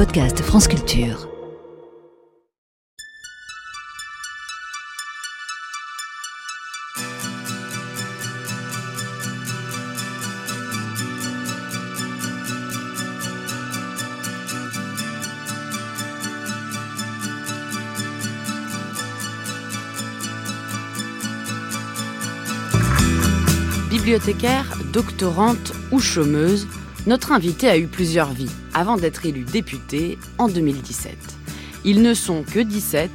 podcast 0.00 0.40
France 0.40 0.66
Culture. 0.66 1.28
Bibliothécaire, 23.90 24.78
doctorante 24.94 25.74
ou 25.90 26.00
chômeuse, 26.00 26.66
notre 27.06 27.32
invité 27.32 27.68
a 27.68 27.78
eu 27.78 27.86
plusieurs 27.86 28.32
vies 28.32 28.50
avant 28.74 28.96
d'être 28.96 29.24
élu 29.24 29.44
député 29.44 30.18
en 30.38 30.48
2017. 30.48 31.16
Ils 31.84 32.02
ne 32.02 32.12
sont 32.12 32.42
que 32.42 32.60
17, 32.60 33.10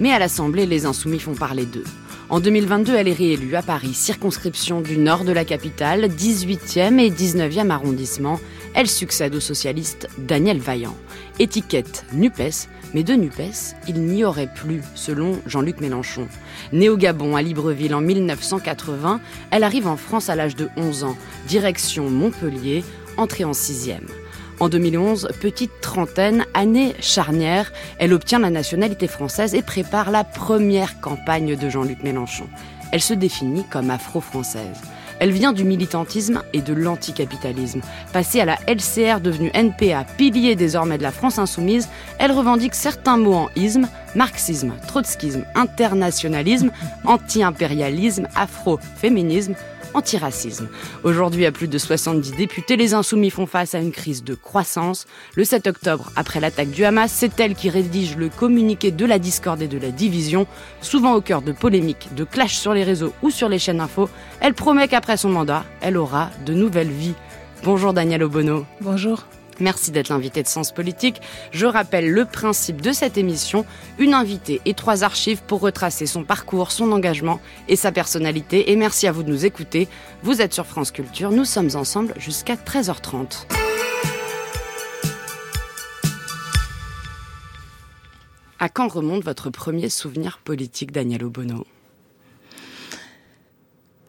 mais 0.00 0.12
à 0.12 0.18
l'Assemblée, 0.18 0.66
les 0.66 0.86
insoumis 0.86 1.20
font 1.20 1.34
parler 1.34 1.64
d'eux. 1.64 1.84
En 2.30 2.40
2022, 2.40 2.94
elle 2.94 3.08
est 3.08 3.12
réélue 3.12 3.54
à 3.54 3.62
Paris, 3.62 3.94
circonscription 3.94 4.82
du 4.82 4.98
nord 4.98 5.24
de 5.24 5.32
la 5.32 5.46
capitale, 5.46 6.06
18e 6.08 6.98
et 6.98 7.10
19e 7.10 7.70
arrondissement. 7.70 8.38
Elle 8.74 8.88
succède 8.88 9.34
au 9.34 9.40
socialiste 9.40 10.08
Daniel 10.18 10.58
Vaillant. 10.58 10.96
Étiquette 11.38 12.04
NUPES, 12.12 12.68
mais 12.92 13.02
de 13.02 13.14
NUPES, 13.14 13.76
il 13.88 14.02
n'y 14.02 14.24
aurait 14.24 14.52
plus, 14.52 14.82
selon 14.94 15.40
Jean-Luc 15.46 15.80
Mélenchon. 15.80 16.28
Née 16.72 16.90
au 16.90 16.98
Gabon, 16.98 17.34
à 17.34 17.40
Libreville 17.40 17.94
en 17.94 18.02
1980, 18.02 19.20
elle 19.50 19.64
arrive 19.64 19.86
en 19.86 19.96
France 19.96 20.28
à 20.28 20.36
l'âge 20.36 20.56
de 20.56 20.68
11 20.76 21.04
ans, 21.04 21.16
direction 21.46 22.10
Montpellier, 22.10 22.84
entrée 23.18 23.44
en 23.44 23.52
sixième. 23.52 24.06
En 24.60 24.68
2011, 24.68 25.28
petite 25.40 25.80
trentaine, 25.80 26.44
année 26.54 26.94
charnière, 27.00 27.72
elle 27.98 28.12
obtient 28.12 28.40
la 28.40 28.50
nationalité 28.50 29.06
française 29.06 29.54
et 29.54 29.62
prépare 29.62 30.10
la 30.10 30.24
première 30.24 31.00
campagne 31.00 31.54
de 31.54 31.68
Jean-Luc 31.68 32.02
Mélenchon. 32.02 32.48
Elle 32.90 33.02
se 33.02 33.14
définit 33.14 33.64
comme 33.70 33.90
afro-française. 33.90 34.80
Elle 35.20 35.32
vient 35.32 35.52
du 35.52 35.64
militantisme 35.64 36.42
et 36.52 36.60
de 36.60 36.72
l'anticapitalisme. 36.72 37.80
Passée 38.12 38.40
à 38.40 38.44
la 38.44 38.58
LCR 38.66 39.20
devenue 39.20 39.50
NPA, 39.52 40.04
pilier 40.16 40.54
désormais 40.54 40.98
de 40.98 41.02
la 41.02 41.10
France 41.10 41.38
insoumise, 41.38 41.88
elle 42.18 42.32
revendique 42.32 42.74
certains 42.74 43.16
mots 43.16 43.34
en 43.34 43.48
isme, 43.56 43.88
marxisme, 44.14 44.72
trotskisme, 44.86 45.44
internationalisme, 45.54 46.70
anti-impérialisme, 47.04 48.28
afro-féminisme, 48.36 49.54
antiracisme. 49.94 50.68
Aujourd'hui, 51.04 51.46
à 51.46 51.52
plus 51.52 51.68
de 51.68 51.78
70 51.78 52.32
députés, 52.32 52.76
les 52.76 52.94
insoumis 52.94 53.30
font 53.30 53.46
face 53.46 53.74
à 53.74 53.78
une 53.78 53.92
crise 53.92 54.24
de 54.24 54.34
croissance. 54.34 55.06
Le 55.34 55.44
7 55.44 55.66
octobre, 55.66 56.10
après 56.16 56.40
l'attaque 56.40 56.70
du 56.70 56.84
Hamas, 56.84 57.12
c'est 57.12 57.38
elle 57.40 57.54
qui 57.54 57.70
rédige 57.70 58.16
le 58.16 58.28
communiqué 58.28 58.90
de 58.90 59.06
la 59.06 59.18
discorde 59.18 59.62
et 59.62 59.68
de 59.68 59.78
la 59.78 59.90
division. 59.90 60.46
Souvent 60.80 61.14
au 61.14 61.20
cœur 61.20 61.42
de 61.42 61.52
polémiques, 61.52 62.08
de 62.14 62.24
clashs 62.24 62.58
sur 62.58 62.74
les 62.74 62.84
réseaux 62.84 63.12
ou 63.22 63.30
sur 63.30 63.48
les 63.48 63.58
chaînes 63.58 63.80
info, 63.80 64.08
elle 64.40 64.54
promet 64.54 64.88
qu'après 64.88 65.16
son 65.16 65.30
mandat, 65.30 65.64
elle 65.80 65.96
aura 65.96 66.30
de 66.46 66.54
nouvelles 66.54 66.90
vies. 66.90 67.14
Bonjour 67.64 67.92
Daniel 67.92 68.22
Obono. 68.22 68.66
Bonjour. 68.80 69.26
Merci 69.60 69.90
d'être 69.90 70.08
l'invité 70.08 70.42
de 70.42 70.48
Sens 70.48 70.72
Politique. 70.72 71.20
Je 71.50 71.66
rappelle 71.66 72.10
le 72.10 72.24
principe 72.24 72.80
de 72.80 72.92
cette 72.92 73.18
émission, 73.18 73.64
une 73.98 74.14
invitée 74.14 74.60
et 74.64 74.74
trois 74.74 75.02
archives 75.04 75.42
pour 75.46 75.60
retracer 75.60 76.06
son 76.06 76.22
parcours, 76.24 76.70
son 76.70 76.92
engagement 76.92 77.40
et 77.68 77.76
sa 77.76 77.90
personnalité. 77.90 78.70
Et 78.70 78.76
merci 78.76 79.06
à 79.06 79.12
vous 79.12 79.22
de 79.22 79.30
nous 79.30 79.44
écouter. 79.44 79.88
Vous 80.22 80.40
êtes 80.40 80.54
sur 80.54 80.66
France 80.66 80.90
Culture, 80.92 81.30
nous 81.30 81.44
sommes 81.44 81.70
ensemble 81.74 82.14
jusqu'à 82.18 82.54
13h30. 82.54 83.46
À 88.60 88.68
quand 88.68 88.88
remonte 88.88 89.24
votre 89.24 89.50
premier 89.50 89.88
souvenir 89.88 90.40
politique, 90.42 90.90
Daniel 90.90 91.24
Obono? 91.24 91.64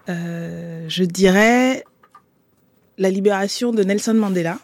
Euh, 0.10 0.86
Je 0.88 1.04
dirais 1.04 1.84
la 2.98 3.10
libération 3.12 3.72
de 3.72 3.84
Nelson 3.84 4.16
Mandela 4.16 4.58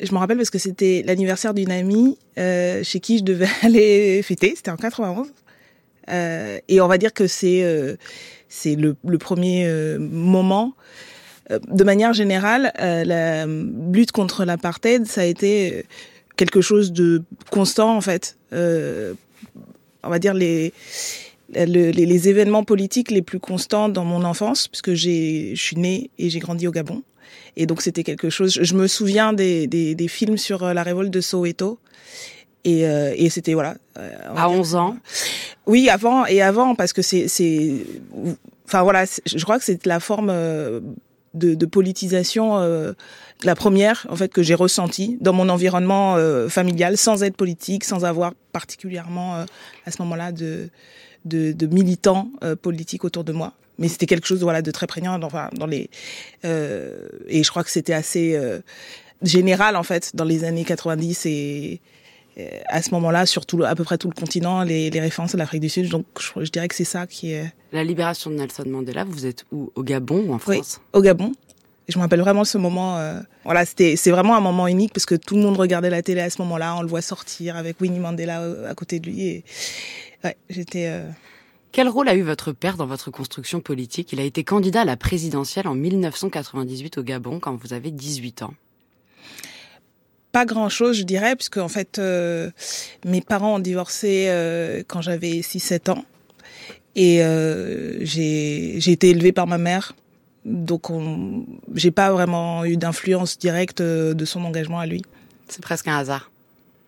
je 0.00 0.12
me 0.12 0.18
rappelle 0.18 0.36
parce 0.36 0.50
que 0.50 0.58
c'était 0.58 1.02
l'anniversaire 1.06 1.54
d'une 1.54 1.70
amie 1.70 2.18
euh, 2.38 2.82
chez 2.82 3.00
qui 3.00 3.18
je 3.18 3.24
devais 3.24 3.48
aller 3.62 4.22
fêter. 4.22 4.54
C'était 4.56 4.70
en 4.70 4.76
91. 4.76 5.28
Euh, 6.08 6.58
et 6.68 6.80
on 6.80 6.86
va 6.86 6.98
dire 6.98 7.12
que 7.12 7.26
c'est 7.26 7.62
euh, 7.62 7.96
le, 8.64 9.18
premier 9.18 9.68
moment. 9.98 10.74
De 11.68 11.84
manière 11.84 12.12
générale, 12.12 12.72
la 12.78 13.46
lutte 13.46 14.12
contre 14.12 14.44
l'apartheid, 14.44 15.06
ça 15.06 15.20
a 15.20 15.24
été 15.24 15.84
quelque 16.36 16.60
chose 16.60 16.92
de 16.92 17.22
constant 17.50 17.96
en 17.96 18.00
fait. 18.00 18.36
on 18.52 20.08
va 20.08 20.18
dire 20.18 20.34
les 20.34 20.72
les, 21.54 21.92
les, 21.92 22.28
événements 22.28 22.64
politiques 22.64 23.12
les 23.12 23.22
plus 23.22 23.38
constants 23.38 23.88
dans 23.88 24.04
mon 24.04 24.24
enfance, 24.24 24.66
puisque 24.66 24.94
je 24.94 25.54
suis 25.54 25.76
née 25.76 26.10
et 26.18 26.28
j'ai 26.28 26.40
grandi 26.40 26.66
au 26.66 26.72
Gabon. 26.72 27.02
Et 27.56 27.66
donc 27.66 27.82
c'était 27.82 28.04
quelque 28.04 28.30
chose. 28.30 28.58
Je 28.60 28.74
me 28.74 28.86
souviens 28.86 29.32
des, 29.32 29.66
des, 29.66 29.94
des 29.94 30.08
films 30.08 30.36
sur 30.36 30.62
euh, 30.62 30.74
la 30.74 30.82
révolte 30.82 31.10
de 31.10 31.20
Soweto. 31.20 31.78
Et, 32.64 32.86
euh, 32.86 33.14
et 33.16 33.30
c'était 33.30 33.54
voilà. 33.54 33.76
Euh, 33.98 34.10
à 34.34 34.50
11 34.50 34.74
ans. 34.74 34.96
Oui, 35.66 35.88
avant 35.88 36.26
et 36.26 36.42
avant 36.42 36.74
parce 36.74 36.92
que 36.92 37.02
c'est 37.02 37.28
c'est. 37.28 37.72
Enfin 38.66 38.82
voilà, 38.82 39.04
je 39.24 39.44
crois 39.44 39.58
que 39.58 39.64
c'est 39.64 39.86
la 39.86 40.00
forme 40.00 40.28
de, 41.34 41.54
de 41.54 41.66
politisation 41.66 42.56
la 43.44 43.54
première 43.54 44.06
en 44.10 44.16
fait 44.16 44.32
que 44.32 44.42
j'ai 44.42 44.54
ressentie 44.54 45.18
dans 45.20 45.32
mon 45.32 45.48
environnement 45.48 46.16
familial 46.48 46.96
sans 46.96 47.22
être 47.22 47.36
politique, 47.36 47.84
sans 47.84 48.04
avoir 48.04 48.32
particulièrement 48.52 49.44
à 49.84 49.90
ce 49.92 50.02
moment-là 50.02 50.32
de 50.32 50.68
de, 51.24 51.52
de 51.52 51.66
militants 51.66 52.30
politiques 52.62 53.04
autour 53.04 53.22
de 53.22 53.32
moi 53.32 53.52
mais 53.78 53.88
c'était 53.88 54.06
quelque 54.06 54.26
chose 54.26 54.42
voilà 54.42 54.62
de 54.62 54.70
très 54.70 54.86
prégnant 54.86 55.20
enfin 55.22 55.48
dans 55.54 55.66
les 55.66 55.90
euh, 56.44 57.08
et 57.28 57.42
je 57.42 57.50
crois 57.50 57.64
que 57.64 57.70
c'était 57.70 57.92
assez 57.92 58.34
euh, 58.34 58.60
général 59.22 59.76
en 59.76 59.82
fait 59.82 60.14
dans 60.14 60.24
les 60.24 60.44
années 60.44 60.64
90 60.64 61.26
et 61.26 61.80
euh, 62.38 62.48
à 62.68 62.82
ce 62.82 62.90
moment-là 62.90 63.24
surtout 63.26 63.62
à 63.64 63.74
peu 63.74 63.84
près 63.84 63.98
tout 63.98 64.08
le 64.08 64.14
continent 64.14 64.62
les, 64.62 64.90
les 64.90 65.00
références 65.00 65.34
à 65.34 65.38
l'Afrique 65.38 65.62
du 65.62 65.68
Sud. 65.70 65.88
Donc 65.88 66.04
je, 66.18 66.44
je, 66.44 66.50
dirais 66.50 66.68
que 66.68 66.74
c'est 66.74 66.84
ça 66.84 67.06
qui 67.06 67.32
est 67.32 67.50
la 67.72 67.82
libération 67.82 68.30
de 68.30 68.36
Nelson 68.36 68.64
Mandela 68.66 69.04
vous 69.04 69.26
êtes 69.26 69.44
où? 69.52 69.72
Au 69.74 69.82
Gabon 69.82 70.24
ou 70.26 70.34
en 70.34 70.38
France? 70.38 70.80
oui, 70.94 70.98
au 70.98 71.02
Gabon. 71.02 71.32
Je 71.88 71.98
me 71.98 72.02
rappelle 72.02 72.20
vraiment 72.20 72.44
ce 72.44 72.58
moment 72.58 72.98
euh, 72.98 73.20
voilà 73.44 73.64
c'était 73.64 73.96
c'est 73.96 74.10
vraiment 74.10 74.36
un 74.36 74.40
moment 74.40 74.66
unique 74.66 74.92
parce 74.92 75.06
que 75.06 75.14
tout 75.14 75.36
le 75.36 75.42
monde 75.42 75.56
regardait 75.56 75.88
la 75.88 76.02
télé 76.02 76.20
à 76.20 76.30
ce 76.30 76.42
moment-là 76.42 76.76
on 76.76 76.82
le 76.82 76.88
voit 76.88 77.00
sortir 77.00 77.56
avec 77.56 77.80
Winnie 77.80 78.00
Mandela 78.00 78.42
à 78.68 78.74
côté 78.74 78.98
de 78.98 79.08
lui 79.08 79.22
et 79.22 79.44
ouais 80.24 80.36
j'étais 80.50 80.88
euh, 80.88 81.08
quel 81.76 81.90
rôle 81.90 82.08
a 82.08 82.14
eu 82.14 82.22
votre 82.22 82.52
père 82.52 82.78
dans 82.78 82.86
votre 82.86 83.10
construction 83.10 83.60
politique? 83.60 84.10
Il 84.14 84.18
a 84.18 84.22
été 84.22 84.44
candidat 84.44 84.80
à 84.80 84.84
la 84.86 84.96
présidentielle 84.96 85.68
en 85.68 85.74
1998 85.74 86.96
au 86.96 87.02
Gabon 87.02 87.38
quand 87.38 87.54
vous 87.54 87.74
avez 87.74 87.90
18 87.90 88.44
ans. 88.44 88.54
Pas 90.32 90.46
grand-chose, 90.46 90.96
je 90.96 91.02
dirais, 91.02 91.36
puisque 91.36 91.58
en 91.58 91.68
fait, 91.68 91.98
euh, 91.98 92.50
mes 93.04 93.20
parents 93.20 93.56
ont 93.56 93.58
divorcé 93.58 94.24
euh, 94.28 94.84
quand 94.88 95.02
j'avais 95.02 95.40
6-7 95.40 95.90
ans. 95.90 96.06
Et 96.94 97.22
euh, 97.22 97.98
j'ai 98.00 98.90
été 98.90 99.10
élevée 99.10 99.32
par 99.32 99.46
ma 99.46 99.58
mère. 99.58 99.94
Donc, 100.46 100.84
j'ai 101.74 101.90
pas 101.90 102.10
vraiment 102.10 102.64
eu 102.64 102.78
d'influence 102.78 103.36
directe 103.36 103.82
de 103.82 104.24
son 104.24 104.46
engagement 104.46 104.80
à 104.80 104.86
lui. 104.86 105.02
C'est 105.48 105.60
presque 105.60 105.88
un 105.88 105.98
hasard. 105.98 106.30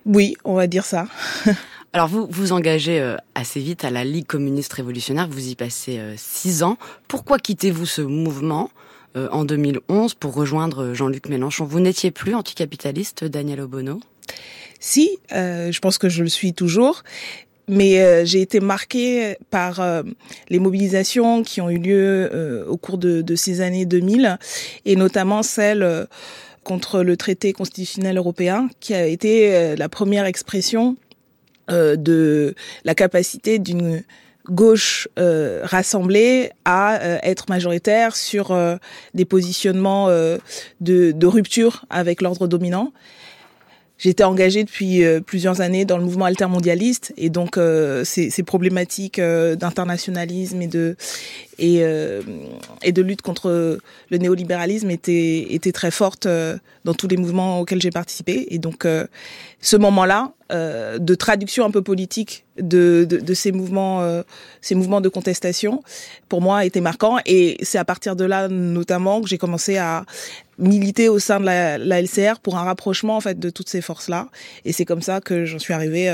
Oui, 0.06 0.34
on 0.44 0.55
va 0.55 0.66
dire 0.66 0.87
ça. 0.87 1.09
Alors 1.94 2.06
vous 2.06 2.28
vous 2.31 2.53
engagez 2.53 3.00
euh, 3.00 3.16
assez 3.34 3.60
vite 3.60 3.84
à 3.84 3.91
la 3.91 4.04
Ligue 4.04 4.26
communiste 4.26 4.72
révolutionnaire, 4.75 5.26
vous 5.28 5.49
y 5.49 5.54
passez 5.54 5.99
euh, 5.99 6.15
six 6.16 6.62
ans. 6.62 6.76
Pourquoi 7.09 7.38
quittez-vous 7.38 7.87
ce 7.87 8.03
mouvement 8.03 8.71
euh, 9.16 9.28
en 9.32 9.44
2011 9.44 10.15
pour 10.15 10.34
rejoindre 10.34 10.93
Jean-Luc 10.93 11.28
Mélenchon? 11.28 11.65
Vous 11.65 11.81
n'étiez 11.81 12.10
plus 12.10 12.34
anticapitaliste, 12.34 13.25
Daniel 13.25 13.62
Obono? 13.62 14.00
Si, 14.81 15.19
euh, 15.32 15.73
je 15.73 15.81
pense 15.81 15.99
que 15.99 16.08
je 16.08 16.23
le 16.23 16.29
suis 16.29 16.52
toujours. 16.52 17.02
Mais 17.70 18.00
euh, 18.00 18.25
j'ai 18.25 18.41
été 18.41 18.61
marquée 18.61 19.37
par 19.50 19.81
euh, 19.81 20.02
les 20.49 20.58
mobilisations 20.58 21.43
qui 21.43 21.61
ont 21.61 21.69
eu 21.69 21.79
lieu 21.79 22.64
au 22.67 22.79
cours 22.79 22.96
de, 22.96 23.20
de, 23.20 23.37
ces 23.37 23.61
années 23.61 23.84
2000, 23.84 24.38
et 24.87 24.96
notamment 24.96 25.43
celle 25.43 26.06
contre 26.64 27.02
le 27.02 27.19
traité 27.19 27.52
constitutionnel 27.52 28.17
européen, 28.17 28.70
qui 28.81 28.94
a 28.94 29.06
été 29.06 29.76
la 29.76 29.88
première 29.91 30.25
expression 30.25 30.96
euh, 31.70 31.97
de 31.97 32.55
la 32.85 32.94
capacité 32.94 33.59
d'une 33.59 34.03
gauche 34.50 35.09
euh, 35.19 35.61
rassemblée 35.62 36.50
à 36.65 37.00
euh, 37.00 37.19
être 37.23 37.47
majoritaire 37.49 38.17
sur 38.17 38.50
euh, 38.50 38.76
des 39.15 39.25
positionnements 39.25 40.09
euh, 40.09 40.38
de, 40.81 41.12
de, 41.12 41.26
rupture 41.26 41.85
avec 41.91 42.23
l'ordre 42.23 42.47
dominant. 42.47 42.93
J'étais 43.99 44.25
engagée 44.25 44.62
depuis 44.65 45.05
euh, 45.05 45.20
plusieurs 45.20 45.61
années 45.61 45.85
dans 45.85 45.99
le 45.99 46.05
mouvement 46.05 46.25
altermondialiste 46.25 47.12
et 47.17 47.31
donc 47.31 47.59
ces, 48.05 48.31
ces, 48.31 48.43
problématiques 48.43 49.20
d'internationalisme 49.20 50.62
et 50.62 50.69
de 50.69 50.97
et, 51.58 51.78
euh, 51.82 52.22
et 52.82 52.93
de 52.93 53.02
lutte 53.02 53.22
contre 53.22 53.78
le 54.10 54.19
néolibéralisme 54.19 54.90
était, 54.90 55.46
était 55.50 55.72
très 55.72 55.90
forte 55.90 56.26
dans 56.84 56.94
tous 56.94 57.08
les 57.08 57.16
mouvements 57.16 57.60
auxquels 57.60 57.81
j'ai 57.81 57.90
participé. 57.90 58.46
Et 58.50 58.58
donc, 58.58 58.87
ce 59.60 59.76
moment-là 59.76 60.32
de 60.50 61.14
traduction 61.14 61.64
un 61.66 61.70
peu 61.70 61.82
politique 61.82 62.44
de, 62.58 63.06
de, 63.08 63.19
de 63.19 63.34
ces 63.34 63.52
mouvements, 63.52 64.22
ces 64.60 64.75
mouvements 64.75 65.00
de 65.00 65.08
contestation, 65.08 65.82
pour 66.28 66.40
moi, 66.40 66.64
était 66.64 66.81
marquant. 66.81 67.19
Et 67.26 67.58
c'est 67.62 67.78
à 67.78 67.84
partir 67.84 68.16
de 68.16 68.25
là, 68.25 68.49
notamment, 68.49 69.20
que 69.20 69.28
j'ai 69.28 69.38
commencé 69.38 69.76
à 69.76 70.05
militer 70.58 71.08
au 71.08 71.19
sein 71.19 71.38
de 71.38 71.44
la, 71.44 71.78
la, 71.78 72.02
LCR 72.02 72.40
pour 72.43 72.56
un 72.56 72.64
rapprochement 72.64 73.16
en 73.16 73.20
fait 73.20 73.38
de 73.38 73.50
toutes 73.50 73.69
ces 73.69 73.81
forces-là. 73.81 74.28
Et 74.64 74.72
c'est 74.72 74.84
comme 74.84 75.02
ça 75.02 75.20
que 75.20 75.44
j'en 75.44 75.58
suis 75.58 75.75
arrivée 75.75 76.08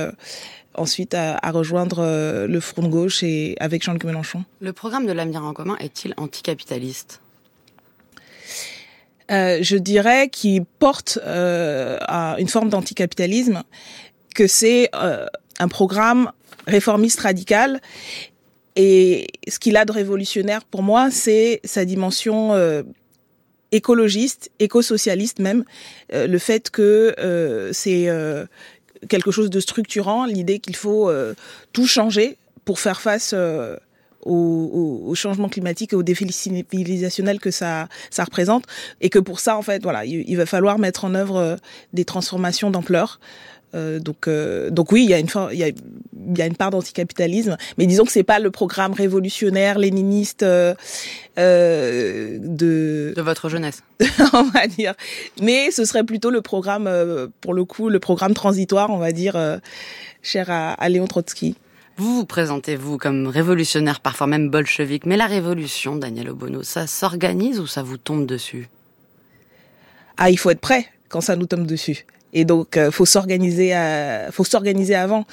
ensuite 0.75 1.15
à, 1.15 1.38
rejoindre 1.50 2.00
euh, 2.00 2.47
le 2.47 2.61
Front 2.61 2.82
de 2.82 2.88
gauche 2.88 3.23
et 3.23 3.56
avec 3.61 3.82
Jean-Luc 3.82 4.05
Mélenchon. 4.05 4.44
Le 4.61 4.73
programme 4.73 5.06
de 5.06 5.12
l'avenir 5.12 5.44
en 5.44 5.53
commun 5.53 5.76
est-il 5.81 6.15
anticapitaliste? 6.17 7.21
Euh, 9.31 9.59
je 9.62 9.76
dirais 9.76 10.29
qu'il 10.29 10.65
porte 10.65 11.19
euh, 11.25 11.97
à 12.03 12.37
une 12.38 12.49
forme 12.49 12.69
d'anticapitalisme, 12.69 13.62
que 14.35 14.47
c'est 14.47 14.91
euh, 14.94 15.26
un 15.59 15.69
programme 15.69 16.31
réformiste 16.67 17.20
radical. 17.20 17.81
Et 18.77 19.29
ce 19.49 19.59
qu'il 19.59 19.77
a 19.77 19.85
de 19.85 19.93
révolutionnaire 19.93 20.65
pour 20.65 20.82
moi, 20.82 21.11
c'est 21.11 21.61
sa 21.65 21.85
dimension 21.85 22.53
écologiste, 23.70 24.50
éco-socialiste 24.59 25.38
même, 25.38 25.65
le 26.12 26.38
fait 26.38 26.70
que 26.70 27.70
c'est 27.73 28.09
quelque 29.09 29.31
chose 29.31 29.51
de 29.51 29.61
structurant, 29.61 30.25
l'idée 30.25 30.59
qu'il 30.59 30.77
faut 30.77 31.09
euh, 31.09 31.35
tout 31.73 31.87
changer 31.87 32.37
pour 32.65 32.79
faire 32.79 33.01
face 33.01 33.33
euh, 33.35 33.77
au, 34.25 35.03
au, 35.06 35.15
changement 35.15 35.49
climatique 35.49 35.93
et 35.93 35.97
aux 35.97 36.03
défis 36.03 36.31
civilisationnels 36.33 37.41
que 37.41 37.51
ça, 37.51 37.89
ça 38.11 38.25
représente, 38.25 38.65
et 39.01 39.11
que 39.11 39.19
pour 39.19 39.41
ça, 39.41 39.56
en 39.56 39.62
fait, 39.62 39.83
voilà, 39.83 40.05
il, 40.05 40.37
va 40.37 40.47
falloir 40.47 40.79
mettre 40.79 41.05
en 41.05 41.15
œuvre 41.15 41.37
euh, 41.37 41.56
des 41.93 42.05
transformations 42.05 42.71
d'ampleur. 42.71 43.21
Euh, 43.75 43.99
donc, 43.99 44.29
euh, 44.29 44.71
donc 44.71 44.93
oui, 44.93 45.05
il 45.05 45.11
y 45.11 45.15
a 45.15 45.19
une, 45.19 45.29
il 45.53 45.59
y 45.59 45.65
a, 45.65 45.69
il 45.69 46.38
y 46.38 46.43
a 46.43 46.47
une 46.47 46.56
part 46.56 46.71
d'anticapitalisme, 46.71 47.56
mais 47.76 47.87
disons 47.87 48.05
que 48.05 48.12
c'est 48.12 48.23
pas 48.23 48.38
le 48.38 48.50
programme 48.50 48.93
révolutionnaire, 48.93 49.79
léniniste 49.79 50.43
euh, 50.43 50.75
de 51.37 53.12
de 53.17 53.23
votre 53.23 53.49
jeunesse, 53.49 53.82
on 54.32 54.44
va 54.44 54.67
dire. 54.67 54.94
Mais 55.43 55.71
ce 55.71 55.85
serait 55.85 56.05
plutôt 56.05 56.31
le 56.31 56.41
programme, 56.41 56.88
pour 57.41 57.55
le 57.55 57.65
coup, 57.65 57.88
le 57.88 57.99
programme 57.99 58.35
transitoire, 58.35 58.91
on 58.91 58.99
va 58.99 59.12
dire, 59.12 59.37
cher 60.23 60.50
à, 60.50 60.73
à 60.73 60.88
Léon 60.88 61.06
Trotsky. 61.06 61.56
Vous 61.97 62.17
vous 62.17 62.27
présentez, 62.27 62.75
vous, 62.75 62.99
comme 62.99 63.29
révolutionnaire, 63.29 64.00
parfois 64.00 64.27
même 64.27 64.50
bolchevique. 64.50 65.06
Mais 65.06 65.17
la 65.17 65.27
révolution, 65.27 65.94
Daniel 65.94 66.31
Obono, 66.31 66.65
ça 66.65 66.88
s'organise 66.88 67.61
ou 67.61 67.69
ça 67.69 67.85
vous 67.85 67.99
tombe 67.99 68.27
dessus? 68.27 68.69
Ah, 70.17 70.31
il 70.31 70.37
faut 70.37 70.50
être 70.50 70.61
prêt 70.61 70.88
quand 71.09 71.20
ça 71.20 71.37
nous 71.37 71.47
tombe 71.47 71.67
dessus. 71.67 72.05
Et 72.35 72.45
donc, 72.45 72.77
euh, 72.77 72.91
faut 72.91 73.07
s'organiser, 73.07 73.73
faut 74.33 74.45
s'organiser 74.45 74.95
avant 74.95 75.25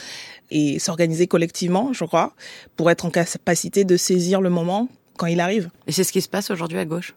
et 0.51 0.80
s'organiser 0.80 1.27
collectivement, 1.27 1.92
je 1.94 2.06
crois, 2.06 2.33
pour 2.77 2.89
être 2.92 3.06
en 3.06 3.09
capacité 3.09 3.83
de 3.83 3.98
saisir 3.98 4.39
le 4.39 4.50
moment 4.50 4.88
quand 5.18 5.25
il 5.25 5.39
arrive. 5.39 5.69
Et 5.88 5.92
c'est 5.92 6.03
ce 6.03 6.12
qui 6.12 6.21
se 6.21 6.30
passe 6.30 6.51
aujourd'hui 6.51 6.77
à 6.77 6.86
gauche? 6.86 7.13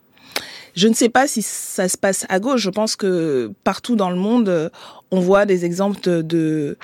Je 0.74 0.88
ne 0.88 0.94
sais 0.94 1.08
pas 1.08 1.28
si 1.28 1.42
ça 1.42 1.88
se 1.88 1.96
passe 1.96 2.26
à 2.28 2.40
gauche. 2.40 2.60
Je 2.60 2.70
pense 2.70 2.96
que 2.96 3.52
partout 3.62 3.94
dans 3.94 4.10
le 4.10 4.16
monde, 4.16 4.72
on 5.12 5.20
voit 5.20 5.46
des 5.46 5.64
exemples 5.64 6.00
de 6.00 6.76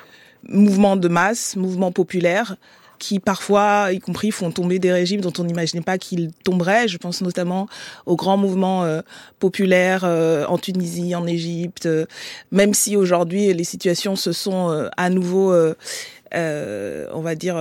mouvements 0.48 0.96
de 0.96 1.08
masse, 1.08 1.56
mouvements 1.56 1.92
populaires 1.92 2.56
qui 3.00 3.18
parfois, 3.18 3.88
y 3.92 3.98
compris, 3.98 4.30
font 4.30 4.52
tomber 4.52 4.78
des 4.78 4.92
régimes 4.92 5.22
dont 5.22 5.32
on 5.38 5.44
n'imaginait 5.44 5.82
pas 5.82 5.98
qu'ils 5.98 6.30
tomberaient. 6.44 6.86
Je 6.86 6.98
pense 6.98 7.22
notamment 7.22 7.66
aux 8.06 8.14
grands 8.14 8.36
mouvements 8.36 8.84
euh, 8.84 9.00
populaires 9.40 10.02
euh, 10.04 10.46
en 10.46 10.58
Tunisie, 10.58 11.16
en 11.16 11.26
Égypte, 11.26 11.86
euh, 11.86 12.04
même 12.52 12.74
si 12.74 12.96
aujourd'hui 12.96 13.52
les 13.52 13.64
situations 13.64 14.14
se 14.14 14.32
sont 14.32 14.88
à 14.96 15.10
nouveau, 15.10 15.52
on 16.32 17.20
va 17.20 17.34
dire, 17.34 17.58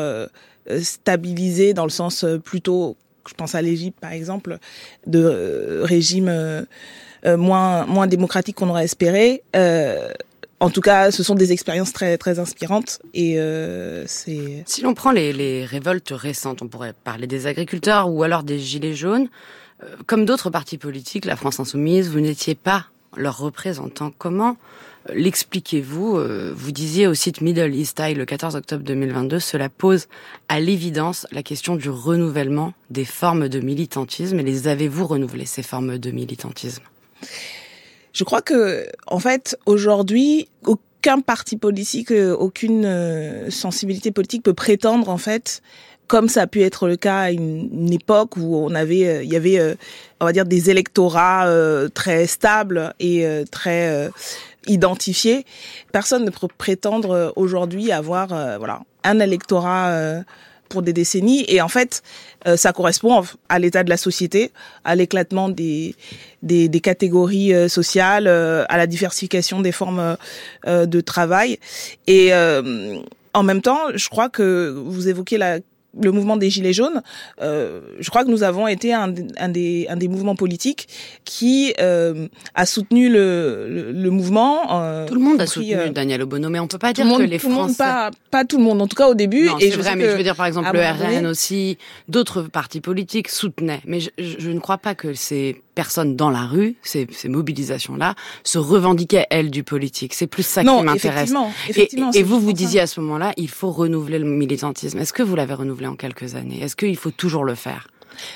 stabilisées 0.81 1.73
dans 1.73 1.85
le 1.85 1.89
sens 1.89 2.25
plutôt, 2.43 2.97
je 3.27 3.33
pense 3.33 3.55
à 3.55 3.61
l'Égypte 3.61 3.99
par 3.99 4.11
exemple, 4.11 4.57
de 5.07 5.81
régimes 5.83 6.65
moins 7.25 7.85
moins 7.85 8.07
démocratiques 8.07 8.57
qu'on 8.57 8.69
aurait 8.69 8.83
espéré 8.83 9.41
en 10.59 10.69
tout 10.69 10.81
cas, 10.81 11.11
ce 11.11 11.23
sont 11.23 11.35
des 11.35 11.51
expériences 11.51 11.94
très 11.94 12.17
très 12.17 12.39
inspirantes 12.39 13.00
et 13.13 13.39
euh, 13.39 14.03
c'est. 14.07 14.63
Si 14.65 14.81
l'on 14.81 14.94
prend 14.94 15.11
les, 15.11 15.31
les, 15.31 15.65
révoltes 15.65 16.11
récentes, 16.11 16.61
on 16.61 16.67
pourrait 16.67 16.94
parler 17.03 17.27
des 17.27 17.47
agriculteurs 17.47 18.09
ou 18.09 18.23
alors 18.23 18.44
des 18.44 18.59
gilets 18.59 18.94
jaunes. 18.94 19.29
Euh, 19.83 19.95
comme 20.06 20.25
d'autres 20.25 20.50
partis 20.50 20.77
politiques, 20.77 21.25
la 21.25 21.35
France 21.35 21.59
insoumise, 21.59 22.09
vous 22.09 22.19
n'étiez 22.19 22.56
pas 22.56 22.88
leur 23.15 23.38
représentant. 23.38 24.11
Comment 24.17 24.57
euh, 25.09 25.13
l'expliquez-vous 25.15 26.17
euh, 26.17 26.53
Vous 26.56 26.71
disiez 26.71 27.07
au 27.07 27.13
site 27.13 27.41
Middle 27.41 27.73
East 27.73 28.00
Eye 28.00 28.13
le 28.13 28.25
14 28.25 28.56
octobre 28.56 28.83
2022, 28.83 29.39
cela 29.39 29.69
pose 29.69 30.07
à 30.47 30.59
l'évidence 30.59 31.25
la 31.31 31.44
question 31.44 31.75
du 31.75 31.89
renouvellement 31.89 32.73
des 32.89 33.06
formes 33.06 33.47
de 33.47 33.59
militantisme. 33.59 34.39
Et 34.39 34.44
les 34.44 34.67
avez-vous 34.67 35.07
renouvelées 35.07 35.45
ces 35.45 35.63
formes 35.63 35.97
de 35.97 36.11
militantisme? 36.11 36.83
Je 38.13 38.23
crois 38.23 38.41
que, 38.41 38.85
en 39.07 39.19
fait, 39.19 39.57
aujourd'hui, 39.65 40.50
aucun 40.65 41.21
parti 41.21 41.56
politique, 41.57 42.11
euh, 42.11 42.35
aucune 42.35 42.85
euh, 42.85 43.50
sensibilité 43.50 44.11
politique 44.11 44.44
peut 44.44 44.53
prétendre, 44.53 45.09
en 45.09 45.17
fait, 45.17 45.61
comme 46.07 46.27
ça 46.27 46.41
a 46.41 46.47
pu 46.47 46.63
être 46.63 46.88
le 46.88 46.97
cas 46.97 47.19
à 47.19 47.31
une, 47.31 47.94
époque 47.94 48.35
où 48.38 48.56
on 48.57 48.73
avait, 48.73 49.07
euh, 49.07 49.23
il 49.23 49.31
y 49.31 49.35
avait, 49.35 49.77
on 50.19 50.25
va 50.25 50.33
dire, 50.33 50.45
des 50.45 50.69
électorats 50.69 51.47
très 51.94 52.25
stables 52.25 52.94
et 53.00 53.25
très 53.51 54.09
identifiés. 54.67 55.45
Personne 55.91 56.25
ne 56.25 56.31
peut 56.31 56.47
prétendre 56.57 57.31
aujourd'hui 57.35 57.91
avoir, 57.91 58.27
voilà, 58.57 58.81
un 59.03 59.19
électorat 59.19 60.23
pour 60.69 60.81
des 60.81 60.94
décennies. 60.94 61.44
Et 61.48 61.62
en 61.62 61.68
fait, 61.68 62.01
euh, 62.48 62.56
ça 62.56 62.71
correspond 62.71 63.24
à 63.50 63.60
l'état 63.60 63.83
de 63.83 63.89
la 63.89 63.98
société, 63.98 64.51
à 64.86 64.95
l'éclatement 64.95 65.50
des, 65.50 65.95
des, 66.44 66.69
des, 66.69 66.80
catégories 66.80 67.54
euh, 67.54 67.68
sociales, 67.68 68.27
euh, 68.27 68.63
à 68.69 68.77
la 68.77 68.88
diversification 68.88 69.62
des 69.62 69.71
formes 69.71 70.16
de 70.66 71.01
travail. 71.01 71.60
Et 72.07 72.31
en 73.33 73.44
même 73.44 73.62
temps, 73.62 73.80
je 73.94 74.07
crois 74.10 74.30
que 74.30 74.74
vous 74.86 75.07
évoquez 75.07 75.38
la 75.38 75.60
le 76.00 76.12
mouvement 76.12 76.38
des 76.38 76.50
Gilets 76.50 76.74
jaunes, 76.74 77.01
euh, 77.41 77.81
je 78.00 78.09
crois 78.09 78.24
que 78.24 78.30
nous 78.30 78.44
avons 78.44 78.68
été 78.68 78.94
un, 78.94 79.13
un, 79.38 79.50
des, 79.50 79.88
un 79.89 79.95
des 79.95 80.07
mouvements 80.07 80.36
politiques 80.36 80.88
qui 81.25 81.74
euh, 81.80 82.27
a 82.56 82.65
soutenu 82.65 83.09
le, 83.09 83.91
le, 83.91 84.09
mouvement. 84.09 84.81
Euh, 84.81 85.07
tout 85.07 85.15
le 85.15 85.21
monde 85.21 85.41
a 85.41 85.47
soutenu 85.47 85.75
euh, 85.75 85.89
Daniel 85.89 86.21
Obono, 86.21 86.49
mais 86.49 86.59
on 86.59 86.68
peut 86.68 86.78
pas 86.78 86.94
dire 86.94 87.06
que 87.06 87.23
les 87.23 87.40
Français... 87.40 87.75
pas, 87.78 88.11
pas 88.31 88.45
tout 88.45 88.57
le 88.57 88.63
monde, 88.63 88.81
en 88.81 88.87
tout 88.87 88.95
cas 88.95 89.07
au 89.07 89.16
début. 89.16 89.45
Non, 89.45 89.57
et 89.59 89.71
je 89.71 89.80
vrai, 89.80 89.95
mais 89.95 90.09
je 90.09 90.16
veux 90.16 90.23
dire 90.23 90.35
par 90.35 90.45
exemple 90.45 90.69
le 90.73 90.80
RN 90.80 91.25
aussi, 91.25 91.78
d'autres 92.07 92.44
partis 92.44 92.81
politiques 92.81 93.30
soutenaient. 93.30 93.81
Mais 93.85 93.99
je, 93.99 94.09
je 94.18 94.52
ne 94.52 94.59
crois 94.59 94.78
pas 94.78 94.95
que 94.95 95.13
c'est 95.13 95.61
personnes 95.81 96.18
dans 96.18 96.30
la 96.30 96.45
rue, 96.45 96.76
ces, 96.81 97.07
ces 97.12 97.30
mobilisations-là, 97.30 98.16
se 98.44 98.57
revendiquaient, 98.57 99.28
elles, 99.30 99.50
du 99.50 99.64
politique. 99.64 100.14
C'est 100.14 100.28
plus 100.28 100.45
ça 100.45 100.62
qui 100.62 100.83
m'intéresse. 100.83 101.31
Et, 101.69 101.90
et 102.16 102.24
vous, 102.24 102.40
vous 102.42 102.52
disiez 102.52 102.81
à 102.81 102.88
ce 102.88 103.00
moment-là, 103.00 103.31
il 103.38 103.50
faut 103.50 103.71
renouveler 103.71 104.19
le 104.19 104.26
militantisme. 104.26 104.98
Est-ce 105.00 105.14
que 105.14 105.24
vous 105.24 105.38
l'avez 105.38 105.54
renouvelé 105.54 105.88
en 105.88 105.95
quelques 105.95 106.36
années? 106.36 106.62
Est-ce 106.62 106.76
qu'il 106.76 106.98
faut 106.98 107.12
toujours 107.12 107.45
le 107.45 107.56
faire? 107.56 107.88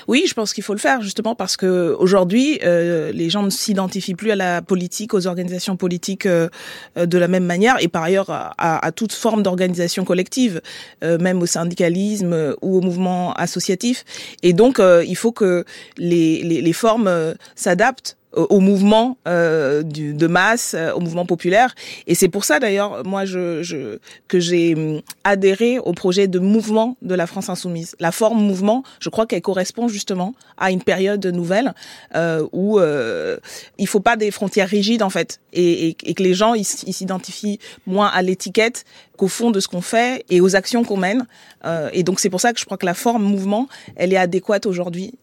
Oui, 0.08 0.24
je 0.26 0.34
pense 0.34 0.52
qu'il 0.52 0.64
faut 0.64 0.74
le 0.74 0.78
faire 0.78 1.02
justement 1.02 1.34
parce 1.34 1.56
que 1.56 1.94
aujourd'hui, 1.98 2.58
euh, 2.62 3.12
les 3.12 3.30
gens 3.30 3.42
ne 3.42 3.50
s'identifient 3.50 4.14
plus 4.14 4.30
à 4.30 4.36
la 4.36 4.62
politique, 4.62 5.14
aux 5.14 5.26
organisations 5.26 5.76
politiques 5.76 6.26
euh, 6.26 6.48
euh, 6.96 7.06
de 7.06 7.18
la 7.18 7.28
même 7.28 7.44
manière, 7.44 7.76
et 7.80 7.88
par 7.88 8.02
ailleurs 8.02 8.30
à, 8.30 8.84
à 8.84 8.92
toute 8.92 9.12
forme 9.12 9.42
d'organisation 9.42 10.04
collective, 10.04 10.60
même 11.02 11.42
au 11.42 11.46
syndicalisme 11.46 12.54
ou 12.62 12.78
au 12.78 12.80
mouvement 12.80 13.32
associatif. 13.34 14.04
Et 14.42 14.52
donc, 14.52 14.80
il 14.80 15.16
faut 15.16 15.32
que 15.32 15.64
les, 15.98 16.42
les, 16.42 16.60
les 16.60 16.72
formes 16.72 17.34
s'adaptent 17.54 18.16
au 18.36 18.60
mouvement 18.60 19.16
euh, 19.28 19.82
du, 19.82 20.14
de 20.14 20.26
masse, 20.26 20.74
euh, 20.74 20.92
au 20.92 21.00
mouvement 21.00 21.26
populaire. 21.26 21.74
Et 22.06 22.14
c'est 22.14 22.28
pour 22.28 22.44
ça 22.44 22.58
d'ailleurs, 22.58 23.04
moi, 23.04 23.24
je, 23.24 23.62
je 23.62 23.98
que 24.28 24.40
j'ai 24.40 24.74
hum, 24.74 25.00
adhéré 25.24 25.78
au 25.78 25.92
projet 25.92 26.28
de 26.28 26.38
mouvement 26.38 26.96
de 27.02 27.14
la 27.14 27.26
France 27.26 27.48
insoumise. 27.48 27.96
La 28.00 28.12
forme 28.12 28.42
mouvement, 28.42 28.82
je 29.00 29.08
crois 29.08 29.26
qu'elle 29.26 29.42
correspond 29.42 29.88
justement 29.88 30.34
à 30.58 30.70
une 30.70 30.82
période 30.82 31.24
nouvelle 31.26 31.74
euh, 32.14 32.46
où 32.52 32.78
euh, 32.78 33.38
il 33.78 33.86
faut 33.86 34.00
pas 34.00 34.16
des 34.16 34.30
frontières 34.30 34.68
rigides 34.68 35.02
en 35.02 35.10
fait, 35.10 35.40
et, 35.52 35.88
et, 35.88 35.96
et 36.04 36.14
que 36.14 36.22
les 36.22 36.34
gens 36.34 36.54
ils 36.54 36.64
s'identifient 36.64 37.58
moins 37.86 38.08
à 38.08 38.22
l'étiquette 38.22 38.84
qu'au 39.16 39.28
fond 39.28 39.50
de 39.50 39.60
ce 39.60 39.68
qu'on 39.68 39.80
fait 39.80 40.24
et 40.30 40.40
aux 40.40 40.56
actions 40.56 40.84
qu'on 40.84 40.96
mène. 40.96 41.26
Euh, 41.64 41.88
et 41.92 42.02
donc 42.02 42.20
c'est 42.20 42.30
pour 42.30 42.40
ça 42.40 42.52
que 42.52 42.60
je 42.60 42.64
crois 42.64 42.76
que 42.76 42.86
la 42.86 42.94
forme 42.94 43.22
mouvement, 43.22 43.68
elle 43.96 44.12
est 44.12 44.16
adéquate 44.16 44.66
aujourd'hui 44.66 45.14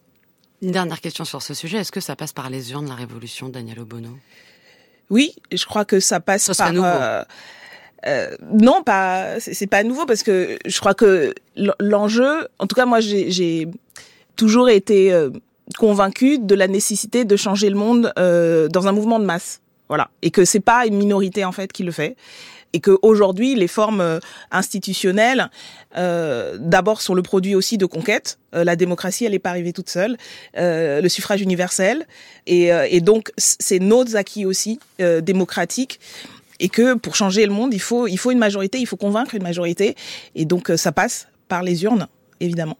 une 0.62 0.70
dernière 0.70 1.00
question 1.00 1.24
sur 1.24 1.42
ce 1.42 1.54
sujet. 1.54 1.78
Est-ce 1.78 1.92
que 1.92 2.00
ça 2.00 2.16
passe 2.16 2.32
par 2.32 2.48
les 2.48 2.72
urnes, 2.72 2.88
la 2.88 2.94
révolution, 2.94 3.48
Daniel 3.48 3.80
Obono? 3.80 4.16
Oui, 5.10 5.34
je 5.50 5.64
crois 5.66 5.84
que 5.84 6.00
ça 6.00 6.20
passe 6.20 6.52
ça 6.52 6.64
par... 6.64 6.72
Nouveau. 6.72 6.86
Euh, 6.86 7.24
euh, 8.06 8.36
non, 8.52 8.82
pas, 8.82 9.38
c'est 9.40 9.66
pas 9.66 9.84
nouveau 9.84 10.06
parce 10.06 10.22
que 10.22 10.58
je 10.64 10.80
crois 10.80 10.94
que 10.94 11.34
l'enjeu, 11.78 12.48
en 12.58 12.66
tout 12.66 12.74
cas 12.74 12.86
moi 12.86 12.98
j'ai 13.00 13.68
toujours 14.34 14.68
été 14.68 15.16
convaincu 15.78 16.38
de 16.40 16.54
la 16.56 16.66
nécessité 16.66 17.24
de 17.24 17.36
changer 17.36 17.70
le 17.70 17.76
monde 17.76 18.12
dans 18.16 18.88
un 18.88 18.92
mouvement 18.92 19.20
de 19.20 19.24
masse. 19.24 19.60
Voilà, 19.88 20.10
et 20.22 20.30
que 20.30 20.44
c'est 20.44 20.60
pas 20.60 20.86
une 20.86 20.96
minorité 20.96 21.44
en 21.44 21.52
fait 21.52 21.70
qui 21.70 21.84
le 21.84 21.92
fait 21.92 22.16
et 22.72 22.80
que 22.80 22.98
aujourd'hui 23.02 23.54
les 23.54 23.68
formes 23.68 24.00
euh, 24.00 24.18
institutionnelles 24.50 25.50
euh, 25.96 26.56
d'abord 26.58 27.00
sont 27.00 27.14
le 27.14 27.22
produit 27.22 27.54
aussi 27.54 27.78
de 27.78 27.86
conquêtes. 27.86 28.38
Euh, 28.54 28.64
la 28.64 28.76
démocratie, 28.76 29.24
elle 29.24 29.32
n'est 29.32 29.38
pas 29.38 29.50
arrivée 29.50 29.72
toute 29.72 29.90
seule. 29.90 30.16
Euh, 30.56 31.00
le 31.00 31.08
suffrage 31.08 31.40
universel 31.40 32.06
et, 32.46 32.72
euh, 32.72 32.86
et 32.88 33.00
donc 33.00 33.32
c'est 33.36 33.78
nos 33.78 34.16
acquis 34.16 34.46
aussi 34.46 34.80
démocratiques. 34.98 36.00
Et 36.60 36.68
que 36.68 36.94
pour 36.94 37.16
changer 37.16 37.44
le 37.44 37.52
monde, 37.52 37.74
il 37.74 37.80
faut 37.80 38.06
il 38.06 38.18
faut 38.18 38.30
une 38.30 38.38
majorité, 38.38 38.78
il 38.78 38.86
faut 38.86 38.96
convaincre 38.96 39.34
une 39.34 39.42
majorité. 39.42 39.96
Et 40.36 40.44
donc 40.44 40.70
ça 40.76 40.92
passe 40.92 41.26
par 41.48 41.62
les 41.62 41.82
urnes, 41.82 42.06
évidemment. 42.40 42.76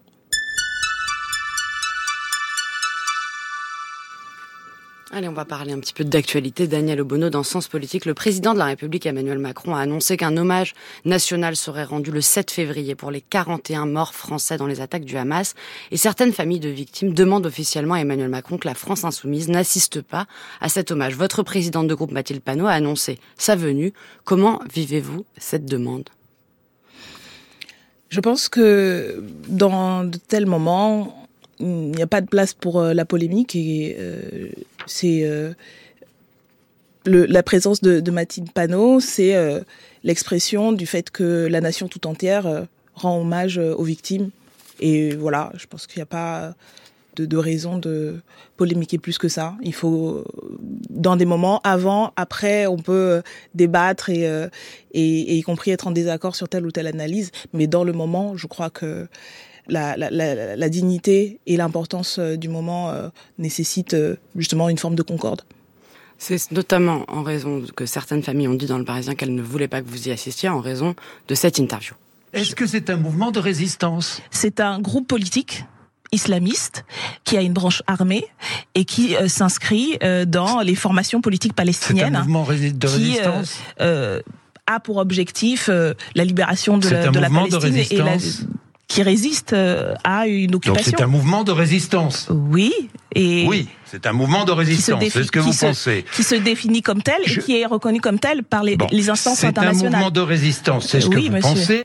Allez, 5.15 5.29
on 5.29 5.35
va 5.35 5.45
parler 5.45 5.75
un 5.75 5.79
petit 5.79 5.93
peu 5.93 6.05
d'actualité. 6.05 6.67
Daniel 6.67 7.03
Obono, 7.03 7.29
dans 7.29 7.43
Sens 7.43 7.69
Politique, 7.69 8.07
le 8.07 8.15
président 8.15 8.55
de 8.55 8.59
la 8.59 8.65
République, 8.65 9.05
Emmanuel 9.05 9.39
Macron, 9.39 9.75
a 9.75 9.81
annoncé 9.81 10.17
qu'un 10.17 10.35
hommage 10.39 10.73
national 11.05 11.55
serait 11.55 11.85
rendu 11.85 12.11
le 12.11 12.23
7 12.23 12.51
février 12.51 12.95
pour 12.95 13.11
les 13.11 13.21
41 13.21 13.85
morts 13.85 14.15
français 14.15 14.57
dans 14.57 14.67
les 14.67 14.81
attaques 14.81 15.05
du 15.05 15.19
Hamas. 15.19 15.55
Et 15.91 15.99
certaines 15.99 16.33
familles 16.33 16.61
de 16.61 16.71
victimes 16.71 17.13
demandent 17.13 17.45
officiellement 17.45 17.93
à 17.93 17.99
Emmanuel 17.99 18.31
Macron 18.31 18.57
que 18.57 18.67
la 18.67 18.73
France 18.73 19.05
insoumise 19.05 19.51
n'assiste 19.51 20.01
pas 20.01 20.27
à 20.63 20.71
cet 20.71 20.91
hommage. 20.91 21.15
Votre 21.15 21.43
présidente 21.43 21.89
de 21.89 21.95
groupe, 21.95 22.13
Mathilde 22.13 22.41
Panot, 22.41 22.67
a 22.67 22.73
annoncé 22.73 23.19
sa 23.37 23.55
venue. 23.55 23.93
Comment 24.25 24.63
vivez-vous 24.73 25.27
cette 25.37 25.67
demande? 25.67 26.09
Je 28.09 28.21
pense 28.21 28.49
que 28.49 29.23
dans 29.47 30.05
de 30.05 30.17
tels 30.17 30.47
moments, 30.47 31.22
il 31.63 31.93
n'y 31.93 32.03
a 32.03 32.07
pas 32.07 32.21
de 32.21 32.27
place 32.27 32.55
pour 32.55 32.81
euh, 32.81 32.93
la 32.93 33.05
polémique 33.05 33.55
et 33.55 33.97
euh, 33.99 34.49
c'est 34.87 35.23
euh, 35.23 35.53
la 37.07 37.43
présence 37.43 37.81
de, 37.81 38.01
de 38.01 38.11
Mathilde 38.11 38.53
Panot, 38.53 39.01
c'est 39.01 39.35
l'expression 40.05 40.71
du 40.71 40.87
fait 40.87 41.11
que 41.11 41.49
la 41.51 41.61
nation 41.61 41.89
tout 41.89 42.07
entière 42.07 42.65
rend 42.95 43.21
hommage 43.21 43.59
aux 43.59 43.83
victimes. 43.83 44.31
Et 44.79 45.17
voilà, 45.17 45.51
je 45.57 45.67
pense 45.67 45.89
qu'il 45.89 45.99
n'y 45.99 46.05
a 46.05 46.07
pas 46.07 46.55
de, 47.17 47.37
raison 47.37 47.77
de 47.77 48.21
polémiquer 48.57 48.99
plus 48.99 49.19
que 49.19 49.27
ça. 49.27 49.57
Il 49.65 49.75
faut, 49.75 50.25
dans 50.91 51.17
des 51.17 51.25
moments 51.25 51.61
avant, 51.65 52.13
après, 52.15 52.69
on 52.69 52.77
peut 52.77 53.23
débattre 53.57 54.09
et 54.09 54.49
y 54.95 55.43
compris 55.43 55.73
être 55.73 55.89
en 55.89 55.91
désaccord 55.91 56.37
sur 56.37 56.49
telle 56.49 56.65
ou 56.65 56.71
telle 56.71 56.87
analyse. 56.87 57.33
Mais 57.53 57.67
dans 57.67 57.83
le 57.83 57.93
moment, 57.93 58.37
je 58.37 58.47
crois 58.47 58.71
que 58.71 59.09
la, 59.69 59.97
la, 59.97 60.11
la, 60.11 60.57
la 60.57 60.69
dignité 60.69 61.39
et 61.47 61.57
l'importance 61.57 62.19
euh, 62.19 62.37
du 62.37 62.49
moment 62.49 62.91
euh, 62.91 63.09
nécessitent 63.39 63.95
euh, 63.95 64.17
justement 64.37 64.69
une 64.69 64.79
forme 64.79 64.95
de 64.95 65.03
concorde. 65.03 65.43
C'est 66.19 66.53
notamment 66.53 67.05
en 67.09 67.23
raison 67.23 67.63
que 67.75 67.85
certaines 67.87 68.23
familles 68.23 68.49
ont 68.49 68.55
dit 68.55 68.67
dans 68.67 68.79
le 68.79 68.85
Parisien 68.85 69.15
qu'elles 69.15 69.35
ne 69.35 69.43
voulaient 69.43 69.69
pas 69.69 69.83
que 69.83 69.89
vous 69.89 70.09
y 70.09 70.13
assistiez 70.13 70.49
en 70.49 70.61
raison 70.61 70.95
de 71.27 71.35
cette 71.35 71.59
interview. 71.59 71.95
Est-ce 72.33 72.55
que 72.55 72.67
c'est 72.67 72.91
un 72.91 72.97
mouvement 72.97 73.31
de 73.31 73.41
résistance? 73.41 74.23
C'est 74.31 74.61
un 74.61 74.81
groupe 74.81 75.09
politique 75.09 75.65
islamiste 76.13 76.85
qui 77.25 77.37
a 77.37 77.43
une 77.43 77.53
branche 77.53 77.83
armée 77.87 78.25
et 78.75 78.85
qui 78.85 79.17
euh, 79.17 79.29
s'inscrit 79.29 79.99
euh, 80.03 80.25
dans 80.25 80.61
les 80.61 80.75
formations 80.75 81.21
politiques 81.21 81.55
palestiniennes. 81.55 82.11
C'est 82.13 82.17
un 82.17 82.21
mouvement 82.21 82.45
de 82.45 82.87
résistance 82.87 83.53
qui, 83.55 83.61
euh, 83.81 84.21
a 84.67 84.79
pour 84.79 84.99
objectif 84.99 85.69
la 85.69 86.25
libération 86.25 86.79
de, 86.79 86.89
la, 86.89 87.09
de 87.09 87.19
la 87.19 87.29
Palestine 87.29 87.77
et 87.91 87.97
la, 87.97 88.17
qui 88.93 89.03
résiste 89.03 89.55
euh, 89.55 89.95
à 90.05 90.27
une 90.27 90.55
occupation. 90.55 90.91
Donc 90.91 90.99
c'est 90.99 91.03
un 91.03 91.07
mouvement 91.07 91.45
de 91.45 91.51
résistance. 91.51 92.29
Oui. 92.31 92.91
Et 93.15 93.47
oui, 93.49 93.69
c'est 93.87 94.07
un 94.07 94.13
mouvement 94.13 94.45
de 94.45 94.53
résistance. 94.53 95.03
C'est 95.09 95.23
ce 95.23 95.33
que 95.33 95.39
vous 95.39 95.55
se, 95.55 95.65
pensez. 95.65 96.05
Qui 96.15 96.23
se 96.23 96.35
définit 96.35 96.83
comme 96.83 97.03
tel 97.03 97.23
Je... 97.25 97.41
et 97.41 97.43
qui 97.43 97.59
est 97.59 97.65
reconnu 97.65 98.03
comme 98.03 98.19
tel 98.19 98.43
par 98.45 98.63
les, 98.63 98.77
bon, 98.77 98.87
les 98.91 99.09
instances 99.09 99.45
internationales. 99.45 99.93
C'est 99.93 99.97
un 99.97 99.99
mouvement 99.99 100.11
de 100.11 100.21
résistance. 100.21 100.89
C'est 100.89 101.01
ce 101.01 101.07
oui, 101.07 101.15
que 101.15 101.21
vous 101.29 101.37
monsieur. 101.37 101.55
pensez. 101.55 101.85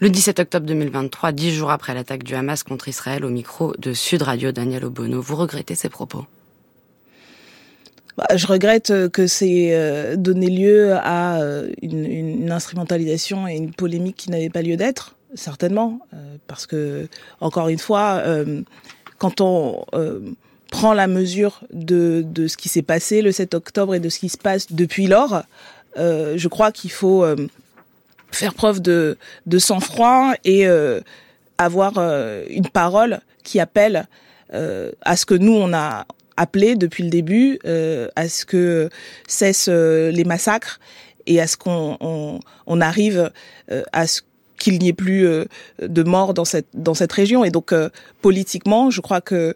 Le 0.00 0.10
17 0.10 0.40
octobre 0.40 0.66
2023, 0.66 1.32
dix 1.32 1.54
jours 1.54 1.70
après 1.70 1.94
l'attaque 1.94 2.24
du 2.24 2.34
Hamas 2.34 2.62
contre 2.62 2.88
Israël, 2.88 3.24
au 3.24 3.30
micro 3.30 3.72
de 3.78 3.94
Sud 3.94 4.20
Radio, 4.20 4.52
Daniel 4.52 4.84
Obono, 4.84 5.22
vous 5.22 5.36
regrettez 5.36 5.74
ces 5.74 5.88
propos? 5.88 6.26
Bah, 8.18 8.26
je 8.36 8.46
regrette 8.46 8.92
que 9.12 9.26
c'est 9.26 9.70
euh, 9.72 10.16
donné 10.16 10.48
lieu 10.48 10.92
à 10.92 11.38
euh, 11.38 11.70
une, 11.80 12.04
une, 12.04 12.52
instrumentalisation 12.52 13.48
et 13.48 13.54
une 13.54 13.72
polémique 13.72 14.16
qui 14.16 14.30
n'avait 14.30 14.50
pas 14.50 14.60
lieu 14.60 14.76
d'être 14.76 15.16
certainement, 15.34 16.00
euh, 16.12 16.36
parce 16.46 16.66
que 16.66 17.08
encore 17.40 17.68
une 17.68 17.78
fois, 17.78 18.22
euh, 18.24 18.62
quand 19.18 19.40
on 19.40 19.84
euh, 19.94 20.20
prend 20.70 20.94
la 20.94 21.06
mesure 21.06 21.62
de, 21.72 22.24
de 22.26 22.46
ce 22.46 22.56
qui 22.56 22.68
s'est 22.68 22.82
passé 22.82 23.22
le 23.22 23.32
7 23.32 23.54
octobre 23.54 23.94
et 23.94 24.00
de 24.00 24.08
ce 24.08 24.18
qui 24.18 24.28
se 24.28 24.38
passe 24.38 24.72
depuis 24.72 25.06
lors, 25.06 25.42
je 25.96 26.48
crois 26.48 26.72
qu'il 26.72 26.90
faut 26.90 27.24
faire 28.32 28.52
preuve 28.52 28.82
de, 28.82 29.16
de 29.46 29.58
sang-froid 29.60 30.32
et 30.44 30.66
avoir 31.58 31.98
une 32.48 32.68
parole 32.68 33.20
qui 33.44 33.60
appelle 33.60 34.08
à 34.50 35.16
ce 35.16 35.24
que 35.24 35.34
nous 35.34 35.52
on 35.52 35.72
a 35.72 36.06
appelé 36.36 36.74
depuis 36.74 37.04
le 37.04 37.10
début, 37.10 37.60
à 38.16 38.28
ce 38.28 38.44
que 38.44 38.90
cessent 39.28 39.68
les 39.68 40.24
massacres 40.24 40.80
et 41.28 41.40
à 41.40 41.46
ce 41.46 41.56
qu'on 41.56 41.96
on, 42.00 42.40
on 42.66 42.80
arrive 42.80 43.30
à 43.92 44.08
ce 44.08 44.22
qu'il 44.58 44.78
n'y 44.78 44.88
ait 44.88 44.92
plus 44.92 45.26
euh, 45.26 45.44
de 45.80 46.02
morts 46.02 46.34
dans 46.34 46.44
cette 46.44 46.68
dans 46.74 46.94
cette 46.94 47.12
région. 47.12 47.44
Et 47.44 47.50
donc 47.50 47.72
euh, 47.72 47.88
politiquement 48.22 48.90
je 48.90 49.00
crois 49.00 49.20
que 49.20 49.54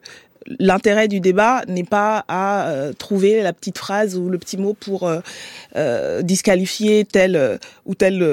l'intérêt 0.59 1.09
du 1.09 1.21
débat 1.21 1.63
n'est 1.69 1.85
pas 1.85 2.25
à 2.29 2.69
euh, 2.69 2.93
trouver 2.93 3.43
la 3.43 3.53
petite 3.53 3.79
phrase 3.79 4.17
ou 4.17 4.29
le 4.31 4.39
petit 4.39 4.57
mot 4.57 4.75
pour 4.75 5.07
euh, 5.07 5.21
euh, 5.77 6.23
disqualifier 6.23 7.05
tel 7.05 7.59
ou 7.85 7.95
tel 7.95 8.25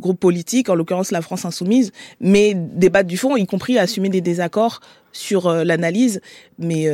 groupe 0.00 0.20
politique, 0.20 0.68
en 0.68 0.74
l'occurrence 0.74 1.10
la 1.10 1.22
France 1.22 1.44
insoumise, 1.44 1.92
mais 2.20 2.54
débattre 2.54 3.08
du 3.08 3.16
fond, 3.16 3.36
y 3.36 3.46
compris 3.46 3.78
assumer 3.78 4.08
des 4.08 4.20
désaccords 4.20 4.80
sur 5.12 5.50
l'analyse, 5.64 6.20
mais 6.58 6.88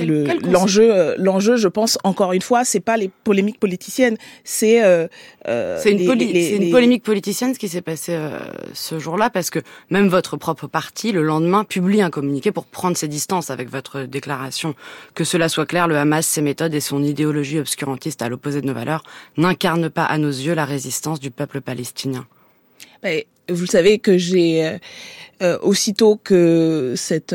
l'enjeu 0.00 0.88
le, 0.88 1.14
l'enjeu 1.18 1.56
je 1.56 1.68
pense 1.68 1.98
encore 2.04 2.32
une 2.32 2.42
fois 2.42 2.64
c'est 2.64 2.80
pas 2.80 2.96
les 2.96 3.10
polémiques 3.24 3.58
politiciennes 3.58 4.16
c'est 4.44 4.84
euh, 4.84 5.06
euh, 5.48 5.78
c'est 5.80 5.92
une, 5.92 6.06
poli 6.06 6.54
une 6.54 6.70
polémique 6.70 7.02
politicienne 7.02 7.54
ce 7.54 7.58
qui 7.58 7.68
s'est 7.68 7.82
passé 7.82 8.14
euh, 8.14 8.38
ce 8.74 8.98
jour-là 8.98 9.30
parce 9.30 9.50
que 9.50 9.60
même 9.90 10.08
votre 10.08 10.36
propre 10.36 10.66
parti 10.66 11.12
le 11.12 11.22
lendemain 11.22 11.64
publie 11.64 12.02
un 12.02 12.10
communiqué 12.10 12.52
pour 12.52 12.66
prendre 12.66 12.96
ses 12.96 13.08
distances 13.08 13.50
avec 13.50 13.70
votre 13.70 14.02
déclaration. 14.02 14.74
Que 15.14 15.24
cela 15.24 15.48
soit 15.48 15.66
clair 15.66 15.88
le 15.88 15.96
Hamas 15.96 16.26
ses 16.26 16.42
méthodes 16.42 16.74
et 16.74 16.80
son 16.80 17.02
idéologie 17.02 17.58
obscurantiste 17.58 18.22
à 18.22 18.28
l'opposé 18.28 18.60
de 18.60 18.66
nos 18.66 18.74
valeurs 18.74 19.02
n'incarnent 19.36 19.90
pas 19.90 20.04
à 20.04 20.18
nos 20.18 20.30
yeux 20.30 20.54
la 20.54 20.64
résistance 20.64 21.20
du 21.20 21.30
peuple 21.30 21.60
palestinien. 21.60 22.26
Vous 23.48 23.66
savez 23.66 24.00
que 24.00 24.18
j'ai 24.18 24.78
euh, 25.42 25.58
aussitôt 25.62 26.16
que 26.16 26.94
cette 26.96 27.34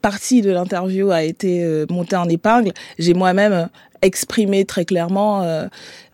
partie 0.00 0.42
de 0.42 0.50
l'interview 0.50 1.10
a 1.10 1.22
été 1.22 1.62
euh, 1.62 1.86
montée 1.88 2.16
en 2.16 2.28
épingle, 2.28 2.72
j'ai 2.98 3.14
moi-même 3.14 3.68
exprimé 4.02 4.64
très 4.64 4.84
clairement 4.84 5.42
euh, 5.42 5.66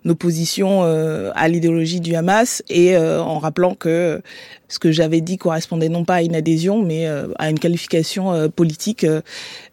nos 0.04 0.14
positions 0.14 0.82
euh, 0.82 1.30
à 1.34 1.48
l'idéologie 1.48 2.00
du 2.00 2.14
Hamas 2.14 2.62
et 2.68 2.96
euh, 2.96 3.22
en 3.22 3.38
rappelant 3.38 3.74
que 3.74 4.22
ce 4.68 4.78
que 4.78 4.90
j'avais 4.90 5.20
dit 5.20 5.36
correspondait 5.36 5.88
non 5.88 6.04
pas 6.04 6.16
à 6.16 6.22
une 6.22 6.34
adhésion 6.34 6.82
mais 6.82 7.06
euh, 7.06 7.28
à 7.38 7.50
une 7.50 7.58
qualification 7.58 8.32
euh, 8.32 8.48
politique 8.48 9.06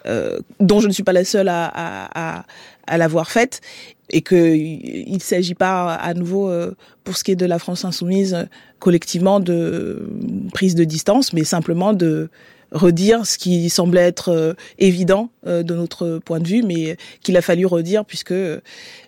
euh, 0.05 0.39
dont 0.59 0.79
je 0.79 0.87
ne 0.87 0.93
suis 0.93 1.03
pas 1.03 1.13
la 1.13 1.25
seule 1.25 1.49
à, 1.49 1.65
à, 1.65 2.37
à, 2.39 2.45
à 2.87 2.97
l'avoir 2.97 3.31
faite 3.31 3.61
et 4.09 4.21
que 4.21 4.55
il 4.55 5.21
s'agit 5.21 5.55
pas 5.55 5.93
à 5.93 6.13
nouveau 6.13 6.49
euh, 6.49 6.75
pour 7.03 7.17
ce 7.17 7.23
qui 7.23 7.31
est 7.31 7.35
de 7.35 7.45
la 7.45 7.57
France 7.57 7.85
insoumise 7.85 8.47
collectivement 8.79 9.39
de 9.39 10.07
prise 10.53 10.75
de 10.75 10.83
distance 10.83 11.33
mais 11.33 11.43
simplement 11.43 11.93
de 11.93 12.29
redire 12.73 13.25
ce 13.25 13.37
qui 13.37 13.69
semblait 13.69 14.01
être 14.01 14.29
euh, 14.29 14.53
évident 14.79 15.29
euh, 15.47 15.63
de 15.63 15.75
notre 15.75 16.19
point 16.19 16.39
de 16.39 16.47
vue, 16.47 16.63
mais 16.63 16.97
qu'il 17.21 17.37
a 17.37 17.41
fallu 17.41 17.65
redire 17.65 18.03
puisque 18.03 18.31
euh, 18.31 18.59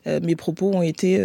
mes 0.05 0.35
propos 0.35 0.71
ont 0.71 0.83
été 0.83 1.21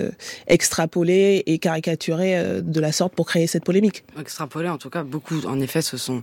extrapolés 0.46 1.42
et 1.46 1.58
caricaturés 1.58 2.60
de 2.62 2.80
la 2.80 2.92
sorte 2.92 3.14
pour 3.14 3.26
créer 3.26 3.46
cette 3.46 3.64
polémique. 3.64 4.04
Extrapolés, 4.18 4.70
en 4.70 4.78
tout 4.78 4.88
cas, 4.88 5.02
beaucoup, 5.02 5.38
en 5.46 5.60
effet, 5.60 5.82
se 5.82 5.98
sont 5.98 6.22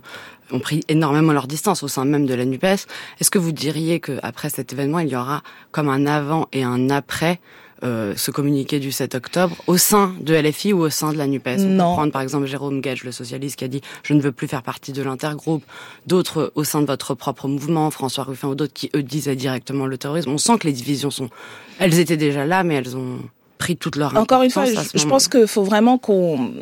ont 0.50 0.60
pris 0.60 0.80
énormément 0.88 1.32
leur 1.32 1.46
distance 1.46 1.82
au 1.82 1.88
sein 1.88 2.04
même 2.04 2.26
de 2.26 2.34
la 2.34 2.44
Nupes. 2.44 2.64
Est-ce 2.64 3.30
que 3.30 3.38
vous 3.38 3.52
diriez 3.52 4.00
que 4.00 4.18
après 4.22 4.48
cet 4.48 4.72
événement, 4.72 4.98
il 4.98 5.08
y 5.08 5.16
aura 5.16 5.42
comme 5.70 5.88
un 5.88 6.06
avant 6.06 6.48
et 6.52 6.64
un 6.64 6.90
après 6.90 7.38
euh, 7.84 8.14
ce 8.16 8.30
communiqué 8.30 8.80
du 8.80 8.90
7 8.90 9.14
octobre 9.14 9.56
au 9.66 9.76
sein 9.76 10.14
de 10.20 10.34
LFI 10.34 10.72
ou 10.72 10.80
au 10.80 10.90
sein 10.90 11.12
de 11.12 11.18
la 11.18 11.26
NUPES 11.26 11.58
On 11.58 11.64
non. 11.64 11.90
peut 11.90 11.94
prendre 11.94 12.12
par 12.12 12.22
exemple 12.22 12.46
Jérôme 12.46 12.80
Gage, 12.80 13.04
le 13.04 13.12
socialiste, 13.12 13.56
qui 13.56 13.64
a 13.64 13.68
dit 13.68 13.80
«je 14.02 14.14
ne 14.14 14.20
veux 14.20 14.32
plus 14.32 14.48
faire 14.48 14.62
partie 14.62 14.92
de 14.92 15.02
l'intergroupe», 15.02 15.64
d'autres 16.06 16.52
au 16.54 16.64
sein 16.64 16.80
de 16.80 16.86
votre 16.86 17.14
propre 17.14 17.48
mouvement, 17.48 17.90
François 17.90 18.24
Ruffin 18.24 18.48
ou 18.48 18.54
d'autres 18.54 18.72
qui, 18.72 18.90
eux, 18.96 19.02
disaient 19.02 19.36
directement 19.36 19.86
le 19.86 19.96
terrorisme. 19.96 20.30
On 20.30 20.38
sent 20.38 20.58
que 20.58 20.66
les 20.66 20.72
divisions 20.72 21.10
sont... 21.10 21.30
Elles 21.78 21.98
étaient 21.98 22.16
déjà 22.16 22.44
là, 22.44 22.64
mais 22.64 22.74
elles 22.74 22.96
ont 22.96 23.18
pris 23.58 23.76
toute 23.76 23.96
leur 23.96 24.16
Encore 24.16 24.42
une 24.42 24.50
fois, 24.50 24.64
je, 24.64 24.72
je 24.94 25.06
pense 25.06 25.28
qu'il 25.28 25.46
faut 25.46 25.64
vraiment 25.64 25.98
qu'on 25.98 26.52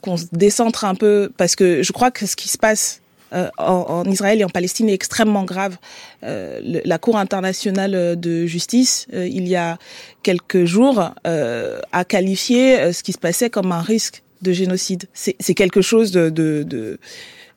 qu'on 0.00 0.16
se 0.18 0.26
décentre 0.32 0.84
un 0.84 0.94
peu, 0.94 1.30
parce 1.36 1.56
que 1.56 1.82
je 1.82 1.92
crois 1.92 2.10
que 2.10 2.26
ce 2.26 2.36
qui 2.36 2.48
se 2.48 2.58
passe 2.58 3.00
en, 3.32 4.04
Israël 4.04 4.40
et 4.40 4.44
en 4.44 4.48
Palestine 4.48 4.88
est 4.88 4.94
extrêmement 4.94 5.44
grave. 5.44 5.76
la 6.22 6.98
Cour 6.98 7.18
internationale 7.18 8.18
de 8.18 8.46
justice, 8.46 9.06
il 9.12 9.48
y 9.48 9.56
a 9.56 9.78
quelques 10.22 10.64
jours, 10.64 11.12
a 11.24 12.04
qualifié 12.04 12.92
ce 12.92 13.02
qui 13.02 13.12
se 13.12 13.18
passait 13.18 13.50
comme 13.50 13.72
un 13.72 13.82
risque 13.82 14.22
de 14.44 14.52
génocide. 14.52 15.04
C'est 15.12 15.54
quelque 15.54 15.82
chose 15.82 16.12
de, 16.12 16.98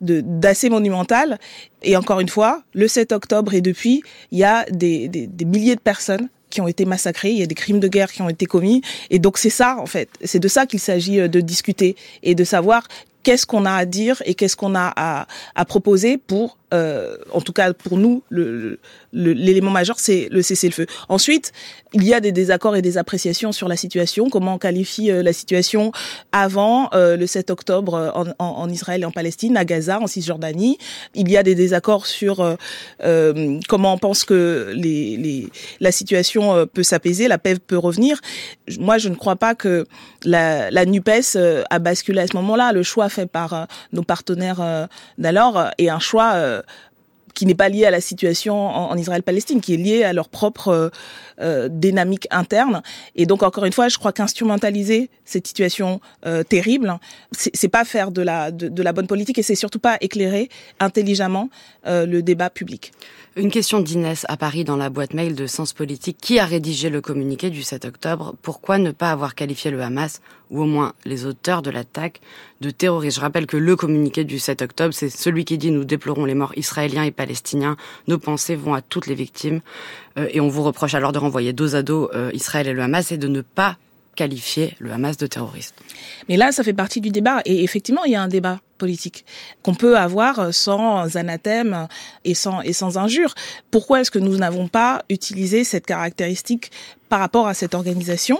d'assez 0.01 0.69
monumental. 0.69 1.37
Et 1.83 1.95
encore 1.95 2.19
une 2.19 2.29
fois, 2.29 2.63
le 2.73 2.87
7 2.87 3.11
octobre 3.11 3.53
et 3.53 3.61
depuis, 3.61 4.01
il 4.31 4.39
y 4.39 4.43
a 4.43 4.65
des, 4.71 5.29
milliers 5.45 5.75
de 5.75 5.81
personnes 5.81 6.29
qui 6.49 6.61
ont 6.61 6.67
été 6.67 6.85
massacrés, 6.85 7.31
il 7.31 7.37
y 7.37 7.43
a 7.43 7.45
des 7.45 7.55
crimes 7.55 7.81
de 7.81 7.89
guerre 7.89 8.11
qui 8.11 8.21
ont 8.21 8.29
été 8.29 8.45
commis. 8.45 8.81
Et 9.09 9.19
donc 9.19 9.37
c'est 9.37 9.49
ça, 9.49 9.77
en 9.79 9.85
fait, 9.85 10.09
c'est 10.23 10.39
de 10.39 10.47
ça 10.47 10.65
qu'il 10.65 10.79
s'agit 10.79 11.19
euh, 11.19 11.27
de 11.27 11.41
discuter 11.41 11.97
et 12.23 12.35
de 12.35 12.43
savoir 12.45 12.87
qu'est-ce 13.27 13.45
qu'on 13.45 13.65
a 13.65 13.73
à 13.73 13.83
dire 13.83 14.23
et 14.23 14.35
qu'est-ce 14.35 14.55
qu'on 14.55 14.73
a 14.73 14.93
à, 14.95 15.65
proposer 15.65 16.17
pour, 16.17 16.57
euh, 16.73 17.17
en 17.31 17.41
tout 17.41 17.53
cas 17.53 17.73
pour 17.73 17.97
nous, 17.97 18.23
le, 18.29 18.79
l'élément 19.13 19.71
majeur, 19.71 19.99
c'est 19.99 20.27
le 20.31 20.41
cessez-le-feu. 20.41 20.85
Ensuite, 21.09 21.53
il 21.93 22.03
y 22.03 22.13
a 22.13 22.19
des 22.19 22.31
désaccords 22.31 22.75
et 22.75 22.81
des 22.81 22.97
appréciations 22.97 23.51
sur 23.51 23.67
la 23.67 23.77
situation, 23.77 24.29
comment 24.29 24.55
on 24.55 24.57
qualifie 24.57 25.09
euh, 25.11 25.23
la 25.23 25.33
situation 25.33 25.91
avant 26.31 26.89
euh, 26.93 27.15
le 27.15 27.25
7 27.27 27.49
octobre 27.49 27.93
euh, 27.93 28.11
en, 28.39 28.45
en, 28.45 28.69
Israël 28.69 29.03
et 29.03 29.05
en 29.05 29.11
Palestine, 29.11 29.55
à 29.55 29.65
Gaza, 29.65 29.99
en 30.01 30.07
Cisjordanie. 30.07 30.77
Il 31.15 31.29
y 31.31 31.37
a 31.37 31.43
des 31.43 31.55
désaccords 31.55 32.05
sur 32.05 32.57
comment 33.67 33.93
on 33.93 33.97
pense 33.97 34.25
que 34.25 34.71
les, 34.75 35.17
les, 35.17 35.47
la 35.79 35.91
situation 35.91 36.65
peut 36.73 36.83
s'apaiser, 36.83 37.27
la 37.27 37.37
paix 37.37 37.55
peut 37.55 37.77
revenir. 37.77 38.19
Moi, 38.79 38.97
je 38.97 39.09
ne 39.09 39.15
crois 39.15 39.35
pas 39.35 39.55
que 39.55 39.85
la, 40.23 40.69
la 40.71 40.85
NUPES 40.85 41.37
a 41.69 41.79
basculé 41.79 42.21
à 42.21 42.27
ce 42.27 42.35
moment-là. 42.35 42.73
Le 42.73 42.83
choix 42.83 43.09
fait 43.09 43.25
par 43.25 43.67
nos 43.93 44.03
partenaires 44.03 44.87
d'alors 45.17 45.71
est 45.77 45.89
un 45.89 45.99
choix 45.99 46.56
qui 47.37 47.45
n'est 47.45 47.53
pas 47.53 47.69
lié 47.69 47.85
à 47.85 47.91
la 47.91 48.01
situation 48.01 48.55
en, 48.55 48.97
Israël-Palestine, 48.97 49.61
qui 49.61 49.75
est 49.75 49.77
lié 49.77 50.03
à 50.03 50.11
leur 50.11 50.27
propre 50.27 50.69
euh, 50.69 50.89
euh, 51.39 51.69
dynamique 51.69 52.27
interne. 52.31 52.81
Et 53.15 53.27
donc, 53.27 53.43
encore 53.43 53.65
une 53.65 53.73
fois, 53.73 53.89
je 53.89 53.99
crois 53.99 54.11
qu'instrumentaliser 54.11 55.11
cette 55.23 55.45
situation 55.45 56.01
euh, 56.25 56.41
terrible, 56.41 56.97
c'est 57.31 57.67
pas 57.67 57.85
faire 57.85 58.09
de 58.09 58.23
la, 58.23 58.49
de, 58.49 58.81
la 58.81 58.91
bonne 58.91 59.05
politique 59.05 59.37
et 59.37 59.43
c'est 59.43 59.53
surtout 59.53 59.77
pas 59.77 59.97
éclairer 60.01 60.49
intelligemment 60.79 61.51
euh, 61.85 62.07
le 62.07 62.23
débat 62.23 62.49
public. 62.49 62.91
Une 63.37 63.51
question 63.51 63.81
d'Inès 63.81 64.25
à 64.29 64.35
Paris 64.35 64.63
dans 64.63 64.77
la 64.77 64.89
boîte 64.89 65.13
mail 65.13 65.35
de 65.35 65.45
Sens 65.45 65.71
Politique. 65.71 66.17
Qui 66.19 66.39
a 66.39 66.45
rédigé 66.45 66.89
le 66.89 67.01
communiqué 67.01 67.51
du 67.51 67.61
7 67.61 67.85
octobre? 67.85 68.33
Pourquoi 68.41 68.79
ne 68.79 68.89
pas 68.89 69.11
avoir 69.11 69.35
qualifié 69.35 69.69
le 69.69 69.79
Hamas, 69.79 70.21
ou 70.49 70.63
au 70.63 70.65
moins 70.65 70.93
les 71.05 71.27
auteurs 71.27 71.61
de 71.61 71.69
l'attaque, 71.69 72.19
de 72.61 72.71
terroristes? 72.71 73.17
Je 73.17 73.21
rappelle 73.21 73.45
que 73.45 73.55
le 73.55 73.75
communiqué 73.75 74.23
du 74.23 74.39
7 74.39 74.63
octobre, 74.63 74.91
c'est 74.91 75.11
celui 75.11 75.45
qui 75.45 75.59
dit 75.59 75.69
nous 75.69 75.85
déplorons 75.85 76.25
les 76.25 76.33
morts 76.33 76.53
israéliens 76.55 77.03
et 77.03 77.11
palestiniens. 77.11 77.77
Nos 78.07 78.17
pensées 78.17 78.55
vont 78.55 78.73
à 78.73 78.81
toutes 78.81 79.05
les 79.05 79.13
victimes. 79.13 79.61
Euh, 80.17 80.27
et 80.31 80.41
on 80.41 80.47
vous 80.47 80.63
reproche 80.63 80.95
alors 80.95 81.11
de 81.11 81.19
renvoyer 81.19 81.53
dos 81.53 81.75
à 81.75 81.83
dos 81.83 82.09
euh, 82.15 82.31
Israël 82.33 82.67
et 82.67 82.73
le 82.73 82.81
Hamas 82.81 83.11
et 83.11 83.19
de 83.19 83.27
ne 83.27 83.41
pas 83.41 83.77
qualifier 84.15 84.73
le 84.79 84.91
Hamas 84.91 85.15
de 85.15 85.27
terroriste. 85.27 85.75
Mais 86.27 86.37
là, 86.37 86.51
ça 86.51 86.63
fait 86.63 86.73
partie 86.73 87.01
du 87.01 87.11
débat. 87.11 87.41
Et 87.45 87.63
effectivement, 87.63 88.03
il 88.03 88.13
y 88.13 88.15
a 88.15 88.21
un 88.23 88.29
débat 88.29 88.61
politique 88.77 89.25
qu'on 89.63 89.75
peut 89.75 89.97
avoir 89.97 90.53
sans 90.53 91.17
anathème 91.17 91.87
et 92.23 92.33
sans 92.33 92.61
et 92.61 92.73
sans 92.73 92.97
injure. 92.97 93.33
Pourquoi 93.71 94.01
est-ce 94.01 94.11
que 94.11 94.19
nous 94.19 94.37
n'avons 94.37 94.67
pas 94.67 95.03
utilisé 95.09 95.63
cette 95.63 95.85
caractéristique 95.85 96.71
par 97.09 97.19
rapport 97.19 97.47
à 97.47 97.53
cette 97.53 97.73
organisation, 97.73 98.39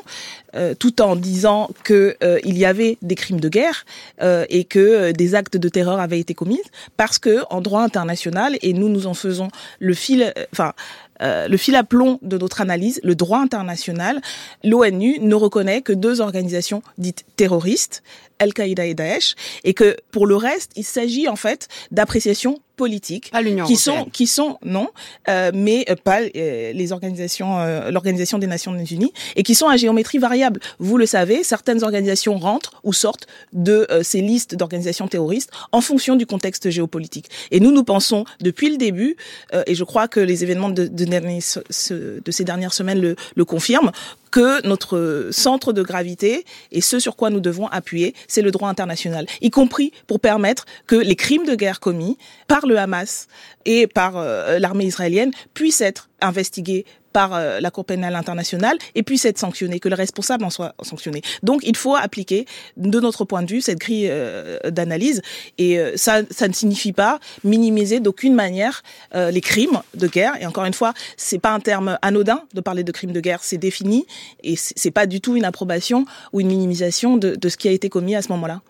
euh, 0.56 0.74
tout 0.74 1.01
en 1.01 1.15
disant 1.15 1.70
que 1.84 2.15
euh, 2.24 2.39
il 2.44 2.58
y 2.58 2.65
avait 2.65 2.98
des 3.01 3.15
crimes 3.15 3.39
de 3.39 3.50
guerre 3.50 3.86
euh, 4.22 4.46
et 4.50 4.63
que 4.63 5.12
des 5.12 5.36
actes 5.36 5.58
de 5.58 5.70
terreur 5.70 6.00
avaient 6.00 6.20
été 6.20 6.34
commis, 6.34 6.62
parce 6.98 7.20
que 7.20 7.44
en 7.50 7.62
droit 7.62 7.82
international 7.82 8.58
et 8.62 8.74
nous 8.74 8.89
nous 8.89 9.08
en 9.08 9.13
faisons 9.13 9.50
le 9.79 9.94
fil, 9.94 10.34
enfin 10.51 10.74
le 11.20 11.58
fil 11.58 11.75
à 11.75 11.84
plomb 11.84 12.20
de 12.22 12.38
notre 12.38 12.62
analyse, 12.62 13.00
le 13.03 13.15
droit 13.15 13.39
international, 13.39 14.22
l'ONU 14.63 15.17
ne 15.20 15.34
reconnaît 15.34 15.82
que 15.82 15.91
deux 15.94 16.22
organisations 16.22 16.84
dites 17.00 17.25
terroristes, 17.38 18.03
Al-Qaïda 18.39 18.86
et 18.86 18.94
Daesh, 18.94 19.36
et 19.63 19.73
que 19.73 19.97
pour 20.12 20.28
le 20.28 20.36
reste, 20.36 20.71
il 20.76 20.84
s'agit 20.84 21.28
en 21.28 21.36
fait 21.36 21.67
d'appréciations 21.91 22.60
politiques 22.76 23.32
qui 23.65 23.76
sont 23.76 24.06
qui 24.13 24.28
sont 24.28 24.60
non, 24.63 24.89
euh, 25.30 25.50
mais 25.54 25.84
euh, 25.89 25.95
pas 25.95 26.21
euh, 26.21 26.71
les 26.73 26.91
organisations, 26.91 27.58
euh, 27.58 27.89
l'organisation 27.89 28.38
des 28.38 28.45
Nations 28.45 28.78
Unies, 28.78 29.12
et 29.36 29.41
qui 29.41 29.56
sont 29.56 29.67
à 29.67 29.78
géométrie 29.78 30.19
variable. 30.19 30.60
Vous 30.78 30.97
le 30.97 31.08
savez, 31.08 31.43
certaines 31.43 31.84
organisations 31.84 32.38
rentrent 32.38 32.80
ou 32.84 32.93
sortent 32.93 33.26
de 33.52 33.88
ces 34.04 34.21
listes 34.21 34.54
d'organisations 34.54 35.08
terroristes 35.08 35.50
en 35.71 35.82
fonction 35.82 36.15
du 36.15 36.28
contexte 36.28 36.69
géopolitique. 36.69 37.30
Et 37.50 37.60
nous, 37.60 37.71
nous 37.71 37.84
pensons 37.84 38.26
depuis 38.41 38.69
le 38.69 38.78
début, 38.78 39.17
et 39.65 39.73
je 39.73 39.84
crois 39.84 40.08
que 40.08 40.19
les 40.19 40.43
événements 40.43 40.69
de, 40.69 40.86
de, 40.86 41.06
de 41.06 42.32
ces 42.32 42.43
dernières 42.43 42.73
semaines 42.73 43.02
le, 43.02 43.15
le 43.36 43.45
confirment, 43.45 43.91
que 44.32 44.66
notre 44.68 45.30
centre 45.32 45.74
de 45.74 45.82
gravité 45.82 46.46
et 46.72 46.82
ce 46.82 47.00
sur 47.00 47.16
quoi 47.16 47.30
nous 47.30 47.40
devons 47.40 47.68
appuyer, 47.68 48.13
c'est 48.28 48.42
le 48.42 48.52
droit 48.52 48.70
international, 48.70 49.26
y 49.42 49.50
compris 49.50 49.92
pour 50.08 50.20
permettre 50.20 50.66
que 50.86 50.96
les 50.96 51.16
crimes 51.16 51.46
de 51.46 51.56
guerre 51.56 51.80
commis 51.80 52.18
par 52.48 52.66
le 52.66 52.78
Hamas 52.78 53.28
et 53.66 53.88
par 53.88 54.18
euh, 54.18 54.60
l'armée 54.60 54.86
israélienne 54.86 55.32
puissent 55.54 55.82
être 55.82 56.10
investigués 56.22 56.86
par 57.17 57.34
euh, 57.34 57.60
la 57.60 57.71
Cour 57.71 57.84
pénale 57.84 58.15
internationale 58.15 58.77
et 58.93 59.01
puisse 59.01 59.25
être 59.25 59.39
sanctionné, 59.39 59.80
que 59.80 59.89
le 59.89 59.95
responsable 59.95 60.43
en 60.43 60.51
soit 60.51 60.75
sanctionné. 60.84 61.23
Donc 61.41 61.62
il 61.63 61.75
faut 61.75 61.95
appliquer, 61.95 62.45
de 62.77 62.99
notre 62.99 63.25
point 63.25 63.41
de 63.41 63.49
vue, 63.49 63.60
cette 63.60 63.80
grille 63.80 64.08
euh, 64.08 64.60
d'analyse. 64.69 65.23
Et 65.58 65.80
euh, 65.80 65.93
ça, 65.95 66.21
ça 66.30 66.47
ne 66.47 66.53
signifie 66.53 66.93
pas 66.93 67.19
minimiser 67.43 67.99
d'aucune 67.99 68.36
manière 68.36 68.84
les 69.15 69.41
crimes 69.41 69.82
de 69.95 70.08
guerre. 70.08 70.34
Et 70.39 70.45
encore 70.45 70.65
une 70.65 70.75
fois, 70.75 70.93
c'est 71.15 71.39
pas 71.39 71.51
un 71.51 71.60
terme 71.60 71.97
anodin 72.03 72.43
de 72.53 72.62
parler 72.62 72.84
de 72.84 72.91
crimes 72.91 73.13
de 73.13 73.19
guerre, 73.19 73.39
c'est 73.41 73.58
défini 73.58 74.06
et 74.43 74.56
c'est 74.56 74.91
pas 74.91 75.08
du 75.08 75.19
tout 75.19 75.36
une 75.36 75.45
approbation 75.45 76.06
ou 76.34 76.41
une 76.41 76.49
minimisation 76.49 77.17
de, 77.17 77.49
ce 77.49 77.58
qui 77.58 77.67
a 77.67 77.71
été 77.71 77.89
commis 77.89 78.15
à 78.15 78.21
ce 78.21 78.30
moment-là. 78.34 78.62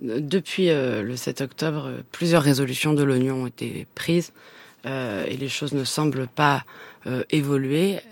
Depuis 0.00 0.66
le 0.68 1.14
7 1.14 1.40
octobre, 1.40 1.92
plusieurs 2.10 2.42
résolutions 2.42 2.94
de 2.94 3.04
l'ONU 3.04 3.30
ont 3.30 3.46
été 3.46 3.86
prises 3.94 4.32
et 4.84 5.36
les 5.36 5.48
choses 5.48 5.72
ne 5.72 5.84
semblent 5.84 6.26
pas 6.26 6.64
euh. 7.06 7.22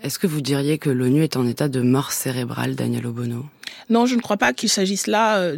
Est-ce 0.03 0.19
que 0.19 0.27
vous 0.27 0.41
diriez 0.41 0.77
que 0.77 0.89
l'ONU 0.89 1.23
est 1.23 1.37
en 1.37 1.47
état 1.47 1.67
de 1.67 1.81
mort 1.81 2.11
cérébrale, 2.11 2.75
Daniel 2.75 3.07
Obono? 3.07 3.45
Non, 3.89 4.05
je 4.05 4.15
ne 4.15 4.21
crois 4.21 4.37
pas 4.37 4.53
qu'il 4.53 4.69
s'agisse 4.69 5.05
là 5.05 5.37
euh, 5.37 5.57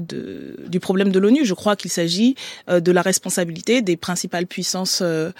du 0.67 0.79
problème 0.79 1.11
de 1.11 1.19
l'ONU. 1.19 1.45
Je 1.45 1.53
crois 1.53 1.75
qu'il 1.75 1.91
s'agit 1.91 2.35
euh, 2.69 2.79
de 2.79 2.91
la 2.91 3.01
responsabilité 3.01 3.81
des 3.81 3.95
principales 3.95 4.47
puissances 4.47 5.01
de, 5.01 5.33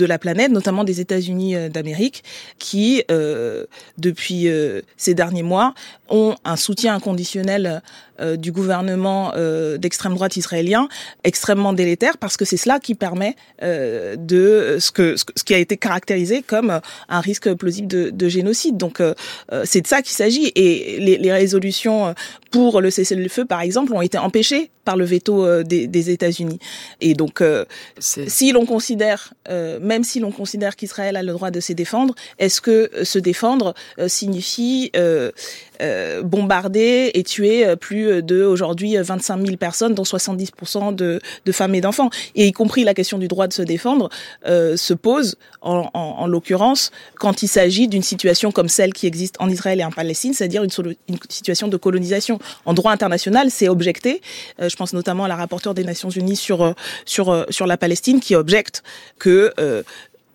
la 0.00 0.18
planète, 0.18 0.50
notamment 0.50 0.84
des 0.84 1.00
États-Unis 1.00 1.70
d'Amérique, 1.70 2.24
qui, 2.58 3.02
depuis 3.98 4.48
ces 4.96 5.14
derniers 5.14 5.42
mois, 5.42 5.74
ont 6.08 6.36
un 6.44 6.56
soutien 6.56 6.94
inconditionnel 6.94 7.82
du 8.36 8.52
gouvernement 8.52 9.32
d'extrême 9.76 10.14
droite 10.14 10.36
israélien 10.36 10.88
extrêmement 11.24 11.72
délétère 11.72 12.16
parce 12.16 12.36
que 12.36 12.44
c'est 12.44 12.56
cela 12.56 12.80
qui 12.80 12.94
permet 12.94 13.36
de 13.60 14.78
ce 14.80 15.42
qui 15.44 15.54
a 15.54 15.58
été 15.58 15.76
caractérisé 15.88 16.42
comme 16.42 16.80
un 17.08 17.20
risque 17.20 17.52
plausible 17.54 17.88
de, 17.88 18.10
de 18.10 18.28
génocide. 18.28 18.76
Donc 18.76 19.02
c'est 19.64 19.80
de 19.80 19.86
ça 19.86 20.02
qu'il 20.02 20.14
s'agit 20.14 20.52
et 20.54 20.98
les, 21.00 21.16
les, 21.16 21.32
résolutions 21.32 22.14
pour 22.50 22.80
le 22.80 22.90
cessez-le-feu, 22.90 23.44
par 23.44 23.60
exemple, 23.60 23.92
ont 23.92 24.02
été 24.02 24.18
empêchées 24.18 24.70
par 24.88 24.96
le 24.96 25.04
veto 25.04 25.44
euh, 25.44 25.64
des, 25.64 25.86
des 25.86 26.08
États-Unis. 26.08 26.58
Et 27.02 27.12
donc, 27.12 27.42
euh, 27.42 27.66
si 27.98 28.52
l'on 28.52 28.64
considère, 28.64 29.34
euh, 29.50 29.78
même 29.82 30.02
si 30.02 30.18
l'on 30.18 30.32
considère 30.32 30.76
qu'Israël 30.76 31.14
a 31.16 31.22
le 31.22 31.34
droit 31.34 31.50
de 31.50 31.60
se 31.60 31.74
défendre, 31.74 32.14
est-ce 32.38 32.62
que 32.62 32.90
se 33.02 33.18
défendre 33.18 33.74
signifie 34.06 34.90
bombarder 36.24 37.10
et 37.14 37.22
tuer 37.22 37.76
plus 37.76 38.22
de 38.22 38.42
aujourd'hui 38.42 38.96
25 38.96 39.44
000 39.44 39.56
personnes, 39.58 39.94
dont 39.94 40.02
70% 40.02 40.94
de, 40.94 41.20
de 41.44 41.52
femmes 41.52 41.74
et 41.74 41.80
d'enfants, 41.80 42.10
et 42.34 42.46
y 42.46 42.52
compris 42.52 42.82
la 42.82 42.94
question 42.94 43.18
du 43.18 43.28
droit 43.28 43.46
de 43.46 43.52
se 43.52 43.62
défendre 43.62 44.08
se 44.44 44.94
pose 44.94 45.36
en, 45.60 45.90
en, 45.94 46.00
en 46.22 46.26
l'occurrence 46.26 46.90
quand 47.16 47.42
il 47.42 47.48
s'agit 47.48 47.88
d'une 47.88 48.02
situation 48.02 48.50
comme 48.50 48.68
celle 48.68 48.92
qui 48.92 49.06
existe 49.06 49.36
en 49.38 49.48
Israël 49.48 49.80
et 49.80 49.84
en 49.84 49.92
Palestine, 49.92 50.32
c'est-à-dire 50.32 50.64
une, 50.64 50.70
une, 51.08 51.18
situation 51.28 51.68
de 51.68 51.76
colonisation. 51.76 52.38
En 52.64 52.74
droit 52.74 52.92
international, 52.92 53.50
c'est 53.50 53.68
objecté. 53.68 54.20
Euh, 54.60 54.68
je 54.68 54.76
pense 54.78 54.94
notamment 54.94 55.24
à 55.24 55.28
la 55.28 55.36
rapporteure 55.36 55.74
des 55.74 55.84
Nations 55.84 56.08
Unies 56.08 56.36
sur 56.36 56.62
euh, 56.62 56.72
sur 57.04 57.30
euh, 57.30 57.44
sur 57.50 57.66
la 57.66 57.76
Palestine 57.76 58.20
qui 58.20 58.34
objecte 58.34 58.82
que 59.18 59.52
euh, 59.58 59.82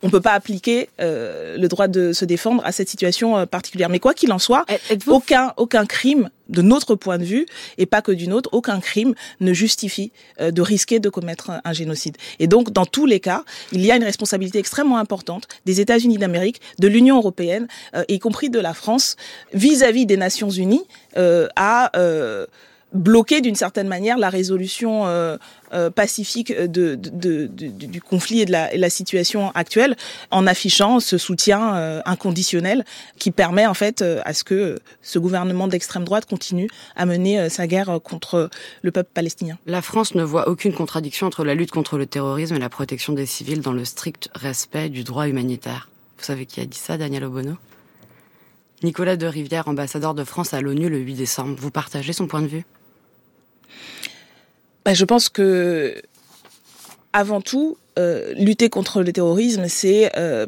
on 0.03 0.09
peut 0.09 0.21
pas 0.21 0.33
appliquer 0.33 0.89
euh, 0.99 1.57
le 1.57 1.67
droit 1.67 1.87
de 1.87 2.11
se 2.13 2.25
défendre 2.25 2.61
à 2.65 2.71
cette 2.71 2.89
situation 2.89 3.37
euh, 3.37 3.45
particulière. 3.45 3.89
Mais 3.89 3.99
quoi 3.99 4.13
qu'il 4.13 4.31
en 4.33 4.39
soit, 4.39 4.65
aucun 5.07 5.53
aucun 5.57 5.85
crime 5.85 6.29
de 6.49 6.61
notre 6.61 6.95
point 6.95 7.17
de 7.17 7.23
vue 7.23 7.45
et 7.77 7.85
pas 7.85 8.01
que 8.01 8.11
du 8.11 8.27
nôtre, 8.27 8.49
aucun 8.51 8.81
crime 8.81 9.15
ne 9.39 9.53
justifie 9.53 10.11
euh, 10.41 10.51
de 10.51 10.61
risquer 10.61 10.99
de 10.99 11.07
commettre 11.07 11.49
un, 11.49 11.61
un, 11.63 11.73
génocide. 11.73 12.17
Et 12.39 12.47
donc, 12.47 12.71
dans 12.71 12.85
tous 12.85 13.05
les 13.05 13.21
cas, 13.21 13.45
il 13.71 13.83
y 13.83 13.91
a 13.91 13.95
une 13.95 14.03
responsabilité 14.03 14.59
extrêmement 14.59 14.97
importante 14.97 15.47
des 15.65 15.79
États-Unis 15.79 16.17
d'Amérique, 16.17 16.59
de 16.79 16.87
l'Union 16.89 17.17
européenne, 17.17 17.67
y 18.09 18.19
compris 18.19 18.49
de 18.49 18.59
la 18.59 18.73
France, 18.73 19.15
vis-à-vis 19.53 20.03
-vis 20.03 20.05
des 20.05 20.17
Nations 20.17 20.49
Unies, 20.49 20.85
à 21.55 21.91
bloquer 22.93 23.41
d'une 23.41 23.55
certaine 23.55 23.87
manière 23.87 24.17
la 24.17 24.29
résolution 24.29 25.07
euh, 25.07 25.37
euh, 25.73 25.89
pacifique 25.89 26.53
de, 26.55 26.95
de, 26.95 27.47
de, 27.47 27.47
du 27.47 28.01
conflit 28.01 28.41
et 28.41 28.45
de 28.45 28.51
la, 28.51 28.75
la, 28.75 28.89
situation 28.89 29.51
actuelle 29.55 29.95
en 30.29 30.45
affichant 30.45 30.99
ce 30.99 31.17
soutien 31.17 31.75
euh, 31.75 32.01
inconditionnel 32.05 32.85
qui 33.17 33.31
permet 33.31 33.65
en 33.65 33.73
fait 33.73 34.01
à 34.01 34.33
ce 34.33 34.43
que 34.43 34.79
ce 35.01 35.19
gouvernement 35.19 35.67
d'extrême 35.67 36.03
droite 36.03 36.25
continue 36.25 36.69
à 36.95 37.05
mener 37.05 37.49
sa 37.49 37.67
guerre 37.67 37.99
contre 38.03 38.49
le 38.81 38.91
peuple 38.91 39.09
palestinien. 39.13 39.57
La 39.65 39.81
France 39.81 40.13
ne 40.15 40.23
voit 40.23 40.47
aucune 40.47 40.73
contradiction 40.73 41.27
entre 41.27 41.43
la 41.43 41.55
lutte 41.55 41.71
contre 41.71 41.97
le 41.97 42.05
terrorisme 42.05 42.55
et 42.55 42.59
la 42.59 42.69
protection 42.69 43.13
des 43.13 43.25
civils 43.25 43.61
dans 43.61 43.73
le 43.73 43.85
strict 43.85 44.29
respect 44.35 44.89
du 44.89 45.03
droit 45.03 45.27
humanitaire. 45.27 45.89
Vous 46.17 46.23
savez 46.25 46.45
qui 46.45 46.61
a 46.61 46.65
dit 46.65 46.77
ça, 46.77 46.97
Daniel 46.97 47.25
Obono? 47.25 47.57
Nicolas 48.83 49.15
de 49.15 49.25
Rivière, 49.25 49.67
ambassadeur 49.67 50.13
de 50.13 50.23
France 50.23 50.53
à 50.53 50.61
l'ONU 50.61 50.89
le 50.89 50.99
8 50.99 51.15
décembre. 51.15 51.55
Vous 51.57 51.71
partagez 51.71 52.13
son 52.13 52.27
point 52.27 52.41
de 52.41 52.47
vue? 52.47 52.65
Bah, 54.85 54.93
Je 54.93 55.05
pense 55.05 55.29
que, 55.29 56.01
avant 57.13 57.41
tout, 57.41 57.77
euh, 57.99 58.33
lutter 58.33 58.69
contre 58.69 59.03
le 59.03 59.11
terrorisme, 59.11 59.67
c'est 59.67 60.11
euh, 60.17 60.47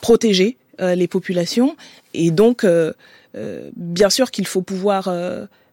protéger 0.00 0.56
euh, 0.80 0.94
les 0.94 1.06
populations. 1.06 1.76
Et 2.14 2.30
donc, 2.30 2.66
bien 3.76 4.10
sûr 4.10 4.30
qu'il 4.30 4.46
faut 4.46 4.62
pouvoir 4.62 5.10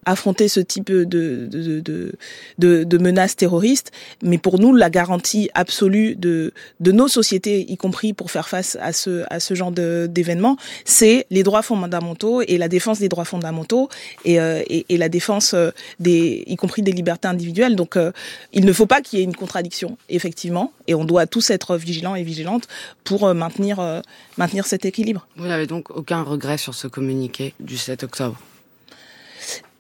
affronter 0.06 0.48
ce 0.48 0.60
type 0.60 0.92
de, 0.92 1.04
de, 1.04 2.14
de, 2.58 2.98
menaces 2.98 3.36
terroristes. 3.36 3.92
Mais 4.24 4.38
pour 4.38 4.60
nous, 4.60 4.76
la 4.76 4.90
garantie 4.90 5.50
absolue 5.54 6.16
de, 6.16 6.54
de 6.80 6.92
nos 6.92 7.08
sociétés, 7.08 7.66
y 7.70 7.78
compris 7.78 8.14
pour 8.14 8.32
faire 8.32 8.48
face 8.48 8.78
à 8.82 8.94
ce, 8.94 9.24
à 9.30 9.40
ce 9.40 9.54
genre 9.54 9.72
d'événements, 9.72 10.58
c'est 10.86 11.26
les 11.30 11.44
droits 11.44 11.62
fondamentaux 11.62 12.42
et 12.42 12.58
la 12.58 12.68
défense 12.68 13.00
des 13.00 13.10
droits 13.10 13.26
fondamentaux 13.26 13.90
et, 14.26 14.40
euh, 14.40 14.64
et, 14.68 14.98
la 14.98 15.10
défense 15.10 15.54
euh, 15.54 15.72
des, 16.00 16.44
y 16.48 16.56
compris 16.56 16.82
des 16.82 16.92
libertés 16.92 17.28
individuelles. 17.28 17.76
Donc, 17.76 17.96
euh, 17.96 18.12
il 18.54 18.66
ne 18.66 18.74
faut 18.74 18.86
pas 18.86 19.02
qu'il 19.02 19.20
y 19.20 19.22
ait 19.22 19.26
une 19.26 19.36
contradiction, 19.36 19.98
effectivement, 20.10 20.74
et 20.88 20.96
on 20.96 21.06
doit 21.06 21.28
tous 21.28 21.50
être 21.50 21.78
vigilants 21.78 22.16
et 22.16 22.24
vigilantes 22.24 22.68
pour 23.04 23.34
maintenir, 23.34 24.02
maintenir 24.38 24.66
cet 24.66 24.86
équilibre. 24.86 25.28
Vous 25.36 25.48
n'avez 25.48 25.68
donc 25.68 25.92
aucun 25.92 26.24
regret 26.24 26.58
sur 26.58 26.74
ce 26.74 26.88
communiqué 26.88 27.54
du 27.60 27.78
7 27.78 28.04
octobre? 28.04 28.40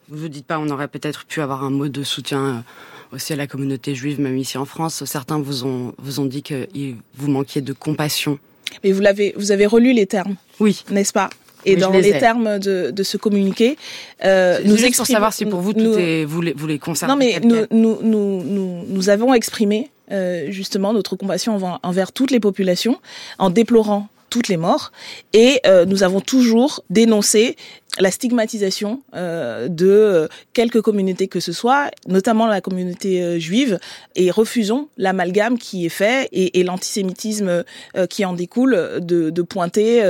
Vous 0.09 0.17
vous 0.17 0.29
dites 0.29 0.45
pas, 0.45 0.59
on 0.59 0.69
aurait 0.69 0.87
peut-être 0.87 1.25
pu 1.25 1.41
avoir 1.41 1.63
un 1.63 1.69
mot 1.69 1.87
de 1.87 2.03
soutien 2.03 2.45
euh, 2.45 3.15
aussi 3.15 3.33
à 3.33 3.35
la 3.35 3.47
communauté 3.47 3.95
juive, 3.95 4.19
même 4.19 4.37
ici 4.37 4.57
en 4.57 4.65
France. 4.65 5.03
Certains 5.05 5.39
vous 5.39 5.65
ont, 5.65 5.93
vous 5.97 6.19
ont 6.19 6.25
dit 6.25 6.43
que 6.43 6.67
vous 7.15 7.29
manquiez 7.29 7.61
de 7.61 7.73
compassion. 7.73 8.39
Mais 8.83 8.91
vous 8.91 9.01
l'avez, 9.01 9.33
vous 9.37 9.51
avez 9.51 9.65
relu 9.65 9.93
les 9.93 10.05
termes. 10.05 10.35
Oui. 10.59 10.83
N'est-ce 10.89 11.13
pas? 11.13 11.29
Et 11.65 11.75
dans 11.75 11.91
les, 11.91 12.17
termes 12.17 12.57
de, 12.57 12.89
de 12.89 13.03
ce 13.03 13.17
communiqué, 13.17 13.77
euh, 14.23 14.59
nous 14.63 14.75
exprimons. 14.75 14.95
pour 14.95 15.07
savoir 15.07 15.33
si 15.33 15.45
pour 15.45 15.59
vous 15.59 15.73
tout 15.73 15.97
est, 15.97 16.23
vous 16.23 16.41
les, 16.41 16.53
vous 16.53 16.67
les 16.67 16.79
concernez. 16.79 17.11
Non, 17.11 17.17
mais 17.19 17.39
nous, 17.41 17.65
nous, 17.71 17.99
nous, 18.01 18.43
nous, 18.43 18.85
nous 18.87 19.09
avons 19.09 19.33
exprimé 19.33 19.89
euh, 20.11 20.49
justement 20.49 20.93
notre 20.93 21.17
compassion 21.17 21.59
envers 21.83 22.13
toutes 22.13 22.31
les 22.31 22.39
populations 22.39 22.97
en 23.39 23.49
déplorant 23.49 24.07
toutes 24.29 24.47
les 24.47 24.57
morts 24.57 24.91
et 25.33 25.59
euh, 25.65 25.85
nous 25.85 26.03
avons 26.03 26.21
toujours 26.21 26.83
dénoncé 26.89 27.57
la 27.99 28.11
stigmatisation 28.11 29.01
euh, 29.15 29.67
de 29.67 29.87
euh, 29.87 30.27
quelques 30.53 30.81
communautés 30.81 31.27
que 31.27 31.39
ce 31.39 31.51
soit, 31.51 31.91
notamment 32.07 32.47
la 32.47 32.61
communauté 32.61 33.21
euh, 33.21 33.39
juive, 33.39 33.79
et 34.15 34.31
refusons 34.31 34.87
l'amalgame 34.97 35.57
qui 35.57 35.85
est 35.85 35.89
fait 35.89 36.29
et, 36.31 36.63
l'antisémitisme 36.63 37.63
qui 38.09 38.25
en 38.25 38.33
découle 38.33 38.99
de, 39.01 39.41
pointer 39.41 40.03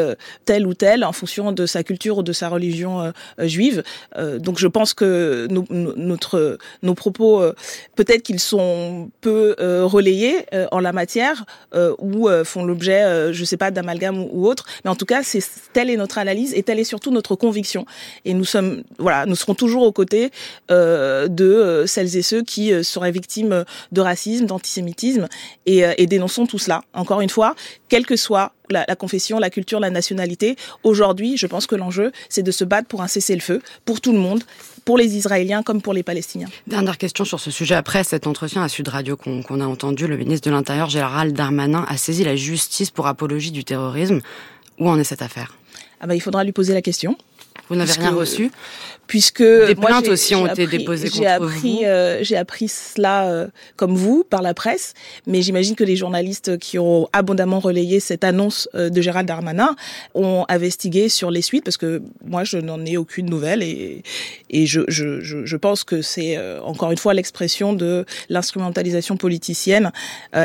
tel 0.46 0.68
ou 0.68 0.74
tel 0.74 1.06
en 1.06 1.14
fonction 1.14 1.52
de 1.52 1.66
sa 1.66 1.84
culture 1.84 2.18
ou 2.18 2.24
de 2.24 2.34
sa 2.34 2.50
religion 2.50 3.14
juive. 3.38 3.84
donc 4.40 4.58
je 4.58 4.68
pense 4.68 4.94
que 4.94 5.48
nos, 5.48 6.96
propos, 6.96 7.44
peut-être 7.96 8.24
qu'ils 8.24 8.40
sont 8.40 9.12
peu 9.22 9.56
relayés 9.60 10.46
en 10.72 10.80
la 10.80 10.92
matière 10.92 11.46
ou 12.00 12.28
font 12.44 12.64
l'objet, 12.64 13.32
je 13.32 13.46
sais 13.46 13.58
pas, 13.58 13.72
d'amalgame 13.72 14.20
ou, 14.20 14.30
ou 14.32 14.48
autre, 14.48 14.66
mais 14.84 14.90
en 14.90 14.96
tout 14.96 15.06
cas, 15.06 15.22
c'est 15.24 15.44
telle 15.72 15.90
est 15.90 15.98
notre 15.98 16.18
analyse 16.18 16.54
et 16.56 16.64
telle 16.64 16.80
est 16.80 16.84
surtout 16.84 17.12
notre 17.12 17.36
conviction 17.36 17.79
et 18.26 18.34
nous 18.34 18.46
sommes, 18.46 18.84
voilà, 18.98 19.26
nous 19.26 19.36
serons 19.36 19.56
toujours 19.56 19.84
aux 19.84 19.92
côtés 19.92 20.32
euh, 20.72 21.28
de 21.28 21.46
euh, 21.46 21.86
celles 21.88 22.16
et 22.18 22.22
ceux 22.22 22.44
qui 22.44 22.72
euh, 22.72 22.84
seraient 22.84 23.12
victimes 23.12 23.64
de 23.92 24.02
racisme, 24.02 24.46
d'antisémitisme, 24.46 25.28
et, 25.66 25.84
et 25.98 26.08
dénonçons 26.08 26.46
tout 26.46 26.60
cela. 26.60 26.82
Encore 26.94 27.22
une 27.22 27.30
fois, 27.30 27.56
quelle 27.88 28.06
que 28.06 28.16
soit 28.16 28.54
la, 28.70 28.86
la, 28.88 28.96
confession, 28.96 29.40
la 29.40 29.50
culture, 29.50 29.80
la 29.80 29.90
nationalité. 29.90 30.56
Aujourd'hui, 30.84 31.38
je 31.38 31.48
pense 31.48 31.66
que 31.66 31.76
l'enjeu, 31.76 32.12
c'est 32.30 32.44
de 32.44 32.52
se 32.52 32.64
battre 32.64 32.88
pour 32.88 33.02
un 33.02 33.08
cessez-le-feu, 33.08 33.62
pour 33.86 34.00
tout 34.00 34.12
le 34.12 34.20
monde, 34.20 34.44
pour 34.86 34.98
les 34.98 35.16
Israéliens 35.16 35.64
comme 35.64 35.82
pour 35.82 35.94
les 35.94 36.04
Palestiniens. 36.04 36.50
Dernière 36.68 36.98
question 36.98 37.26
sur 37.26 37.40
ce 37.40 37.52
sujet. 37.52 37.76
Après 37.76 38.04
cet 38.04 38.28
entretien 38.28 38.64
à 38.64 38.70
Sud 38.70 38.88
Radio 38.88 39.18
qu'on 39.18 39.62
a 39.62 39.66
entendu, 39.66 40.08
le 40.08 40.18
ministre 40.18 40.50
de 40.50 40.54
l'Intérieur, 40.54 40.90
Gérald 40.90 41.36
Darmanin, 41.36 41.86
a 41.88 41.98
saisi 41.98 42.24
la 42.24 42.36
justice 42.36 42.92
pour 42.92 43.08
apologie 43.08 43.52
du 43.52 43.64
terrorisme. 43.64 44.22
Où 44.80 44.90
en 44.90 44.98
est 44.98 45.04
cette 45.04 45.22
affaire? 45.22 45.58
Ah 46.00 46.08
bah, 46.08 46.16
Il 46.16 46.22
faudra 46.22 46.44
lui 46.44 46.54
poser 46.54 46.74
la 46.74 46.82
question. 46.82 47.18
Vous 47.70 47.76
n'avez 47.76 47.94
rien 47.94 48.12
reçu 48.12 48.52
puisque 49.10 49.42
des 49.42 49.74
plaintes 49.74 50.08
aussi 50.08 50.36
ont 50.36 50.46
été 50.46 50.68
déposées 50.68 51.10
contre 51.10 51.28
appris, 51.28 51.78
vous. 51.78 51.84
Euh, 51.84 52.20
j'ai 52.22 52.38
appris 52.38 52.68
cela 52.68 53.28
euh, 53.28 53.48
comme 53.76 53.96
vous 53.96 54.24
par 54.24 54.44
la 54.44 54.54
presse, 54.54 54.94
mais 55.26 55.42
j'imagine 55.42 55.76
que 55.76 55.84
les 55.84 55.96
journalistes 55.96 56.60
qui 56.60 56.78
ont 56.78 57.10
abondamment 57.12 57.60
relayé 57.60 58.00
cette 58.00 58.24
annonce 58.24 58.70
euh, 58.76 58.90
de 58.90 59.02
Gérald 59.02 59.28
Darmanin 59.28 59.76
ont 60.14 60.46
investigué 60.48 61.10
sur 61.10 61.32
les 61.32 61.42
suites 61.42 61.64
parce 61.66 61.78
que 61.78 62.04
moi 62.24 62.44
je 62.44 62.60
n'en 62.60 62.86
ai 62.86 62.98
aucune 62.98 63.26
nouvelle 63.26 63.64
et 63.64 64.04
et 64.52 64.68
je 64.68 64.82
je 64.88 65.22
je, 65.22 65.44
je 65.44 65.58
pense 65.58 65.84
que 65.84 66.04
c'est 66.04 66.38
euh, 66.38 66.62
encore 66.62 66.92
une 66.92 67.00
fois 67.00 67.16
l'expression 67.16 67.74
de 67.74 68.06
l'instrumentalisation 68.30 69.18
politicienne 69.18 69.92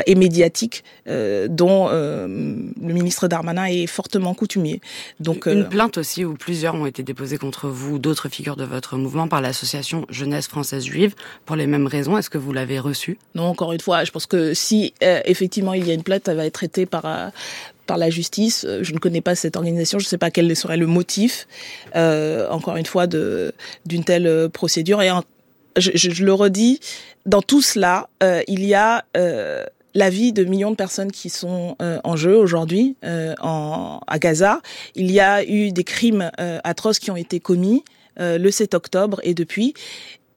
et 0.07 0.15
médiatique 0.15 0.83
dont 1.05 1.89
le 1.89 2.93
ministre 2.93 3.27
Darmanin 3.27 3.65
est 3.65 3.85
fortement 3.85 4.33
coutumier. 4.33 4.81
Donc 5.19 5.45
une 5.45 5.69
plainte 5.69 5.99
aussi 5.99 6.25
où 6.25 6.33
plusieurs 6.33 6.73
ont 6.73 6.87
été 6.87 7.03
déposées 7.03 7.14
contre 7.39 7.67
vous, 7.67 7.99
d'autres 7.99 8.29
figures 8.29 8.55
de 8.55 8.63
votre 8.63 8.97
mouvement 8.97 9.27
par 9.27 9.41
l'association 9.41 10.05
Jeunesse 10.09 10.47
française 10.47 10.85
juive 10.85 11.15
pour 11.45 11.55
les 11.55 11.67
mêmes 11.67 11.87
raisons. 11.87 12.17
Est-ce 12.17 12.29
que 12.29 12.37
vous 12.37 12.53
l'avez 12.53 12.79
reçu? 12.79 13.17
Non, 13.33 13.43
encore 13.43 13.73
une 13.73 13.79
fois, 13.79 14.03
je 14.03 14.11
pense 14.11 14.25
que 14.25 14.53
si 14.53 14.93
euh, 15.03 15.21
effectivement 15.25 15.73
il 15.73 15.87
y 15.87 15.91
a 15.91 15.93
une 15.93 16.03
plainte, 16.03 16.27
elle 16.27 16.37
va 16.37 16.45
être 16.45 16.53
traitée 16.53 16.85
par 16.85 17.05
euh, 17.05 17.29
par 17.87 17.97
la 17.97 18.09
justice. 18.09 18.65
Je 18.81 18.93
ne 18.93 18.99
connais 18.99 19.21
pas 19.21 19.35
cette 19.35 19.55
organisation, 19.55 19.99
je 19.99 20.05
ne 20.05 20.09
sais 20.09 20.17
pas 20.17 20.31
quel 20.31 20.55
serait 20.55 20.77
le 20.77 20.87
motif, 20.87 21.47
euh, 21.95 22.49
encore 22.49 22.77
une 22.77 22.85
fois, 22.85 23.07
de 23.07 23.53
d'une 23.85 24.03
telle 24.03 24.49
procédure. 24.49 25.01
Et 25.01 25.09
je, 25.77 25.91
je, 25.93 26.23
le 26.23 26.33
redis, 26.33 26.79
dans 27.25 27.41
tout 27.41 27.61
cela, 27.61 28.09
euh, 28.23 28.41
il 28.47 28.63
y 28.63 28.73
a 28.73 29.03
euh, 29.17 29.65
la 29.95 30.11
vie 30.11 30.31
de 30.31 30.43
millions 30.43 30.69
de 30.69 30.75
personnes 30.75 31.11
qui 31.11 31.29
sont 31.29 31.75
euh, 31.81 31.99
en 32.03 32.15
jeu 32.15 32.37
aujourd'hui 32.37 32.95
en, 33.41 33.99
à 34.05 34.19
Gaza. 34.19 34.61
Il 34.93 35.11
y 35.11 35.19
a 35.19 35.43
eu 35.43 35.71
des 35.71 35.83
crimes 35.83 36.29
atroces 36.63 36.99
qui 36.99 37.09
ont 37.09 37.15
été 37.15 37.39
commis. 37.39 37.83
Euh, 38.19 38.37
le 38.37 38.49
7 38.49 38.75
octobre 38.75 39.19
et 39.23 39.33
depuis. 39.33 39.73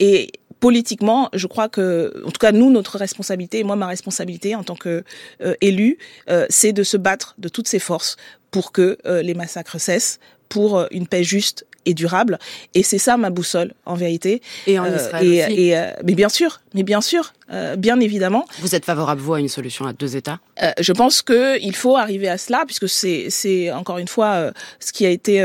Et 0.00 0.32
politiquement, 0.58 1.28
je 1.32 1.46
crois 1.46 1.68
que, 1.68 2.24
en 2.26 2.30
tout 2.30 2.40
cas, 2.40 2.50
nous, 2.50 2.70
notre 2.70 2.98
responsabilité, 2.98 3.60
et 3.60 3.64
moi, 3.64 3.76
ma 3.76 3.86
responsabilité 3.86 4.56
en 4.56 4.64
tant 4.64 4.74
que 4.74 5.04
euh, 5.42 5.54
élu, 5.60 5.98
euh, 6.28 6.46
c'est 6.50 6.72
de 6.72 6.82
se 6.82 6.96
battre 6.96 7.36
de 7.38 7.48
toutes 7.48 7.68
ses 7.68 7.78
forces 7.78 8.16
pour 8.50 8.72
que 8.72 8.96
les 9.04 9.34
massacres 9.34 9.78
cessent, 9.78 10.20
pour 10.48 10.86
une 10.90 11.06
paix 11.06 11.22
juste 11.22 11.66
et 11.86 11.94
durable. 11.94 12.38
Et 12.74 12.82
c'est 12.82 12.98
ça 12.98 13.16
ma 13.16 13.30
boussole, 13.30 13.72
en 13.86 13.94
vérité. 13.94 14.42
Et 14.66 14.78
en 14.78 14.86
Israël 14.86 15.26
aussi. 15.26 15.72
mais 16.04 16.14
bien 16.14 16.28
sûr, 16.28 16.60
mais 16.74 16.82
bien 16.82 17.00
sûr, 17.00 17.32
bien 17.76 18.00
évidemment. 18.00 18.46
Vous 18.60 18.74
êtes 18.74 18.84
favorable, 18.84 19.20
vous, 19.20 19.34
à 19.34 19.40
une 19.40 19.48
solution 19.48 19.86
à 19.86 19.92
deux 19.92 20.16
États? 20.16 20.40
Je 20.78 20.92
pense 20.92 21.22
qu'il 21.22 21.74
faut 21.74 21.96
arriver 21.96 22.28
à 22.28 22.38
cela, 22.38 22.64
puisque 22.66 22.88
c'est, 22.88 23.70
encore 23.72 23.98
une 23.98 24.08
fois, 24.08 24.52
ce 24.80 24.92
qui 24.92 25.06
a 25.06 25.10
été 25.10 25.42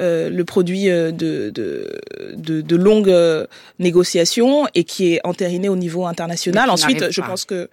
euh, 0.00 0.30
le 0.30 0.44
produit 0.44 0.88
euh, 0.88 1.12
de, 1.12 1.50
de, 1.50 2.00
de, 2.34 2.60
de 2.62 2.76
longues 2.76 3.10
euh, 3.10 3.46
négociations 3.78 4.66
et 4.74 4.84
qui 4.84 5.12
est 5.14 5.20
entériné 5.24 5.68
au 5.68 5.76
niveau 5.76 6.06
international. 6.06 6.70
Ensuite, 6.70 7.10
je 7.10 7.20
pense 7.20 7.44
que 7.44 7.68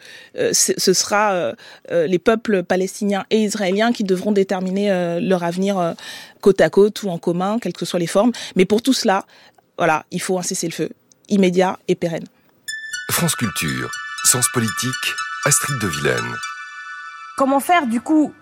ce 0.52 0.94
sera 0.94 1.54
les 1.90 2.20
peuples 2.20 2.64
palestiniens 2.64 3.26
et 3.30 3.44
israéliens 3.44 3.92
qui 3.92 4.04
devront 4.04 4.32
déterminer 4.32 5.20
leur 5.22 5.44
avenir 5.44 5.96
côte 6.42 6.62
à 6.62 6.70
côte 6.70 7.04
ou 7.04 7.10
en 7.10 7.18
commun, 7.18 7.60
quelles 7.60 7.74
que 7.74 7.86
soient 7.86 8.00
les 8.00 8.08
formes. 8.08 8.32
Mais 8.56 8.66
pour 8.66 8.82
tout 8.82 8.94
cela, 8.94 9.26
voilà, 9.78 10.06
il 10.12 10.22
faut 10.22 10.38
un 10.38 10.42
cessez-le-feu 10.42 10.90
immédiat 11.30 11.80
et 11.88 11.96
pérenne. 11.96 12.26
France 13.12 13.36
Culture, 13.36 13.90
Sens 14.26 14.48
Politique, 14.54 15.16
Astrid 15.46 15.80
de 15.82 15.88
Vilaine. 15.88 16.36
Comment 17.38 17.60
faire 17.60 17.88
du 17.88 18.02
coup 18.02 18.34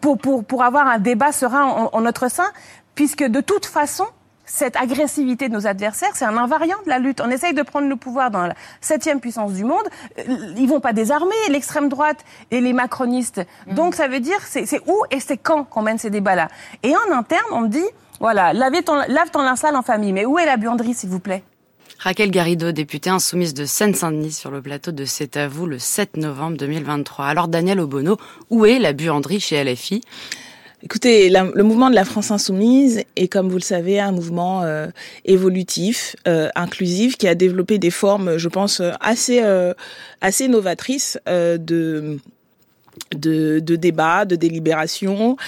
pour, 0.00 0.18
pour, 0.18 0.44
pour 0.44 0.62
avoir 0.64 0.86
un 0.88 0.98
débat 0.98 1.32
serein 1.32 1.64
en, 1.64 1.90
en 1.92 2.00
notre 2.00 2.30
sein? 2.30 2.50
Puisque 2.94 3.24
de 3.24 3.40
toute 3.40 3.66
façon, 3.66 4.06
cette 4.46 4.76
agressivité 4.76 5.48
de 5.48 5.54
nos 5.54 5.66
adversaires, 5.66 6.10
c'est 6.14 6.24
un 6.24 6.36
invariant 6.36 6.76
de 6.84 6.90
la 6.90 6.98
lutte. 6.98 7.20
On 7.20 7.30
essaye 7.30 7.54
de 7.54 7.62
prendre 7.62 7.88
le 7.88 7.96
pouvoir 7.96 8.30
dans 8.30 8.46
la 8.46 8.54
septième 8.80 9.20
puissance 9.20 9.52
du 9.52 9.64
monde. 9.64 9.84
Euh, 10.18 10.54
ils 10.56 10.68
vont 10.68 10.80
pas 10.80 10.92
désarmer 10.92 11.34
l'extrême 11.48 11.88
droite 11.88 12.24
et 12.50 12.60
les 12.60 12.72
macronistes. 12.72 13.40
Mhm. 13.66 13.74
Donc 13.74 13.94
ça 13.94 14.08
veut 14.08 14.20
dire 14.20 14.38
c'est 14.42 14.66
où 14.86 15.02
et 15.10 15.20
c'est 15.20 15.38
quand 15.38 15.64
qu'on 15.64 15.82
mène 15.82 15.98
ces 15.98 16.10
débats-là. 16.10 16.48
Et 16.82 16.94
en 16.94 17.16
interne, 17.16 17.46
on 17.52 17.62
me 17.62 17.68
dit 17.68 17.86
voilà, 18.20 18.52
lave 18.52 18.82
ton, 18.82 18.96
lave 19.08 19.30
ton 19.30 19.42
linge 19.42 19.58
sale 19.58 19.76
en 19.76 19.82
famille. 19.82 20.12
Mais 20.12 20.24
où 20.24 20.38
est 20.38 20.46
la 20.46 20.56
buanderie, 20.56 20.94
s'il 20.94 21.10
vous 21.10 21.20
plaît? 21.20 21.42
Raquel 21.98 22.30
Garrido, 22.30 22.72
députée 22.72 23.10
insoumise 23.10 23.54
de 23.54 23.64
Seine-Saint-Denis 23.64 24.32
sur 24.32 24.50
le 24.50 24.60
plateau 24.60 24.92
de 24.92 25.04
C'est 25.04 25.36
à 25.36 25.48
vous 25.48 25.66
le 25.66 25.78
7 25.78 26.16
novembre 26.16 26.56
2023. 26.58 27.24
Alors 27.24 27.48
Daniel 27.48 27.80
Obono, 27.80 28.18
où 28.50 28.66
est 28.66 28.78
la 28.78 28.92
buanderie 28.92 29.40
chez 29.40 29.62
LFI 29.62 30.02
Écoutez, 30.84 31.30
le 31.30 31.62
mouvement 31.62 31.88
de 31.88 31.94
la 31.94 32.04
France 32.04 32.30
insoumise 32.30 33.04
est, 33.16 33.28
comme 33.28 33.48
vous 33.48 33.56
le 33.56 33.62
savez, 33.62 33.98
un 34.00 34.12
mouvement 34.12 34.64
euh, 34.64 34.88
évolutif, 35.24 36.14
euh, 36.28 36.50
inclusif, 36.54 37.16
qui 37.16 37.26
a 37.26 37.34
développé 37.34 37.78
des 37.78 37.90
formes, 37.90 38.36
je 38.36 38.48
pense, 38.50 38.82
assez 39.00 39.40
euh, 39.42 39.72
assez 40.20 40.46
novatrices 40.46 41.18
de 41.26 42.18
de, 43.16 43.60
de 43.60 43.76
débat, 43.76 44.26
de 44.26 44.36
délibération 44.36 45.38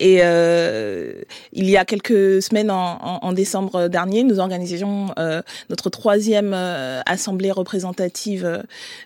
et 0.00 0.20
euh, 0.22 1.12
il 1.52 1.68
y 1.68 1.76
a 1.76 1.84
quelques 1.84 2.42
semaines, 2.42 2.70
en, 2.70 2.98
en, 3.22 3.32
décembre 3.34 3.88
dernier, 3.88 4.24
nous 4.24 4.40
organisions 4.40 5.12
euh, 5.18 5.42
notre 5.68 5.90
troisième 5.90 6.52
euh, 6.54 7.02
assemblée 7.04 7.50
représentative 7.50 8.62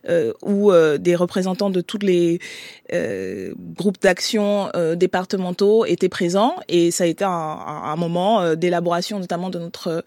euh, 0.09 0.33
où 0.43 0.71
euh, 0.71 0.97
des 0.97 1.17
représentants 1.17 1.71
de 1.71 1.81
tous 1.81 1.99
les 1.99 2.39
groupes 3.77 4.01
d'action 4.01 4.71
départementaux 4.95 5.85
étaient 5.85 6.11
présents 6.11 6.55
et 6.69 6.93
ça 6.93 7.05
a 7.05 7.07
été 7.09 7.25
un, 7.25 7.31
un 7.31 7.97
moment 7.97 8.55
d'élaboration 8.55 9.19
notamment 9.19 9.51
de 9.51 9.59
notre 9.59 10.05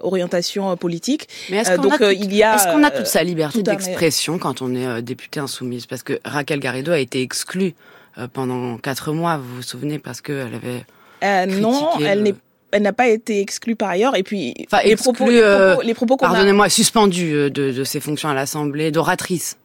orientation 0.00 0.76
politique. 0.76 1.28
Mais 1.50 1.58
est-ce 1.58 1.76
qu'on 1.76 1.90
a, 1.90 2.12
il 2.12 2.34
y 2.34 2.42
a, 2.42 2.56
est-ce 2.56 2.64
qu'on 2.72 2.82
a 2.82 2.90
toute 2.90 3.06
sa 3.06 3.22
liberté 3.22 3.62
d'expression 3.62 4.38
quand 4.38 4.60
on 4.60 4.74
est 4.74 5.02
député 5.02 5.38
insoumise? 5.38 5.86
Parce 5.86 6.02
que 6.02 6.18
Raquel 6.24 6.58
Garrido 6.58 6.90
a 6.90 6.98
été 6.98 7.20
exclue 7.20 7.74
euh, 7.76 7.93
pendant 8.32 8.78
quatre 8.78 9.12
mois, 9.12 9.36
vous 9.36 9.56
vous 9.56 9.62
souvenez, 9.62 9.98
parce 9.98 10.20
qu'elle 10.20 10.54
avait. 10.54 10.84
Euh, 11.22 11.46
non, 11.46 11.98
elle 12.00 12.22
n'est 12.22 12.34
elle 12.74 12.82
n'a 12.82 12.92
pas 12.92 13.08
été 13.08 13.40
exclue 13.40 13.76
par 13.76 13.90
ailleurs. 13.90 14.16
Et 14.16 14.24
puis, 14.24 14.52
enfin, 14.66 14.82
les, 14.84 14.96
propos, 14.96 15.30
les, 15.30 15.40
propos, 15.40 15.82
les 15.82 15.94
propos, 15.94 16.16
pardonnez-moi, 16.16 16.68
suspendue 16.68 17.32
euh, 17.32 17.50
de, 17.50 17.70
de 17.70 17.84
ses 17.84 18.00
fonctions 18.00 18.28
à 18.28 18.34
l'Assemblée 18.34 18.90
d'oratrice. 18.90 19.58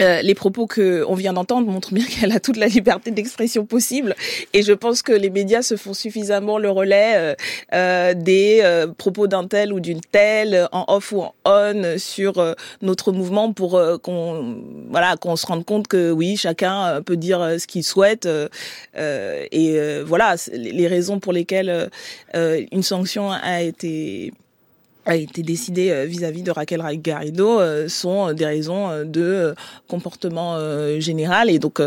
Euh, 0.00 0.22
les 0.22 0.34
propos 0.34 0.66
que 0.66 1.04
on 1.08 1.14
vient 1.14 1.32
d'entendre 1.32 1.70
montrent 1.70 1.94
bien 1.94 2.04
qu'elle 2.04 2.32
a 2.32 2.40
toute 2.40 2.56
la 2.56 2.66
liberté 2.66 3.10
d'expression 3.10 3.64
possible. 3.64 4.14
Et 4.52 4.62
je 4.62 4.72
pense 4.72 5.02
que 5.02 5.12
les 5.12 5.30
médias 5.30 5.62
se 5.62 5.76
font 5.76 5.94
suffisamment 5.94 6.58
le 6.58 6.70
relais 6.70 7.14
euh, 7.16 7.34
euh 7.72 8.14
des 8.14 8.60
euh, 8.62 8.86
propos 8.86 9.26
d'un 9.26 9.46
tel 9.46 9.72
ou 9.72 9.80
d'une 9.80 10.00
telle 10.00 10.68
en 10.72 10.84
off 10.88 11.12
ou 11.12 11.22
en 11.22 11.34
on 11.44 11.98
sur 11.98 12.54
notre 12.82 13.12
mouvement 13.12 13.52
pour 13.52 13.80
qu'on 14.02 14.56
voilà 14.90 15.16
qu'on 15.16 15.36
se 15.36 15.46
rende 15.46 15.64
compte 15.64 15.88
que 15.88 16.10
oui 16.10 16.36
chacun 16.36 17.02
peut 17.02 17.16
dire 17.16 17.56
ce 17.58 17.66
qu'il 17.66 17.84
souhaite 17.84 18.28
et 18.96 20.02
voilà 20.04 20.36
les 20.52 20.86
raisons 20.86 21.20
pour 21.20 21.32
lesquelles 21.32 21.90
une 22.34 22.82
sanction 22.82 23.30
a 23.30 23.62
été 23.62 24.32
a 25.06 25.16
été 25.16 25.42
décidé 25.42 25.90
euh, 25.90 26.04
vis-à-vis 26.04 26.42
de 26.42 26.50
Raquel 26.50 26.82
Garrido 27.00 27.60
euh, 27.60 27.88
sont 27.88 28.32
des 28.32 28.46
raisons 28.46 28.90
euh, 28.90 29.04
de 29.04 29.54
comportement 29.88 30.58
général. 30.98 31.50
Et 31.50 31.58
donc 31.58 31.80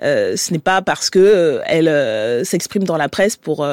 ce 0.00 0.52
n'est 0.52 0.58
pas 0.58 0.82
parce 0.82 1.10
que 1.10 1.60
elle 1.66 2.44
s'exprime 2.44 2.84
dans 2.84 2.96
la 2.96 3.08
presse 3.08 3.36
pour 3.36 3.66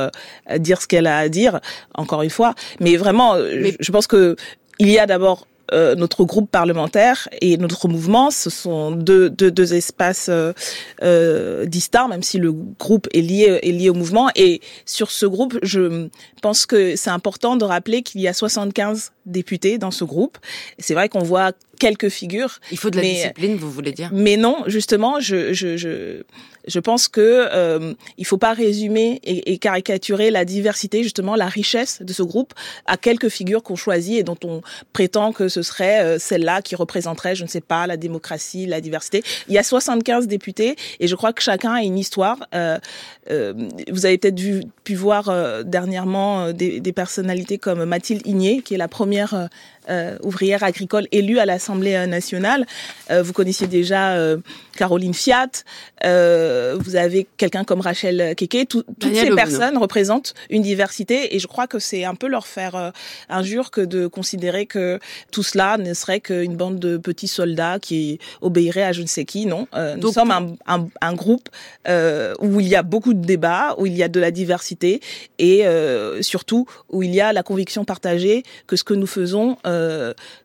dire 0.58 0.81
ce 0.81 0.88
qu'elle 0.88 1.08
a 1.08 1.17
à 1.17 1.29
dire 1.29 1.60
encore 1.93 2.21
une 2.21 2.29
fois. 2.29 2.55
Mais 2.79 2.95
vraiment 2.97 3.36
je 3.38 3.91
pense 3.91 4.08
que 4.08 4.36
il 4.79 4.89
y 4.89 4.99
a 4.99 5.05
d'abord 5.05 5.47
euh, 5.73 5.95
notre 5.95 6.23
groupe 6.25 6.49
parlementaire 6.49 7.28
et 7.41 7.58
notre 7.58 7.88
mouvement, 7.88 8.30
ce 8.30 8.49
sont 8.49 8.91
deux, 8.91 9.30
deux, 9.30 9.49
deux 9.49 9.73
espaces 9.73 10.28
euh, 10.30 10.54
euh, 11.01 11.65
distincts, 11.65 12.08
même 12.08 12.23
si 12.23 12.38
le 12.38 12.51
groupe 12.51 13.08
est 13.13 13.21
lié, 13.21 13.60
est 13.63 13.71
lié 13.71 13.89
au 13.89 13.93
mouvement. 13.93 14.30
Et 14.36 14.62
sur 14.86 15.10
ce 15.10 15.25
groupe, 15.25 15.58
je 15.63 16.10
pense 16.41 16.65
que 16.65 16.95
c'est 16.95 17.10
important 17.10 17.56
de 17.56 17.65
rappeler 17.65 18.04
qu'il 18.04 18.21
y 18.21 18.28
a 18.28 18.34
75 18.34 19.12
députés 19.25 19.78
dans 19.78 19.91
ce 19.91 20.04
groupe. 20.04 20.38
C'est 20.78 20.93
vrai 20.93 21.10
qu'on 21.10 21.23
voit 21.23 21.51
quelques 21.75 22.09
figures. 22.09 22.59
Il 22.71 22.77
faut 22.77 22.89
de 22.89 22.97
la 22.97 23.03
discipline, 23.03 23.55
vous 23.55 23.71
voulez 23.71 23.91
dire? 23.91 24.09
Mais 24.13 24.38
non, 24.38 24.63
justement, 24.67 25.19
je, 25.19 25.53
je, 25.53 25.77
je, 25.77 26.23
je 26.67 26.79
pense 26.79 27.07
que 27.07 27.47
euh, 27.51 27.93
il 28.17 28.25
faut 28.25 28.38
pas 28.38 28.53
résumer 28.53 29.19
et, 29.23 29.53
et, 29.53 29.57
caricaturer 29.57 30.31
la 30.31 30.45
diversité, 30.45 31.03
justement 31.03 31.35
la 31.35 31.47
richesse 31.47 32.01
de 32.01 32.13
ce 32.13 32.23
groupe 32.23 32.53
à 32.85 32.97
quelques 32.97 33.29
figures 33.29 33.63
qu'on 33.63 33.75
choisit 33.75 34.19
et 34.19 34.23
dont 34.23 34.38
on 34.43 34.61
prétend 34.93 35.31
que 35.31 35.47
ce 35.47 35.61
serait 35.61 36.03
euh, 36.03 36.19
celle-là 36.19 36.61
qui 36.61 36.75
représenterait, 36.75 37.35
je 37.35 37.43
ne 37.43 37.49
sais 37.49 37.61
pas, 37.61 37.88
la 37.88 37.97
démocratie, 37.97 38.65
la 38.65 38.81
diversité. 38.81 39.23
Il 39.47 39.53
y 39.53 39.57
a 39.57 39.63
75 39.63 40.27
députés 40.27 40.75
et 40.99 41.07
je 41.07 41.15
crois 41.15 41.33
que 41.33 41.41
chacun 41.41 41.73
a 41.73 41.81
une 41.81 41.97
histoire. 41.97 42.38
Euh, 42.53 42.77
euh 43.29 43.53
vous 43.91 44.05
avez 44.05 44.17
peut-être 44.17 44.39
vu, 44.39 44.63
pu 44.83 44.95
voir 44.95 45.29
euh, 45.29 45.63
dernièrement 45.63 46.51
des, 46.51 46.79
des, 46.79 46.93
personnalités 46.93 47.57
comme 47.57 47.83
Mathilde 47.85 48.25
Igné, 48.25 48.61
qui 48.61 48.73
est 48.73 48.77
la 48.77 48.88
première 48.88 49.49
euh, 49.89 50.17
ouvrière 50.24 50.63
agricole 50.63 51.08
élue 51.12 51.39
à 51.39 51.45
l'Assemblée 51.45 51.95
euh, 51.95 52.06
nationale. 52.06 52.65
Euh, 53.12 53.24
vous 53.24 53.34
connaissiez 53.34 53.67
déjà 53.67 54.13
euh, 54.13 54.38
Caroline 54.78 55.13
Fiat. 55.13 55.50
Euh, 56.04 56.78
vous 56.80 56.95
avez 56.95 57.28
quelqu'un 57.38 57.63
comme 57.63 57.82
Rachel 57.82 58.36
Keke. 58.36 58.67
toutes 58.67 58.86
ces 59.02 59.32
personnes 59.32 59.78
représentent 59.78 60.34
une 60.50 60.62
diversité 60.62 61.36
et 61.36 61.39
je 61.39 61.48
crois 61.48 61.67
que 61.67 61.80
c'est 61.80 62.04
un 62.06 62.15
peu 62.15 62.28
leur 62.28 62.48
faire 62.48 62.91
injure 63.30 63.71
que 63.71 63.82
de 63.82 64.08
considérer 64.08 64.65
que 64.65 65.00
tout 65.32 65.43
cela 65.43 65.78
ne 65.78 65.93
serait 65.93 66.19
qu'une 66.19 66.56
bande 66.56 66.80
de 66.80 66.98
petits 66.98 67.28
soldats 67.28 67.80
qui 67.80 68.19
obéiraient 68.41 68.84
à 68.84 68.91
je 68.91 69.02
ne 69.02 69.08
sais 69.08 69.26
qui. 69.26 69.45
Non, 69.45 69.67
nous 69.98 70.12
sommes 70.12 70.32
un, 70.32 70.56
un, 70.67 70.88
un 71.02 71.13
groupe 71.13 71.50
où 71.88 72.60
il 72.60 72.67
y 72.67 72.76
a 72.76 72.84
beaucoup 72.84 73.13
de 73.13 73.26
débats, 73.26 73.76
où 73.78 73.86
il 73.86 73.95
y 73.95 74.04
a 74.04 74.08
de 74.08 74.19
la 74.19 74.32
diversité 74.32 75.02
et 75.39 75.65
surtout 76.21 76.67
où 76.89 77.04
il 77.04 77.13
y 77.13 77.21
a 77.21 77.34
la 77.34 77.43
conviction 77.43 77.86
partagée 77.86 78.43
que 78.67 78.76
ce 78.76 78.84
que 78.84 78.93
nous 78.93 79.08
faisons 79.08 79.58
euh, 79.65 79.74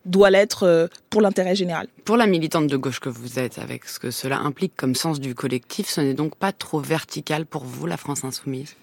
doit 0.05 0.31
l'être 0.31 0.65
euh, 0.65 0.87
pour 1.11 1.21
l'intérêt 1.21 1.55
général. 1.55 1.87
Pour 2.05 2.17
la 2.17 2.27
militante 2.27 2.67
de 2.67 2.77
gauche 2.77 3.01
que 3.01 3.09
vous 3.09 3.39
êtes, 3.39 3.59
avec 3.59 3.85
ce 3.85 3.99
que 3.99 4.11
cela 4.11 4.39
implique 4.39 4.73
comme 4.77 4.95
sens 4.95 5.21
du 5.21 5.35
collectif, 5.35 5.89
ce 5.89 6.01
n'est 6.01 6.15
donc 6.15 6.37
pas 6.37 6.53
trop 6.53 6.81
vertical 6.81 7.47
pour 7.47 7.65
vous, 7.65 7.87
la 7.87 7.97
France 7.97 8.25
insoumise? 8.25 8.75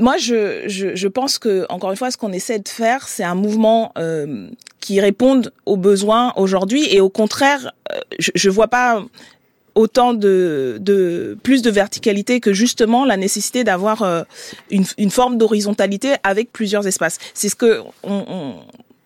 Moi, 0.00 0.16
je, 0.16 0.64
je, 0.66 0.96
je, 0.96 1.08
pense 1.08 1.38
que, 1.38 1.66
encore 1.68 1.92
une 1.92 1.96
fois, 1.96 2.10
ce 2.10 2.16
qu'on 2.16 2.32
essaie 2.32 2.58
de 2.58 2.68
faire, 2.68 3.06
c'est 3.06 3.22
un 3.22 3.36
mouvement 3.36 3.92
euh, 3.96 4.48
qui 4.80 5.00
réponde 5.00 5.52
aux 5.66 5.76
besoins 5.76 6.32
aujourd'hui, 6.34 6.84
et 6.90 7.00
au 7.00 7.08
contraire, 7.08 7.72
euh, 7.92 8.00
je 8.18 8.48
ne 8.48 8.52
vois 8.52 8.66
pas 8.66 9.04
autant 9.74 10.14
de, 10.14 10.78
de 10.80 11.36
plus 11.42 11.62
de 11.62 11.70
verticalité 11.70 12.40
que 12.40 12.52
justement 12.52 13.04
la 13.04 13.16
nécessité 13.16 13.64
d'avoir 13.64 14.02
euh, 14.02 14.22
une, 14.70 14.84
une, 14.98 15.10
forme 15.10 15.38
d'horizontalité 15.38 16.14
avec 16.22 16.52
plusieurs 16.52 16.86
espaces. 16.86 17.18
C'est 17.34 17.48
ce 17.48 17.56
que 17.56 17.80
on, 18.02 18.24
on 18.28 18.54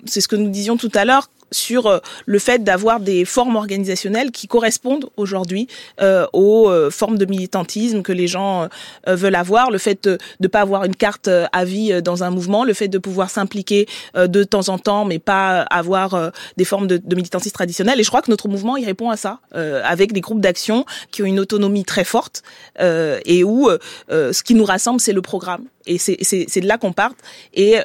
c'est 0.04 0.20
ce 0.20 0.28
que 0.28 0.36
nous 0.36 0.50
disions 0.50 0.76
tout 0.76 0.90
à 0.94 1.04
l'heure 1.04 1.30
sur 1.52 1.86
euh, 1.86 1.98
le 2.26 2.38
fait 2.38 2.62
d'avoir 2.64 3.00
des 3.00 3.24
formes 3.24 3.56
organisationnelles 3.56 4.30
qui 4.30 4.48
correspondent 4.48 5.08
aujourd'hui 5.16 5.68
euh, 6.00 6.26
aux 6.32 6.68
euh, 6.68 6.90
formes 6.90 7.18
de 7.18 7.24
militantisme 7.24 8.02
que 8.02 8.12
les 8.12 8.26
gens 8.26 8.68
veulent 9.06 9.34
avoir, 9.34 9.70
le 9.70 9.78
fait 9.78 10.04
de 10.04 10.18
ne 10.40 10.48
pas 10.48 10.60
avoir 10.60 10.84
une 10.84 10.96
carte 10.96 11.28
à 11.28 11.64
vie 11.64 12.02
dans 12.02 12.24
un 12.24 12.30
mouvement, 12.30 12.64
le 12.64 12.74
fait 12.74 12.88
de 12.88 12.98
pouvoir 12.98 13.30
s'impliquer 13.30 13.86
de 14.14 14.44
temps 14.44 14.68
en 14.68 14.78
temps, 14.78 15.04
mais 15.04 15.18
pas 15.18 15.62
avoir 15.62 16.32
des 16.56 16.64
formes 16.64 16.86
de, 16.86 16.96
de, 16.96 17.16
militantisme 17.16 17.54
traditionnelles. 17.54 18.00
Et 18.00 18.02
je 18.02 18.08
crois 18.08 18.22
que 18.22 18.30
notre 18.30 18.48
mouvement, 18.48 18.76
il 18.76 18.84
répond 18.84 19.10
à 19.10 19.16
ça, 19.16 19.40
avec 19.52 20.12
des 20.12 20.20
groupes 20.20 20.40
d'action 20.40 20.84
qui 21.10 21.22
ont 21.22 21.26
une 21.26 21.40
autonomie 21.40 21.84
très 21.84 22.04
forte 22.04 22.42
et 22.80 23.44
où 23.44 23.68
ce 24.10 24.42
qui 24.42 24.54
nous 24.54 24.64
rassemble, 24.64 25.00
c'est 25.00 25.12
le 25.12 25.22
programme. 25.22 25.64
Et 25.86 25.98
c'est 25.98 26.60
de 26.60 26.66
là 26.66 26.78
qu'on 26.78 26.92
part. 26.92 27.12
Et 27.54 27.76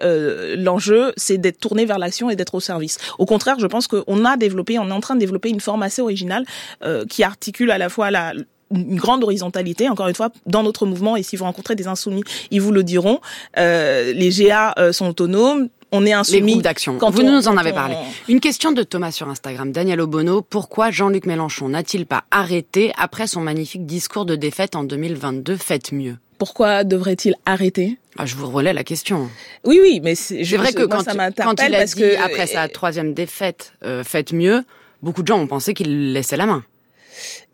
l'enjeu, 0.57 1.13
c'est 1.17 1.37
d'être 1.37 1.59
tourné 1.59 1.85
vers 1.85 1.99
l'action 1.99 2.29
et 2.29 2.35
d'être 2.35 2.55
au 2.55 2.59
service. 2.59 2.97
Au 3.17 3.25
contraire, 3.25 3.57
je 3.59 3.67
pense 3.67 3.87
qu'on 3.87 4.25
a 4.25 4.37
développé, 4.37 4.79
on 4.79 4.89
est 4.89 4.93
en 4.93 4.99
train 4.99 5.15
de 5.15 5.19
développer 5.19 5.49
une 5.49 5.59
forme 5.59 5.83
assez 5.83 6.01
originale 6.01 6.45
euh, 6.83 7.05
qui 7.05 7.23
articule 7.23 7.71
à 7.71 7.77
la 7.77 7.89
fois 7.89 8.11
la 8.11 8.33
une 8.73 8.95
grande 8.95 9.21
horizontalité, 9.21 9.89
encore 9.89 10.07
une 10.07 10.15
fois, 10.15 10.29
dans 10.45 10.63
notre 10.63 10.85
mouvement, 10.85 11.17
et 11.17 11.23
si 11.23 11.35
vous 11.35 11.43
rencontrez 11.43 11.75
des 11.75 11.87
insoumis, 11.87 12.23
ils 12.51 12.61
vous 12.61 12.71
le 12.71 12.83
diront, 12.85 13.19
euh, 13.57 14.13
les 14.13 14.29
GA 14.29 14.73
euh, 14.79 14.93
sont 14.93 15.09
autonomes, 15.09 15.67
on 15.91 16.05
est 16.05 16.13
insoumis. 16.13 16.39
Les 16.39 16.51
groupes 16.53 16.63
d'action. 16.63 16.97
Vous 16.97 17.21
nous 17.21 17.49
en 17.49 17.57
avez 17.57 17.73
parlé. 17.73 17.95
Une 18.29 18.39
question 18.39 18.71
de 18.71 18.81
Thomas 18.83 19.11
sur 19.11 19.27
Instagram. 19.27 19.73
Daniel 19.73 19.99
Obono, 19.99 20.41
pourquoi 20.41 20.89
Jean-Luc 20.89 21.25
Mélenchon 21.25 21.67
n'a-t-il 21.67 22.05
pas 22.05 22.23
arrêté 22.31 22.93
après 22.97 23.27
son 23.27 23.41
magnifique 23.41 23.85
discours 23.85 24.23
de 24.23 24.37
défaite 24.37 24.77
en 24.77 24.85
2022 24.85 25.57
Faites 25.57 25.91
mieux? 25.91 26.15
Pourquoi 26.41 26.83
devrait-il 26.83 27.35
arrêter? 27.45 27.99
Ah, 28.17 28.25
Je 28.25 28.33
vous 28.33 28.49
relais 28.49 28.73
la 28.73 28.83
question. 28.83 29.29
Oui, 29.63 29.79
oui, 29.79 29.99
mais 30.03 30.15
c'est 30.15 30.41
vrai 30.57 30.73
que 30.73 30.85
quand, 30.85 31.03
quand, 31.37 31.61
il 31.63 31.75
a 31.75 31.85
dit 31.85 31.93
que... 31.93 32.19
après 32.19 32.47
sa 32.47 32.67
troisième 32.67 33.13
défaite, 33.13 33.73
euh, 33.83 34.03
faites 34.03 34.33
mieux, 34.33 34.63
beaucoup 35.03 35.21
de 35.21 35.27
gens 35.27 35.37
ont 35.37 35.45
pensé 35.45 35.75
qu'il 35.75 36.13
laissait 36.13 36.37
la 36.37 36.47
main. 36.47 36.63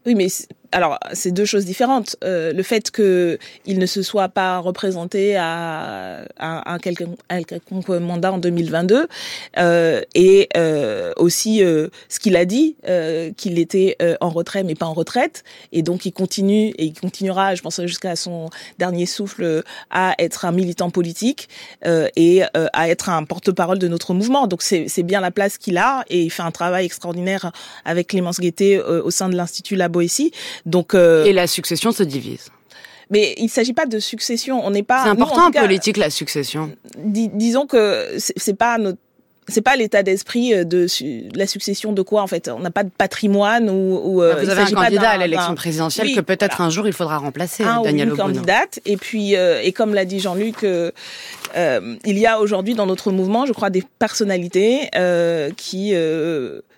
Oui, 0.06 0.16
mais 0.16 0.28
alors, 0.72 1.00
c'est 1.14 1.32
deux 1.32 1.46
choses 1.46 1.66
différentes. 1.66 2.18
Euh, 2.24 2.52
le 2.52 2.64
fait 2.64 2.92
qu'il 2.92 3.80
ne 3.80 3.86
se 3.86 4.02
soit 4.02 4.30
pas 4.30 4.60
représenté 4.60 5.36
à, 5.38 6.24
à, 6.38 6.74
à, 6.74 6.80
quelconque, 6.80 7.88
mandat 7.90 8.34
en 8.34 8.38
2022 8.38 9.08
euh, 9.58 10.02
et 10.14 10.50
euh, 10.58 11.14
aussi 11.16 11.64
euh, 11.64 11.88
ce 12.10 12.20
qu'il 12.20 12.36
a 12.36 12.46
dit, 12.46 12.76
euh, 12.88 13.32
qu'il 13.38 13.60
était 13.60 13.96
euh, 14.02 14.16
en 14.20 14.30
retrait 14.30 14.64
mais 14.64 14.76
pas 14.76 14.86
en 14.86 14.94
retraite, 14.94 15.44
et 15.72 15.82
donc 15.82 16.06
il 16.06 16.12
continue 16.12 16.70
et 16.78 16.86
il 16.86 16.94
continuera, 16.94 17.56
je 17.56 17.62
pense 17.62 17.82
jusqu'à 17.86 18.16
son 18.16 18.50
dernier 18.78 19.06
souffle, 19.06 19.64
à 19.90 20.16
être 20.20 20.46
un 20.46 20.52
militant 20.52 20.90
politique 20.90 21.50
et 21.86 22.44
à 22.54 22.90
être 22.90 23.10
un 23.10 23.24
porte-parole 23.24 23.80
de 23.80 23.88
notre 23.88 24.14
mouvement. 24.14 24.48
Donc 24.48 24.62
c'est 24.62 25.04
bien 25.04 25.22
la 25.22 25.32
place 25.32 25.58
qu'il 25.58 25.78
a 25.78 26.04
et 26.10 26.24
il 26.24 26.30
fait 26.30 26.44
un 26.44 26.52
travail 26.52 26.86
extraordinaire 26.86 27.52
avec 27.86 28.08
Clémence 28.08 28.40
Guettet 28.40 28.80
au 28.80 29.12
sein 29.12 29.30
de 29.30 29.36
l'Institut 29.36 29.76
La 29.76 29.88
Boétie. 29.88 30.32
Donc 30.66 30.94
euh, 30.94 31.26
et 31.26 31.34
la 31.34 31.48
succession 31.48 31.92
se 31.92 32.04
divise. 32.04 32.50
Mais 33.10 33.36
il 33.38 33.46
ne 33.46 33.50
s'agit 33.50 33.74
pas 33.74 33.86
de 33.86 34.00
succession. 34.00 34.66
On 34.66 34.72
n'est 34.72 34.84
pas. 34.84 35.04
C'est 35.04 35.10
important 35.10 35.48
en, 35.48 35.52
politique 35.52 35.98
la 35.98 36.10
succession. 36.10 36.72
disons 36.98 37.66
que 37.66 38.08
c'est 38.18 38.58
pas 38.58 38.78
notre 38.78 39.00
c'est 39.50 39.62
pas 39.62 39.78
l'état 39.78 40.04
d'esprit 40.04 40.54
euh, 40.54 40.66
de, 40.66 40.88
la 41.34 41.48
succession 41.48 41.94
de 41.94 42.02
quoi 42.02 42.22
en 42.22 42.28
fait? 42.28 42.50
On 42.50 42.60
n'a 42.60 42.70
pas 42.70 42.84
de 42.84 42.90
patrimoine 42.90 43.70
ou, 43.70 43.98
ou 44.04 44.22
euh, 44.22 44.36
vous 44.44 44.50
avez 44.50 44.64
un 44.64 44.72
candidat 44.72 45.12
à 45.12 45.18
l'élection 45.18 45.56
présidentielle 45.56 46.14
que 46.14 46.20
peut-être 46.20 46.60
un 46.60 46.70
jour 46.70 46.86
il 46.86 46.92
faudra 46.92 47.18
remplacer 47.18 47.64
un 47.64 47.82
Daniel 47.82 48.10
ou 48.10 48.12
une 48.12 48.18
candidate 48.18 48.82
et 48.86 48.98
puis 48.98 49.36
et 49.36 49.72
comme 49.72 49.94
l'a 49.94 50.04
dit 50.04 50.20
Jean-Luc 50.20 50.64
il 50.64 52.18
y 52.18 52.26
a 52.26 52.42
aujourd'hui 52.42 52.74
dans 52.74 52.88
notre 52.88 53.12
mouvement 53.12 53.46
je 53.46 53.54
crois 53.54 53.70
des 53.70 53.86
personnalités 54.00 54.90
qui 55.56 55.94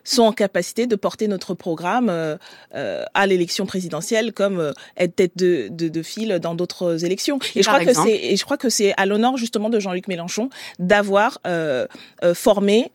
sont 0.09 0.23
en 0.23 0.31
capacité 0.31 0.87
de 0.87 0.95
porter 0.95 1.27
notre 1.27 1.53
programme 1.53 2.09
euh, 2.09 2.37
euh, 2.75 3.03
à 3.13 3.27
l'élection 3.27 3.65
présidentielle 3.65 4.33
comme 4.33 4.59
euh, 4.59 4.71
être 4.97 5.15
tête 5.15 5.37
de, 5.37 5.67
de, 5.69 5.87
de 5.87 6.01
file 6.01 6.39
dans 6.41 6.55
d'autres 6.55 7.05
élections. 7.05 7.39
Et 7.55 7.63
je, 7.63 7.67
crois 7.67 7.85
que 7.85 7.93
c'est, 7.93 8.15
et 8.15 8.35
je 8.35 8.43
crois 8.43 8.57
que 8.57 8.69
c'est 8.69 8.93
à 8.97 9.05
l'honneur 9.05 9.37
justement 9.37 9.69
de 9.69 9.79
Jean-Luc 9.79 10.07
Mélenchon 10.07 10.49
d'avoir 10.79 11.39
euh, 11.45 11.85
euh, 12.23 12.33
formé 12.33 12.91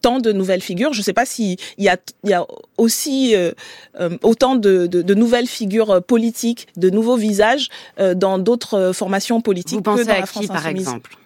tant 0.00 0.18
de 0.18 0.32
nouvelles 0.32 0.60
figures. 0.60 0.92
Je 0.92 1.00
ne 1.00 1.04
sais 1.04 1.12
pas 1.12 1.26
s'il 1.26 1.56
y 1.78 1.88
a, 1.88 1.96
il 2.22 2.30
y 2.30 2.34
a 2.34 2.46
aussi 2.78 3.34
autant 4.22 4.56
de, 4.56 4.86
de, 4.86 5.02
de, 5.02 5.14
nouvelles 5.14 5.46
figures 5.46 6.02
politiques, 6.02 6.68
de 6.76 6.90
nouveaux 6.90 7.16
visages 7.16 7.68
dans 7.98 8.38
d'autres 8.38 8.92
formations 8.92 9.40
politiques 9.40 9.76
Vous 9.84 9.96
que 9.96 10.04
dans 10.04 10.14
la 10.14 10.26
France 10.26 10.42
qui, 10.42 10.48
par 10.48 10.66
exemple? 10.66 11.16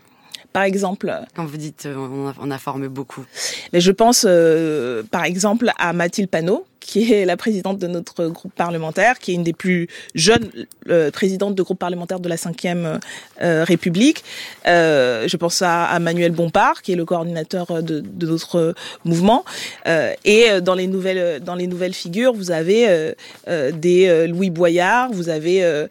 Par 0.58 0.64
exemple. 0.64 1.14
Quand 1.36 1.44
vous 1.44 1.56
dites 1.56 1.86
on 1.86 2.28
a, 2.28 2.34
on 2.40 2.50
a 2.50 2.58
formé 2.58 2.88
beaucoup. 2.88 3.24
Mais 3.72 3.80
je 3.80 3.92
pense 3.92 4.26
euh, 4.28 5.04
par 5.08 5.22
exemple 5.22 5.70
à 5.78 5.92
Mathilde 5.92 6.28
Panot, 6.28 6.66
qui 6.80 7.12
est 7.12 7.24
la 7.24 7.36
présidente 7.36 7.78
de 7.78 7.86
notre 7.86 8.26
groupe 8.28 8.52
parlementaire, 8.54 9.18
qui 9.18 9.32
est 9.32 9.34
une 9.34 9.42
des 9.42 9.52
plus 9.52 9.88
jeunes 10.14 10.48
euh, 10.88 11.10
présidentes 11.10 11.54
de 11.54 11.62
groupe 11.62 11.78
parlementaire 11.78 12.20
de 12.20 12.28
la 12.28 12.36
Ve 12.36 13.00
euh, 13.42 13.64
République. 13.64 14.24
Euh, 14.66 15.28
je 15.28 15.36
pense 15.36 15.62
à, 15.62 15.84
à, 15.84 15.98
Manuel 15.98 16.32
Bompard, 16.32 16.82
qui 16.82 16.92
est 16.92 16.96
le 16.96 17.04
coordinateur 17.04 17.82
de, 17.82 18.00
de 18.00 18.26
notre 18.26 18.74
mouvement. 19.04 19.44
Euh, 19.86 20.14
et 20.24 20.60
dans 20.60 20.74
les 20.74 20.86
nouvelles 20.86 21.40
dans 21.42 21.54
les 21.54 21.66
nouvelles 21.66 21.94
figures, 21.94 22.32
vous 22.32 22.50
avez 22.50 22.86
euh, 22.88 23.72
des 23.72 24.26
Louis 24.26 24.50
Boyard, 24.50 25.10
vous 25.12 25.28
avez 25.28 25.86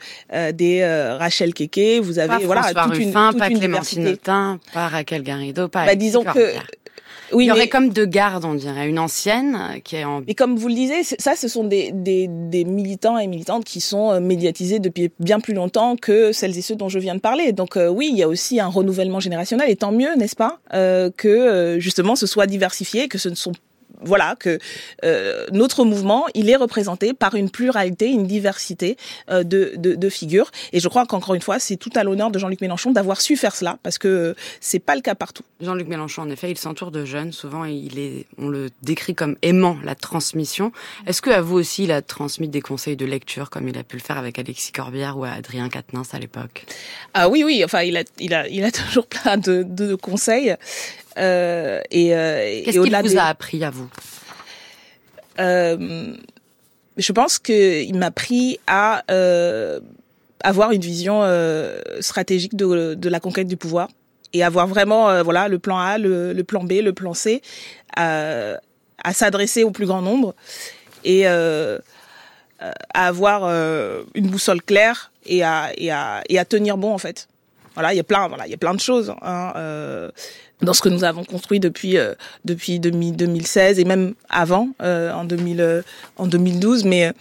des 0.54 0.86
Rachel 1.20 1.54
Keke, 1.54 2.02
vous 2.02 2.20
avez 2.20 2.28
pas 2.28 2.40
voilà 2.40 2.64
François 2.64 2.84
toute 2.84 2.94
Ruffin, 2.94 3.26
une 3.26 3.32
toute 3.32 3.40
pas 3.40 3.50
une 3.50 3.60
Clémentine. 3.60 4.08
Autain, 4.08 4.60
pas 4.74 4.88
Raquel 4.88 5.24
Garrido, 5.24 5.68
pas 5.68 5.86
Bah, 5.86 5.96
disons 5.96 6.24
que 6.24 6.54
oui, 7.34 7.46
il 7.46 7.48
y 7.48 7.52
aurait 7.52 7.68
comme 7.68 7.90
deux 7.90 8.06
gardes, 8.06 8.46
on 8.46 8.54
dirait. 8.54 8.88
Une 8.88 9.00
ancienne 9.00 9.58
qui 9.84 9.98
est 9.98 10.04
en... 10.04 10.22
Et 10.28 10.36
comme 10.36 10.56
vous 10.56 10.68
le 10.68 10.74
disiez, 10.74 11.04
ça, 11.04 11.36
ce 11.36 11.48
sont 11.48 11.64
des, 11.64 11.92
des, 11.92 12.28
des, 12.28 12.64
militants 12.64 13.18
et 13.18 13.28
militantes 13.28 13.66
qui 13.66 13.82
sont 13.82 14.12
euh, 14.12 14.20
médiatisés 14.20 14.80
depuis 14.80 15.12
bien 15.20 15.40
plus 15.40 15.54
longtemps 15.54 15.96
que 15.96 16.32
celles 16.32 16.58
et 16.58 16.62
ceux 16.62 16.76
dont 16.76 16.90
je 16.90 17.00
viens 17.00 17.16
de 17.16 17.20
parler. 17.20 17.52
Donc 17.52 17.78
euh, 17.78 17.90
oui, 17.90 18.10
il 18.12 18.18
y 18.18 18.24
a 18.24 18.28
aussi 18.28 18.60
un 18.60 18.68
renouvellement 18.68 19.20
générationnel, 19.20 19.70
et 19.70 19.76
tant 19.76 19.92
mieux, 19.92 20.16
n'est-ce 20.16 20.36
pas, 20.36 20.60
euh, 20.74 21.10
que 21.16 21.28
euh, 21.28 21.80
justement 21.80 22.16
ce 22.16 22.28
soit 22.28 22.48
diversifié, 22.48 23.08
que 23.08 23.18
ce 23.18 23.30
ne 23.30 23.36
sont 23.36 23.54
voilà 24.02 24.36
que 24.36 24.60
euh, 25.04 25.46
notre 25.52 25.84
mouvement 25.84 26.26
il 26.34 26.50
est 26.50 26.56
représenté 26.56 27.14
par 27.14 27.36
une 27.36 27.50
pluralité, 27.50 28.08
une 28.08 28.28
diversité 28.28 28.98
euh, 29.30 29.44
de, 29.44 29.74
de, 29.76 29.96
de, 29.96 30.10
figures. 30.10 30.52
Et 30.74 30.80
je 30.80 30.88
crois 30.88 31.06
qu'encore 31.06 31.34
une 31.36 31.42
fois, 31.42 31.60
c'est 31.60 31.78
tout 31.78 31.90
à 31.96 32.04
l'honneur 32.04 32.32
de 32.32 32.40
Jean-Luc 32.40 32.62
Mélenchon 32.62 32.92
d'avoir 32.92 33.22
su 33.22 33.36
faire 33.36 33.56
cela, 33.56 33.78
parce 33.84 33.98
que 33.98 34.36
c'est 34.62 34.80
pas 34.80 34.96
le 34.96 35.02
cas 35.02 35.16
partout. 35.16 35.44
Jean-Luc 35.62 35.88
Mélenchon, 35.88 36.24
en 36.24 36.30
effet, 36.30 36.52
il 36.52 36.58
s'entoure 36.58 36.92
de 36.92 37.06
jeunes. 37.06 37.32
Souvent, 37.32 37.66
il 37.66 38.00
est, 38.00 38.26
on 38.38 38.48
le 38.48 38.70
décrit 38.84 39.16
comme 39.16 39.36
aimant 39.42 39.78
la 39.84 39.96
transmission. 39.96 40.72
Est-ce 41.06 41.22
que 41.22 41.30
à 41.30 41.42
vous 41.42 41.56
aussi, 41.56 41.84
il 41.84 41.92
a 41.92 42.02
transmis 42.02 42.48
des 42.48 42.62
conseils 42.62 42.96
de 42.96 43.06
lecture, 43.06 43.50
comme 43.50 43.68
il 43.68 43.78
a 43.78 43.84
pu 43.84 43.98
le 43.98 44.02
faire 44.02 44.18
avec 44.18 44.40
Alexis 44.40 44.72
Corbière 44.72 45.18
ou 45.18 45.26
Adrien 45.26 45.70
Quatennens 45.70 46.14
à 46.14 46.20
l'époque? 46.20 46.66
Ah 47.14 47.30
oui, 47.30 47.44
oui. 47.44 47.64
Enfin, 47.64 47.82
il 47.82 47.98
a, 47.98 48.04
il 48.20 48.34
a, 48.34 48.48
il 48.48 48.64
a 48.64 48.72
toujours 48.88 49.08
plein 49.08 49.38
de, 49.38 49.64
de 49.64 49.96
conseils. 49.96 50.56
Euh, 51.18 51.82
et, 51.92 52.16
euh, 52.16 52.62
Qu'est-ce 52.64 52.80
qu'il 52.80 52.96
vous 52.96 53.18
a 53.18 53.24
appris 53.24 53.64
à 53.64 53.70
vous? 53.70 53.90
Euh, 55.40 56.14
Je 56.98 57.12
pense 57.12 57.40
qu'il 57.40 57.96
m'a 57.98 58.08
appris 58.08 58.60
à 58.68 59.04
euh, 59.12 59.80
avoir 60.42 60.72
une 60.72 60.82
vision 60.82 61.22
euh, 61.24 61.80
stratégique 62.00 62.56
de, 62.56 62.96
de, 62.96 63.10
la 63.10 63.20
conquête 63.20 63.48
du 63.48 63.58
pouvoir 63.58 63.90
et 64.34 64.44
avoir 64.44 64.68
vraiment 64.68 65.24
voilà 65.24 65.48
le 65.48 65.60
plan 65.60 65.80
A, 65.80 65.98
le, 65.98 66.34
le, 66.34 66.44
plan 66.44 66.64
B, 66.64 66.74
le 66.84 66.94
plan 66.94 67.14
C, 67.14 67.42
à, 67.96 68.60
à 69.04 69.14
s'adresser 69.14 69.64
au 69.64 69.72
plus 69.72 69.86
grand 69.86 70.02
nombre 70.02 70.36
et 71.04 71.26
à 71.28 71.80
avoir 72.94 73.46
une 74.16 74.28
boussole 74.30 74.62
claire 74.62 75.12
et 75.26 75.44
à, 75.44 75.72
et 75.78 75.92
à, 75.92 76.24
et 76.30 76.40
à 76.40 76.46
tenir 76.46 76.78
bon 76.78 76.94
en 76.94 76.98
fait. 76.98 77.28
Voilà, 77.76 77.94
il 77.94 77.98
y 77.98 78.00
a 78.00 78.04
plein, 78.04 78.28
voilà, 78.28 78.48
il 78.48 78.50
y 78.50 78.56
a 78.56 78.58
plein 78.58 78.74
de 78.74 78.80
choses 78.80 79.14
hein, 79.22 79.54
euh, 79.56 80.10
dans 80.62 80.74
ce 80.74 80.82
que 80.82 80.90
nous 80.90 81.04
avons 81.04 81.24
construit 81.24 81.60
depuis 81.60 81.98
euh, 81.98 82.14
depuis 82.46 82.80
2016 82.80 83.80
et 83.80 83.86
même 83.86 84.14
avant 84.30 84.70
euh, 84.82 85.12
en 85.12 85.24
2000 85.26 85.84
en 86.18 86.28
2012, 86.28 86.84
mais 86.86 87.14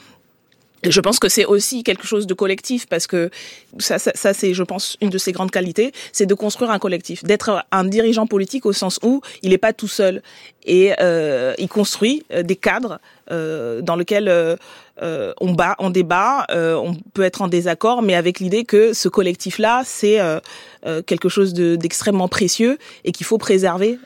je 0.85 1.01
pense 1.01 1.19
que 1.19 1.29
c'est 1.29 1.45
aussi 1.45 1.83
quelque 1.83 2.07
chose 2.07 2.27
de 2.27 2.35
collectif 2.35 2.87
parce 2.87 3.07
que 3.07 3.31
ça, 3.79 3.99
ça, 3.99 4.13
ça 4.15 4.35
c'est, 4.35 4.55
je 4.55 4.63
pense, 4.63 4.97
une 5.01 5.11
de 5.11 5.19
ses 5.19 5.33
grandes 5.33 5.51
qualités, 5.51 5.93
c'est 6.13 6.27
de 6.27 6.35
construire 6.35 6.71
un 6.71 6.79
collectif, 6.79 7.25
d'être 7.25 7.65
un 7.73 7.85
dirigeant 7.85 8.27
politique 8.27 8.67
au 8.67 8.73
sens 8.73 8.99
où 9.03 9.21
il 9.43 9.51
n'est 9.51 9.59
pas 9.59 9.73
tout 9.73 9.89
seul 9.89 10.23
et 10.67 10.93
euh, 11.01 11.55
il 11.59 11.69
construit 11.69 12.25
des 12.43 12.57
cadres 12.57 12.99
euh, 13.31 13.81
dans 13.81 13.97
lesquels 13.97 14.29
euh, 14.29 14.57
on, 15.41 15.53
bat, 15.53 15.77
on 15.79 15.91
débat, 15.91 16.47
on 16.51 16.95
peut 17.15 17.23
être 17.23 17.43
en 17.43 17.49
désaccord, 17.49 18.03
mais 18.03 18.15
avec 18.15 18.41
l'idée 18.41 18.65
que 18.65 18.93
ce 18.93 19.09
collectif-là, 19.09 19.83
c'est 19.85 20.19
quelque 21.07 21.29
chose 21.29 21.55
de, 21.55 21.77
d'extrêmement 21.77 22.29
précieux 22.29 22.79
et 23.05 23.13
qu'il 23.13 23.27
faut 23.27 23.39
préserver. 23.39 23.99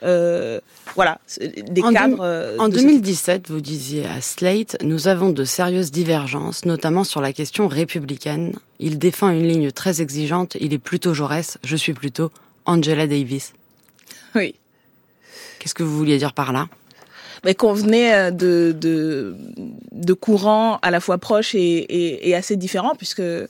voilà, 0.95 1.19
des 1.39 1.83
en 1.83 1.93
cadres. 1.93 2.57
en 2.59 2.69
2017, 2.69 3.47
ce... 3.47 3.53
vous 3.53 3.61
disiez 3.61 4.05
à 4.07 4.21
Slate, 4.21 4.77
nous 4.83 5.09
avons 5.09 5.31
de 5.31 5.45
sérieuses 5.45 5.91
divergences, 5.91 6.65
notamment 6.65 7.05
sur 7.05 7.21
la 7.21 7.33
question 7.33 7.69
républicaine. 7.69 8.55
Il 8.79 8.99
défend 8.99 9.31
une 9.31 9.47
ligne 9.47 9.71
très 9.71 10.01
exigeante. 10.03 10.57
Il 10.61 10.73
est 10.73 10.79
plutôt 10.79 11.15
Jaurès, 11.15 11.59
je 11.65 11.77
suis 11.77 11.93
plutôt 11.95 12.31
Angela 12.67 13.07
Davis. 13.07 13.53
Oui. 14.35 14.55
Qu'est-ce 15.61 15.75
que 15.75 15.85
vous 15.85 15.97
vouliez 15.97 16.19
dire 16.19 16.33
par 16.33 16.53
là? 16.53 16.67
Mais 17.45 17.55
qu'on 17.55 17.73
venait 17.73 18.33
de, 18.33 18.75
de, 18.79 19.35
de 19.93 20.13
courants 20.13 20.79
à 20.83 20.91
la 20.91 21.01
fois 21.01 21.19
proches 21.19 21.55
et, 21.55 22.35
assez 22.35 22.57
différents, 22.57 22.95
puisque 22.97 23.21
euh, 23.21 23.47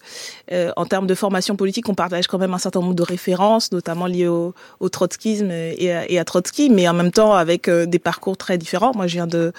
en 0.51 0.87
termes 0.87 1.07
de 1.07 1.14
formation 1.14 1.57
politique, 1.57 1.88
on 1.88 1.94
partage 1.94 2.27
quand 2.27 2.38
même 2.38 2.55
un 2.55 2.59
certain 2.59 2.81
nombre 2.81 2.94
de 2.94 3.03
références, 3.03 3.73
notamment 3.73 4.07
liées 4.07 4.29
au, 4.29 4.55
trotskisme 4.90 5.51
et 5.51 6.18
à, 6.18 6.25
Trotsky, 6.25 6.70
mais 6.70 6.88
en 6.88 6.94
même 6.94 7.12
temps 7.12 7.33
avec 7.33 7.68
euh, 7.68 7.87
des 7.87 7.99
parcours 7.99 8.37
très 8.37 8.59
différents. 8.59 8.92
Moi, 8.94 9.07
je 9.07 9.14
viens 9.14 9.27
de 9.27 9.53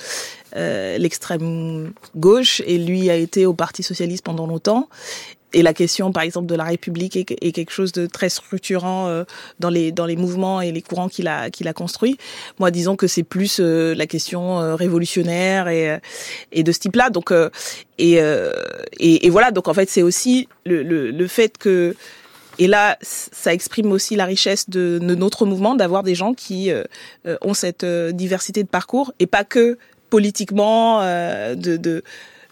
euh, 0.56 0.98
l'extrême 0.98 1.92
gauche 2.16 2.62
et 2.66 2.78
lui 2.78 3.10
a 3.10 3.16
été 3.16 3.46
au 3.46 3.54
Parti 3.54 3.84
socialiste 3.84 4.24
pendant 4.24 4.48
longtemps 4.48 4.88
et 5.54 5.62
la 5.62 5.74
question, 5.74 6.12
par 6.12 6.24
exemple, 6.24 6.48
de 6.48 6.56
la 6.56 6.64
République 6.64 7.18
est, 7.18 7.52
quelque 7.52 7.72
chose 7.72 7.92
de 7.92 8.06
très 8.06 8.30
structurant 8.30 9.08
euh, 9.08 9.24
dans 9.60 9.70
les 9.70 9.92
dans 9.92 10.06
les 10.06 10.16
mouvements 10.16 10.62
et 10.62 10.72
les 10.72 10.82
courants 10.82 11.10
qu'il 11.10 11.28
a 11.28 11.50
qu'il 11.50 11.68
a 11.68 11.74
construit. 11.74 12.18
Moi, 12.60 12.72
disons 12.72 12.96
que 12.96 13.08
c'est 13.08 13.24
plus 13.24 13.60
euh, 13.60 13.94
la 13.94 14.08
question 14.08 14.60
euh, 14.60 14.76
révolutionnaire 14.76 15.68
et 15.68 16.00
et 16.52 16.64
de 16.64 16.72
ce 16.72 16.80
type-là. 16.80 17.10
Donc 17.10 17.34
et, 17.98 18.14
et, 18.14 19.26
et 19.26 19.30
voilà. 19.30 19.52
Donc 19.52 19.68
en 19.68 19.74
fait, 19.74 19.90
c'est 19.90 20.02
aussi 20.02 20.48
le, 20.66 20.84
le 20.84 21.12
le 21.12 21.28
fait 21.28 21.58
que 21.58 21.96
et 22.60 22.68
là, 22.68 22.98
ça 23.02 23.54
exprime 23.54 23.92
aussi 23.92 24.16
la 24.16 24.26
richesse 24.26 24.70
de, 24.70 25.00
de 25.02 25.16
notre 25.16 25.46
mouvement 25.46 25.74
d'avoir 25.74 26.04
des 26.04 26.16
gens 26.16 26.34
qui 26.34 26.70
ont 27.42 27.54
cette 27.54 27.86
diversité 27.86 28.64
de 28.64 28.68
parcours 28.68 29.14
et 29.20 29.28
pas 29.28 29.44
que 29.44 29.78
politiquement 30.10 31.02
de, 31.02 31.78
de 31.78 32.04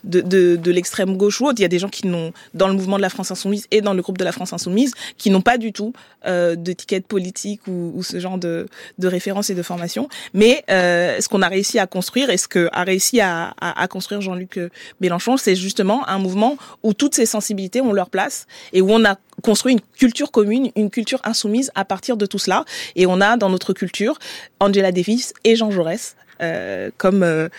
de, 0.04 0.22
de, 0.22 0.56
de 0.56 0.72
l'extrême 0.72 1.18
gauche 1.18 1.42
ou 1.42 1.46
autre. 1.46 1.60
Il 1.60 1.64
y 1.64 1.66
a 1.66 1.70
des 1.70 1.80
gens 1.80 1.90
qui 1.90 2.08
n'ont, 2.08 2.34
dans 2.54 2.68
le 2.68 2.74
mouvement 2.74 2.98
de 2.98 3.02
la 3.02 3.10
France 3.10 3.32
Insoumise 3.32 3.68
et 3.72 3.82
dans 3.82 3.94
le 3.94 4.02
groupe 4.02 4.18
de 4.18 4.24
la 4.24 4.32
France 4.32 4.54
Insoumise, 4.54 4.94
qui 5.18 5.30
n'ont 5.30 5.42
pas 5.42 5.58
du 5.58 5.74
tout 5.74 5.94
euh, 6.26 6.56
d'étiquette 6.56 7.08
politique 7.08 7.62
ou, 7.68 7.92
ou, 7.96 8.04
ce 8.04 8.20
genre 8.20 8.38
de, 8.38 8.68
de 8.98 9.08
référence 9.08 9.50
et 9.50 9.56
de 9.56 9.64
formation. 9.64 10.10
Mais 10.34 10.64
euh, 10.70 11.20
ce 11.20 11.28
qu'on 11.28 11.42
a 11.42 11.48
réussi 11.48 11.80
à 11.80 11.88
construire 11.88 12.30
et 12.30 12.38
ce 12.38 12.48
que 12.48 12.70
a 12.72 12.84
réussi 12.84 13.22
à, 13.22 13.54
à, 13.60 13.82
à 13.82 13.88
construire 13.88 14.22
Jean-Luc 14.22 14.60
Mélenchon, 15.02 15.38
c'est 15.38 15.56
justement 15.56 16.08
un 16.08 16.20
mouvement 16.20 16.58
où 16.84 16.94
toutes 16.94 17.16
ces 17.16 17.26
sensibilités 17.26 17.82
ont 17.82 17.94
leur 17.94 18.10
place 18.10 18.48
et 18.74 18.82
où 18.82 18.92
on 18.92 19.06
a 19.06 19.18
construit 19.42 19.74
une 19.74 19.82
culture 19.98 20.32
commune, 20.32 20.72
une 20.76 20.90
culture 20.90 21.22
insoumise 21.24 21.72
à 21.76 21.86
partir 21.86 22.18
de 22.18 22.26
tout 22.26 22.40
cela. 22.40 22.66
Et 22.96 23.06
on 23.06 23.22
a 23.22 23.38
dans 23.38 23.50
notre 23.50 23.74
culture 23.74 24.20
Angela 24.60 24.92
Davis 24.92 25.34
et 25.44 25.56
Jean 25.56 25.72
Jaurès 25.72 26.16
euh, 26.42 26.90
comme 26.98 27.24
euh, 27.24 27.50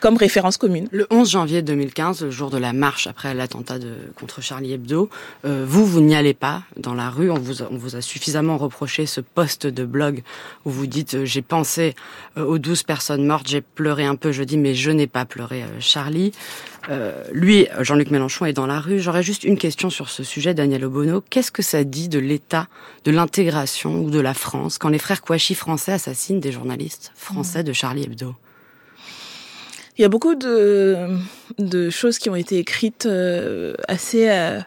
comme 0.00 0.16
référence 0.16 0.56
commune. 0.56 0.88
Le 0.92 1.06
11 1.10 1.30
janvier 1.30 1.62
2015, 1.62 2.22
le 2.22 2.30
jour 2.30 2.50
de 2.50 2.58
la 2.58 2.72
marche 2.72 3.06
après 3.06 3.34
l'attentat 3.34 3.78
de, 3.78 3.94
contre 4.18 4.40
Charlie 4.40 4.72
Hebdo, 4.72 5.08
euh, 5.44 5.64
vous, 5.66 5.84
vous 5.84 6.00
n'y 6.00 6.14
allez 6.14 6.34
pas 6.34 6.62
dans 6.76 6.94
la 6.94 7.10
rue. 7.10 7.30
On 7.30 7.38
vous, 7.38 7.62
a, 7.62 7.68
on 7.70 7.76
vous 7.76 7.96
a 7.96 8.00
suffisamment 8.00 8.58
reproché 8.58 9.06
ce 9.06 9.20
poste 9.20 9.66
de 9.66 9.84
blog 9.84 10.22
où 10.64 10.70
vous 10.70 10.86
dites 10.86 11.14
euh, 11.14 11.24
j'ai 11.24 11.42
pensé 11.42 11.94
euh, 12.36 12.44
aux 12.44 12.58
douze 12.58 12.82
personnes 12.82 13.26
mortes, 13.26 13.48
j'ai 13.48 13.60
pleuré 13.60 14.04
un 14.04 14.16
peu 14.16 14.32
jeudi, 14.32 14.56
mais 14.56 14.74
je 14.74 14.90
n'ai 14.90 15.06
pas 15.06 15.24
pleuré 15.24 15.64
Charlie. 15.80 16.32
lui, 17.32 17.66
Jean-Luc 17.80 18.10
Mélenchon, 18.10 18.46
est 18.46 18.52
dans 18.52 18.66
la 18.66 18.80
rue. 18.80 19.00
J'aurais 19.00 19.22
juste 19.22 19.44
une 19.44 19.58
question 19.58 19.90
sur 19.90 20.08
ce 20.08 20.22
sujet, 20.22 20.54
Daniel 20.54 20.84
Obono. 20.84 21.22
Qu'est-ce 21.28 21.52
que 21.52 21.62
ça 21.62 21.84
dit 21.84 22.08
de 22.08 22.18
l'état 22.18 22.68
de 23.04 23.10
l'intégration 23.10 24.00
ou 24.00 24.10
de 24.10 24.20
la 24.20 24.34
France 24.34 24.78
quand 24.78 24.88
les 24.88 24.98
frères 24.98 25.22
Kouachi 25.22 25.54
français 25.54 25.92
assassinent 25.92 26.40
des 26.40 26.52
journalistes 26.52 27.12
français 27.14 27.62
de 27.62 27.72
Charlie 27.72 28.04
Hebdo? 28.04 28.34
Il 29.98 30.02
y 30.02 30.04
a 30.04 30.08
beaucoup 30.08 30.34
de, 30.34 31.18
de 31.58 31.90
choses 31.90 32.18
qui 32.18 32.30
ont 32.30 32.36
été 32.36 32.58
écrites 32.58 33.06
euh, 33.06 33.74
assez 33.88 34.30
euh, 34.30 34.60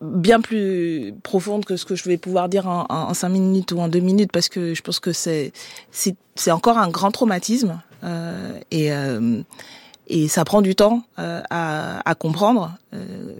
bien 0.00 0.40
plus 0.40 1.14
profondes 1.22 1.64
que 1.64 1.76
ce 1.76 1.84
que 1.84 1.94
je 1.94 2.04
vais 2.04 2.16
pouvoir 2.16 2.48
dire 2.48 2.66
en, 2.66 3.12
cinq 3.14 3.30
minutes 3.30 3.72
ou 3.72 3.80
en 3.80 3.88
deux 3.88 4.00
minutes 4.00 4.30
parce 4.32 4.48
que 4.48 4.74
je 4.74 4.82
pense 4.82 5.00
que 5.00 5.12
c'est 5.12 5.52
c'est 5.90 6.50
encore 6.50 6.78
un 6.78 6.88
grand 6.88 7.10
traumatisme 7.10 7.80
euh, 8.04 8.58
et 8.70 8.92
euh, 8.92 9.42
et 10.06 10.28
ça 10.28 10.44
prend 10.44 10.62
du 10.62 10.74
temps 10.74 11.02
euh, 11.18 11.42
à, 11.50 12.08
à, 12.08 12.14
comprendre 12.14 12.78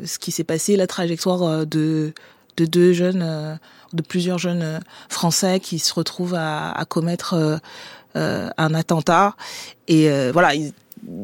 ce 0.05 0.19
qui 0.19 0.33
s'est 0.33 0.45
passé, 0.45 0.77
la 0.77 0.87
trajectoire 0.87 1.67
de 1.67 2.13
de 2.57 2.65
deux 2.65 2.93
jeunes, 2.93 3.59
de 3.93 4.03
plusieurs 4.03 4.39
jeunes 4.39 4.81
français 5.09 5.61
qui 5.61 5.79
se 5.79 5.95
retrouvent 5.95 6.35
à, 6.35 6.73
à 6.73 6.85
commettre 6.85 7.61
un 8.15 8.75
attentat 8.75 9.37
et 9.87 10.11
voilà. 10.33 10.55
Ils, 10.57 10.73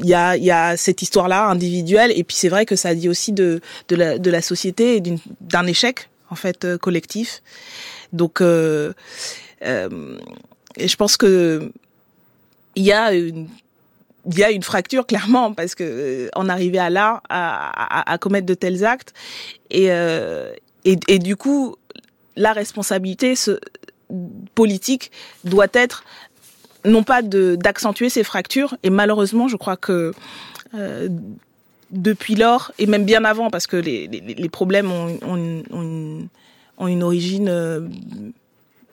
il 0.01 0.09
y 0.09 0.15
a, 0.15 0.77
cette 0.77 1.03
histoire-là 1.03 1.47
individuelle, 1.47 2.13
et 2.15 2.25
puis 2.25 2.37
c'est 2.37 2.49
vrai 2.49 2.67
que 2.67 2.77
ça 2.77 2.95
dit 2.95 3.09
aussi 3.09 3.33
de, 3.33 3.61
la, 3.91 4.43
société 4.43 4.97
et 4.97 5.03
d'un 5.41 5.67
échec 5.67 6.09
en 6.31 6.37
fait 6.37 6.65
euh, 6.65 6.79
collectif. 6.79 7.43
Donc, 8.15 8.41
euh, 8.41 8.93
euh, 9.63 10.19
je 10.79 10.97
pense 10.97 11.17
que 11.17 11.71
il 12.77 12.85
y 12.85 12.93
a 12.93 13.13
une 13.13 14.63
fracture 14.63 15.07
clairement 15.11 15.53
parce 15.53 15.75
que 15.75 16.29
euh, 16.35 16.79
à 16.79 16.91
là 16.91 17.23
à, 17.29 18.19
commettre 18.19 18.47
de 18.47 18.55
tels 18.55 18.85
actes 18.85 19.13
et, 19.71 21.19
du 21.19 21.37
coup 21.37 21.77
la 22.37 22.53
responsabilité 22.53 23.35
politique 24.55 25.11
doit 25.45 25.69
être 25.73 26.05
non 26.85 27.03
pas 27.03 27.23
d'accentuer 27.23 28.09
ces 28.09 28.25
fractures. 28.25 28.77
Et 28.83 28.91
malheureusement, 28.91 29.49
je 29.49 29.57
crois 29.57 29.77
que 29.77 30.13
euh, 30.75 31.09
depuis 31.91 32.35
lors, 32.35 32.73
et 32.79 32.87
même 32.87 33.05
bien 33.05 33.25
avant, 33.25 33.51
parce 33.51 33.67
que 33.67 33.77
les, 33.77 34.07
les, 34.07 34.49
problèmes 34.49 34.91
ont, 34.91 35.19
ont, 35.23 36.29
ont, 36.79 36.89
une 36.89 37.03
origine 37.03 37.49
euh, 37.49 37.81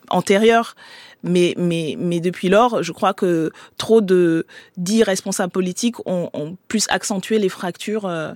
antérieure, 0.09 0.75
mais, 1.23 1.55
mais, 1.57 1.95
mais 1.97 2.19
depuis 2.19 2.49
lors, 2.49 2.83
je 2.83 2.91
crois 2.91 3.13
que 3.13 3.51
trop 3.77 4.01
de 4.01 4.45
dits 4.77 5.03
responsables 5.03 5.51
politiques 5.51 5.99
ont, 6.07 6.29
ont 6.33 6.57
plus 6.67 6.85
accentué 6.89 7.39
les 7.39 7.49
fractures 7.49 8.05
euh 8.05 8.33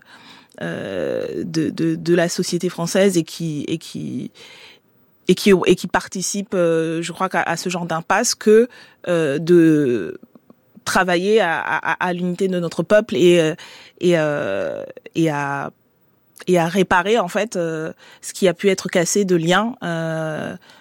de, 0.61 1.69
de, 1.69 1.95
de, 1.95 2.15
la 2.15 2.29
société 2.29 2.69
française 2.69 3.17
et 3.17 3.23
qui, 3.23 3.65
et 3.67 3.77
qui, 3.77 4.31
et 5.27 5.35
qui 5.35 5.51
et 5.65 5.75
qui 5.75 5.87
participent, 5.87 6.53
euh, 6.53 7.01
je 7.01 7.11
crois, 7.11 7.29
à, 7.33 7.57
ce 7.57 7.69
genre 7.69 7.85
d'impasse 7.85 8.35
que 8.35 8.67
euh, 9.07 9.39
de 9.39 10.19
travailler 10.83 11.41
à, 11.41 11.59
à, 11.59 12.07
à 12.07 12.13
l'unité 12.13 12.47
de 12.47 12.59
notre 12.59 12.83
peuple 12.83 13.15
et 13.15 13.39
euh, 13.39 13.55
et 14.01 14.11
et 15.21 15.29
à 15.29 15.71
et 16.47 16.59
à 16.59 16.67
réparer 16.67 17.17
en 17.17 17.27
fait 17.27 17.53
ce 17.55 17.93
qui 18.33 18.47
a 18.47 18.53
pu 18.53 18.69
être 18.69 18.87
cassé 18.89 19.25
de 19.25 19.35
liens 19.35 19.75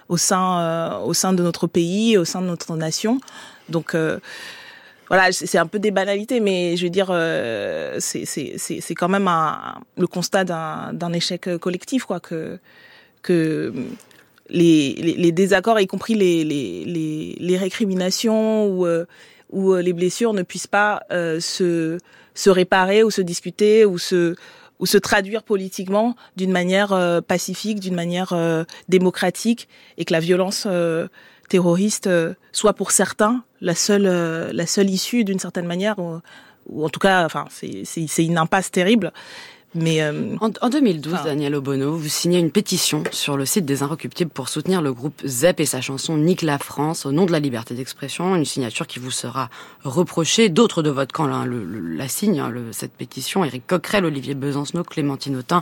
au 0.08 0.16
sein 0.16 0.98
au 1.00 1.14
sein 1.14 1.32
de 1.32 1.42
notre 1.42 1.66
pays, 1.66 2.18
au 2.18 2.24
sein 2.24 2.42
de 2.42 2.46
notre 2.46 2.76
nation. 2.76 3.20
Donc 3.68 3.94
voilà, 5.08 5.32
c'est 5.32 5.58
un 5.58 5.66
peu 5.66 5.78
des 5.78 5.90
banalités, 5.90 6.40
mais 6.40 6.76
je 6.76 6.84
veux 6.84 6.90
dire, 6.90 7.08
euh, 7.10 7.98
c'est 8.00 8.94
quand 8.94 9.08
même 9.08 9.28
un, 9.28 9.80
le 9.96 10.06
constat 10.06 10.44
d'un 10.44 11.12
échec 11.12 11.56
collectif, 11.58 12.04
quoi, 12.04 12.20
que 12.20 12.58
que 13.22 13.72
les, 14.50 14.94
les, 14.94 15.32
désaccords, 15.32 15.80
y 15.80 15.86
compris 15.86 16.14
les, 16.14 16.44
les, 16.44 17.36
les 17.38 17.56
récriminations 17.56 18.66
ou, 18.66 18.86
euh, 18.86 19.06
ou 19.50 19.72
euh, 19.72 19.80
les 19.80 19.92
blessures 19.92 20.34
ne 20.34 20.42
puissent 20.42 20.66
pas 20.66 21.02
euh, 21.10 21.40
se, 21.40 21.98
se 22.34 22.50
réparer 22.50 23.02
ou 23.02 23.10
se 23.10 23.22
discuter 23.22 23.84
ou 23.84 23.98
se, 23.98 24.34
ou 24.80 24.86
se 24.86 24.98
traduire 24.98 25.42
politiquement 25.42 26.16
d'une 26.36 26.52
manière 26.52 26.92
euh, 26.92 27.20
pacifique, 27.20 27.80
d'une 27.80 27.94
manière 27.94 28.34
démocratique, 28.88 29.68
et 29.96 30.04
que 30.04 30.12
la 30.12 30.20
violence 30.20 30.66
terroriste 31.48 32.10
soit 32.52 32.72
pour 32.72 32.90
certains 32.90 33.44
la 33.60 33.74
seule, 33.74 34.04
la 34.52 34.66
seule 34.66 34.90
issue 34.90 35.24
d'une 35.24 35.38
certaine 35.38 35.66
manière, 35.66 35.98
ou, 35.98 36.20
ou, 36.66 36.84
en 36.84 36.88
tout 36.90 37.00
cas, 37.00 37.24
enfin, 37.24 37.46
c'est 37.50 38.24
une 38.24 38.36
impasse 38.36 38.70
terrible. 38.70 39.12
Mais 39.74 40.02
euh, 40.02 40.36
en, 40.40 40.68
2012, 40.68 41.24
Daniel 41.24 41.54
Obono, 41.56 41.96
vous 41.96 42.08
signez 42.08 42.38
une 42.38 42.52
pétition 42.52 43.02
sur 43.10 43.36
le 43.36 43.44
site 43.44 43.64
des 43.64 43.82
Inrecuptibles 43.82 44.30
pour 44.30 44.48
soutenir 44.48 44.82
le 44.82 44.92
groupe 44.92 45.20
ZEP 45.26 45.60
et 45.60 45.66
sa 45.66 45.80
chanson 45.80 46.16
Nique 46.16 46.42
la 46.42 46.58
France 46.58 47.06
au 47.06 47.12
nom 47.12 47.26
de 47.26 47.32
la 47.32 47.40
liberté 47.40 47.74
d'expression, 47.74 48.36
une 48.36 48.44
signature 48.44 48.86
qui 48.86 49.00
vous 49.00 49.10
sera 49.10 49.50
reprochée. 49.82 50.48
D'autres 50.48 50.82
de 50.82 50.90
votre 50.90 51.12
camp 51.12 51.26
là, 51.26 51.44
le, 51.44 51.64
la 51.64 52.06
signent, 52.06 52.40
hein, 52.40 52.50
le, 52.50 52.72
cette 52.72 52.92
pétition, 52.92 53.44
Éric 53.44 53.66
Coquerel, 53.66 54.04
Olivier 54.04 54.34
Besancenot, 54.34 54.84
Clémentine 54.84 55.36
Autain, 55.36 55.60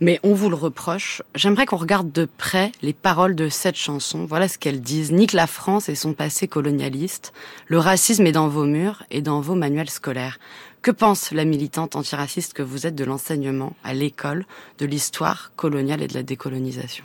mais 0.00 0.18
on 0.22 0.32
vous 0.32 0.48
le 0.48 0.56
reproche. 0.56 1.22
J'aimerais 1.34 1.66
qu'on 1.66 1.76
regarde 1.76 2.10
de 2.10 2.26
près 2.38 2.72
les 2.80 2.94
paroles 2.94 3.34
de 3.34 3.50
cette 3.50 3.76
chanson. 3.76 4.24
Voilà 4.24 4.48
ce 4.48 4.56
qu'elles 4.56 4.80
disent. 4.80 5.12
Nique 5.12 5.34
la 5.34 5.46
France 5.46 5.90
et 5.90 5.94
son 5.94 6.14
passé 6.14 6.48
colonialiste. 6.48 7.34
Le 7.66 7.78
racisme 7.78 8.26
est 8.26 8.32
dans 8.32 8.48
vos 8.48 8.64
murs 8.64 9.02
et 9.10 9.20
dans 9.20 9.42
vos 9.42 9.54
manuels 9.54 9.90
scolaires. 9.90 10.38
Que 10.82 10.90
pense 10.90 11.30
la 11.30 11.44
militante 11.44 11.94
antiraciste 11.94 12.54
que 12.54 12.62
vous 12.62 12.88
êtes 12.88 12.96
de 12.96 13.04
l'enseignement 13.04 13.76
à 13.84 13.94
l'école, 13.94 14.44
de 14.78 14.86
l'histoire 14.86 15.52
coloniale 15.54 16.02
et 16.02 16.08
de 16.08 16.14
la 16.14 16.24
décolonisation? 16.24 17.04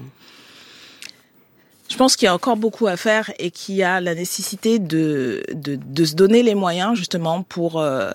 Je 1.87 1.95
pense 1.95 2.15
qu'il 2.15 2.25
y 2.25 2.29
a 2.29 2.33
encore 2.33 2.57
beaucoup 2.57 2.87
à 2.87 2.97
faire 2.97 3.31
et 3.37 3.51
qu'il 3.51 3.75
y 3.75 3.83
a 3.83 4.01
la 4.01 4.15
nécessité 4.15 4.79
de, 4.79 5.43
se 5.95 6.15
donner 6.15 6.41
les 6.41 6.55
moyens 6.55 6.97
justement 6.97 7.43
pour, 7.43 7.79
euh, 7.79 8.11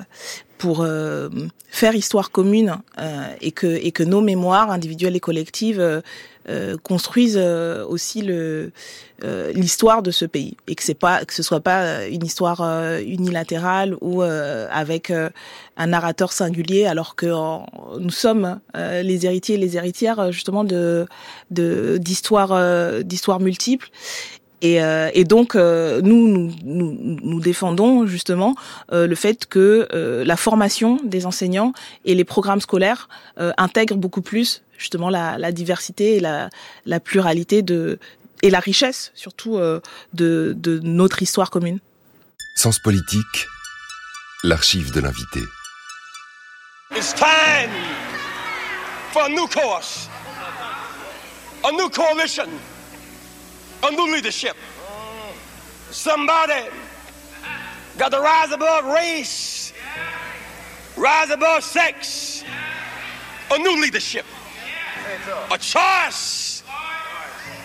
pour 0.58 0.80
euh, 0.82 1.28
faire 1.68 1.94
histoire 1.94 2.32
commune 2.32 2.78
euh, 2.98 3.34
et 3.40 3.52
que 3.52 4.02
nos 4.02 4.20
mémoires 4.20 4.70
individuelles 4.70 5.16
et 5.16 5.20
collectives 5.20 6.02
euh, 6.48 6.62
euh 6.72 6.76
construisent 6.82 7.38
euh, 7.40 7.84
aussi 7.86 8.22
le 8.22 8.72
l'histoire 9.54 10.02
de 10.02 10.10
ce 10.10 10.24
pays. 10.24 10.56
Et 10.66 10.74
que 10.74 10.82
c'est 10.82 10.94
pas 10.94 11.24
que 11.24 11.32
ce 11.32 11.44
soit 11.44 11.60
pas 11.60 12.06
une 12.06 12.26
histoire 12.26 12.60
unilatérale 12.98 13.96
ou 14.00 14.22
avec 14.22 15.12
un 15.12 15.86
narrateur 15.86 16.32
singulier 16.32 16.86
alors 16.86 17.14
que 17.14 17.28
nous 18.00 18.10
sommes 18.10 18.58
les 18.74 19.24
héritiers 19.24 19.54
et 19.54 19.58
les 19.58 19.76
héritières 19.76 20.32
justement 20.32 20.64
de 20.64 21.06
d'histoires 21.52 23.04
d'histoires 23.04 23.38
multiples 23.38 23.90
et, 24.62 24.80
euh, 24.80 25.10
et 25.12 25.24
donc, 25.24 25.56
euh, 25.56 26.00
nous, 26.02 26.28
nous, 26.28 26.52
nous, 26.62 27.18
nous, 27.20 27.40
défendons 27.40 28.06
justement 28.06 28.54
euh, 28.92 29.08
le 29.08 29.16
fait 29.16 29.46
que 29.46 29.88
euh, 29.92 30.24
la 30.24 30.36
formation 30.36 31.00
des 31.02 31.26
enseignants 31.26 31.72
et 32.04 32.14
les 32.14 32.24
programmes 32.24 32.60
scolaires 32.60 33.08
euh, 33.40 33.50
intègrent 33.58 33.96
beaucoup 33.96 34.22
plus 34.22 34.62
justement 34.78 35.10
la, 35.10 35.36
la 35.36 35.50
diversité 35.50 36.16
et 36.16 36.20
la, 36.20 36.48
la, 36.86 37.00
pluralité 37.00 37.62
de 37.62 37.98
et 38.42 38.50
la 38.50 38.60
richesse 38.60 39.10
surtout 39.16 39.58
euh, 39.58 39.80
de, 40.12 40.54
de 40.56 40.78
notre 40.84 41.22
histoire 41.22 41.50
commune. 41.50 41.80
Sens 42.54 42.78
politique, 42.78 43.46
l'archive 44.44 44.92
de 44.92 45.00
l'invité. 45.00 45.40
It's 46.94 47.12
time 47.14 47.70
for 49.12 49.22
a 49.22 49.28
new 49.28 49.48
course, 49.48 50.08
a 51.64 51.72
new 51.72 51.88
coalition. 51.88 52.48
A 53.82 53.90
new 53.90 54.12
leadership. 54.12 54.56
Somebody 55.90 56.68
got 57.98 58.10
to 58.12 58.20
rise 58.20 58.52
above 58.52 58.86
race 58.86 59.62
rise 60.96 61.30
above 61.30 61.62
sex, 61.62 62.44
a 63.50 63.58
new 63.58 63.80
leadership, 63.82 64.24
a 65.50 65.58
choice, 65.58 66.62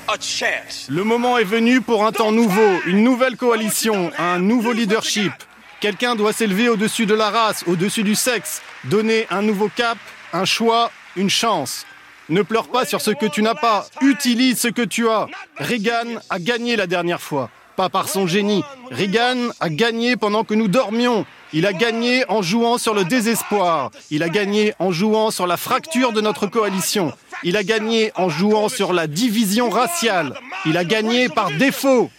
a 0.08 0.18
chance. 0.20 0.88
Le 0.90 1.04
moment 1.04 1.38
est 1.38 1.44
venu 1.44 1.82
pour 1.82 2.06
un 2.06 2.12
temps 2.12 2.32
nouveau, 2.32 2.80
une 2.86 3.04
nouvelle 3.04 3.38
coalition, 3.38 4.12
un 4.18 4.40
nouveau 4.40 4.74
leadership. 4.74 5.32
Quelqu'un 5.80 6.16
doit 6.16 6.34
s'élever 6.34 6.70
au-dessus 6.70 7.06
de 7.06 7.14
la 7.14 7.30
race, 7.30 7.64
au-dessus 7.68 8.04
du 8.04 8.16
sexe, 8.16 8.62
donner 8.86 9.28
un 9.30 9.42
nouveau 9.42 9.70
cap, 9.76 9.98
un 10.34 10.46
choix, 10.46 10.92
une 11.16 11.30
chance. 11.30 11.86
Ne 12.30 12.42
pleure 12.42 12.68
pas 12.68 12.86
sur 12.86 13.00
ce 13.00 13.12
que 13.12 13.26
tu 13.26 13.42
n'as 13.42 13.56
pas, 13.56 13.86
utilise 14.02 14.60
ce 14.60 14.68
que 14.68 14.82
tu 14.82 15.08
as. 15.08 15.28
Reagan 15.58 16.20
a 16.30 16.40
gagné 16.40 16.76
la 16.76 16.86
dernière 16.86 17.22
fois, 17.22 17.50
pas 17.78 17.88
par 17.88 18.10
son 18.10 18.28
génie. 18.28 18.64
Reagan 18.92 19.50
a 19.62 19.70
gagné 19.70 20.18
pendant 20.18 20.44
que 20.44 20.54
nous 20.54 20.68
dormions. 20.68 21.26
Il 21.54 21.66
a 21.66 21.72
gagné 21.72 22.26
en 22.28 22.42
jouant 22.42 22.78
sur 22.78 22.94
le 22.94 23.06
désespoir. 23.06 23.92
Il 24.12 24.24
a 24.24 24.30
gagné 24.30 24.74
en 24.80 24.92
jouant 24.92 25.32
sur 25.32 25.48
la 25.48 25.56
fracture 25.56 26.12
de 26.12 26.20
notre 26.20 26.48
coalition. 26.48 27.14
Il 27.44 27.56
a 27.56 27.64
gagné 27.64 28.12
en 28.16 28.28
jouant 28.28 28.68
sur 28.68 28.92
la 28.92 29.08
division 29.08 29.70
raciale. 29.70 30.34
Il 30.66 30.78
a 30.78 30.84
gagné 30.84 31.30
par 31.30 31.50
défaut. 31.52 32.12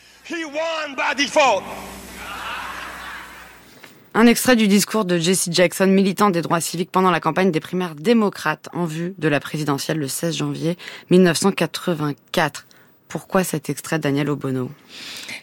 Un 4.18 4.26
extrait 4.26 4.56
du 4.56 4.66
discours 4.66 5.04
de 5.04 5.16
Jesse 5.16 5.48
Jackson, 5.52 5.86
militant 5.86 6.30
des 6.30 6.42
droits 6.42 6.60
civiques 6.60 6.90
pendant 6.90 7.12
la 7.12 7.20
campagne 7.20 7.52
des 7.52 7.60
primaires 7.60 7.94
démocrates 7.94 8.68
en 8.72 8.84
vue 8.84 9.14
de 9.16 9.28
la 9.28 9.38
présidentielle 9.38 9.98
le 9.98 10.08
16 10.08 10.38
janvier 10.38 10.76
1984. 11.10 12.66
Pourquoi 13.06 13.44
cet 13.44 13.70
extrait, 13.70 14.00
Daniel 14.00 14.28
Obono? 14.28 14.72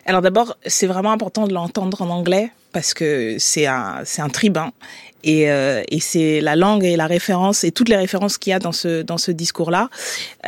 Alors 0.05 0.19
d'abord, 0.19 0.57
c'est 0.65 0.88
vraiment 0.88 1.13
important 1.13 1.47
de 1.47 1.53
l'entendre 1.53 2.01
en 2.01 2.09
anglais 2.09 2.51
parce 2.73 2.93
que 2.93 3.38
c'est 3.39 3.65
un, 3.65 4.01
c'est 4.03 4.21
un 4.21 4.28
tribun 4.28 4.73
et, 5.23 5.49
euh, 5.49 5.82
et 5.88 6.01
c'est 6.01 6.41
la 6.41 6.57
langue 6.57 6.84
et 6.84 6.97
la 6.97 7.07
référence 7.07 7.63
et 7.63 7.71
toutes 7.71 7.88
les 7.88 7.95
références 7.95 8.38
qu'il 8.38 8.51
y 8.51 8.53
a 8.53 8.59
dans 8.59 8.73
ce, 8.73 9.03
dans 9.03 9.17
ce 9.17 9.32
discours-là 9.32 9.89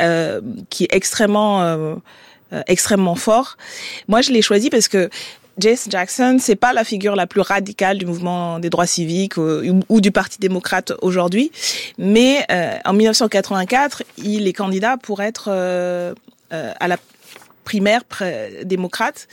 euh, 0.00 0.42
qui 0.68 0.84
est 0.84 0.94
extrêmement... 0.94 1.62
Euh, 1.62 1.94
euh 2.52 2.62
extrêmement 2.66 3.14
fort. 3.14 3.58
Moi, 4.06 4.22
je 4.22 4.32
l'ai 4.32 4.40
choisi 4.40 4.70
parce 4.70 4.88
que 4.88 5.10
Jesse 5.58 5.88
Jackson, 5.90 6.38
c'est 6.40 6.56
pas 6.56 6.72
la 6.72 6.84
figure 6.84 7.16
la 7.16 7.26
plus 7.26 7.40
radicale 7.40 7.98
du 7.98 8.06
mouvement 8.06 8.58
des 8.58 8.70
droits 8.70 8.86
civiques 8.86 9.36
ou, 9.36 10.00
du 10.00 10.12
Parti 10.12 10.38
démocrate 10.38 10.92
aujourd'hui, 11.02 11.50
mais 11.98 12.44
euh, 12.50 12.76
en 12.84 12.92
1984, 12.92 14.04
il 14.18 14.46
est 14.46 14.52
candidat 14.52 14.96
pour 14.96 15.20
être 15.20 15.48
euh, 15.50 16.14
euh, 16.52 16.72
à 16.78 16.88
la 16.88 16.96
primaire 17.68 18.00
démocrate 18.64 19.28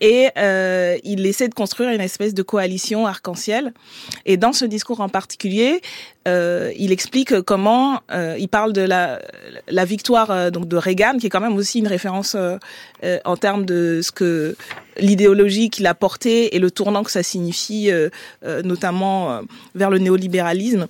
et 0.00 0.30
euh, 0.38 0.96
il 1.04 1.26
essaie 1.26 1.48
de 1.48 1.54
construire 1.54 1.90
une 1.90 2.00
espèce 2.00 2.32
de 2.32 2.42
coalition 2.42 3.06
arc-en-ciel. 3.06 3.74
Et 4.24 4.38
dans 4.38 4.54
ce 4.54 4.64
discours 4.64 5.00
en 5.02 5.10
particulier, 5.10 5.82
euh, 6.26 6.72
il 6.78 6.92
explique 6.92 7.42
comment 7.42 8.00
euh, 8.10 8.36
il 8.38 8.48
parle 8.48 8.72
de 8.72 8.80
la, 8.80 9.20
la 9.68 9.84
victoire 9.84 10.50
donc 10.50 10.66
de 10.66 10.78
Reagan, 10.78 11.18
qui 11.18 11.26
est 11.26 11.30
quand 11.30 11.42
même 11.42 11.56
aussi 11.56 11.80
une 11.80 11.86
référence 11.86 12.34
en 13.24 13.36
termes 13.36 13.66
de 13.66 14.00
ce 14.02 14.10
que 14.10 14.56
l'idéologie 14.96 15.68
qu'il 15.68 15.86
a 15.86 15.94
portée 15.94 16.56
et 16.56 16.58
le 16.58 16.70
tournant 16.70 17.02
que 17.02 17.10
ça 17.10 17.22
signifie, 17.22 17.90
notamment 18.64 19.42
vers 19.74 19.90
le 19.90 19.98
néolibéralisme. 19.98 20.88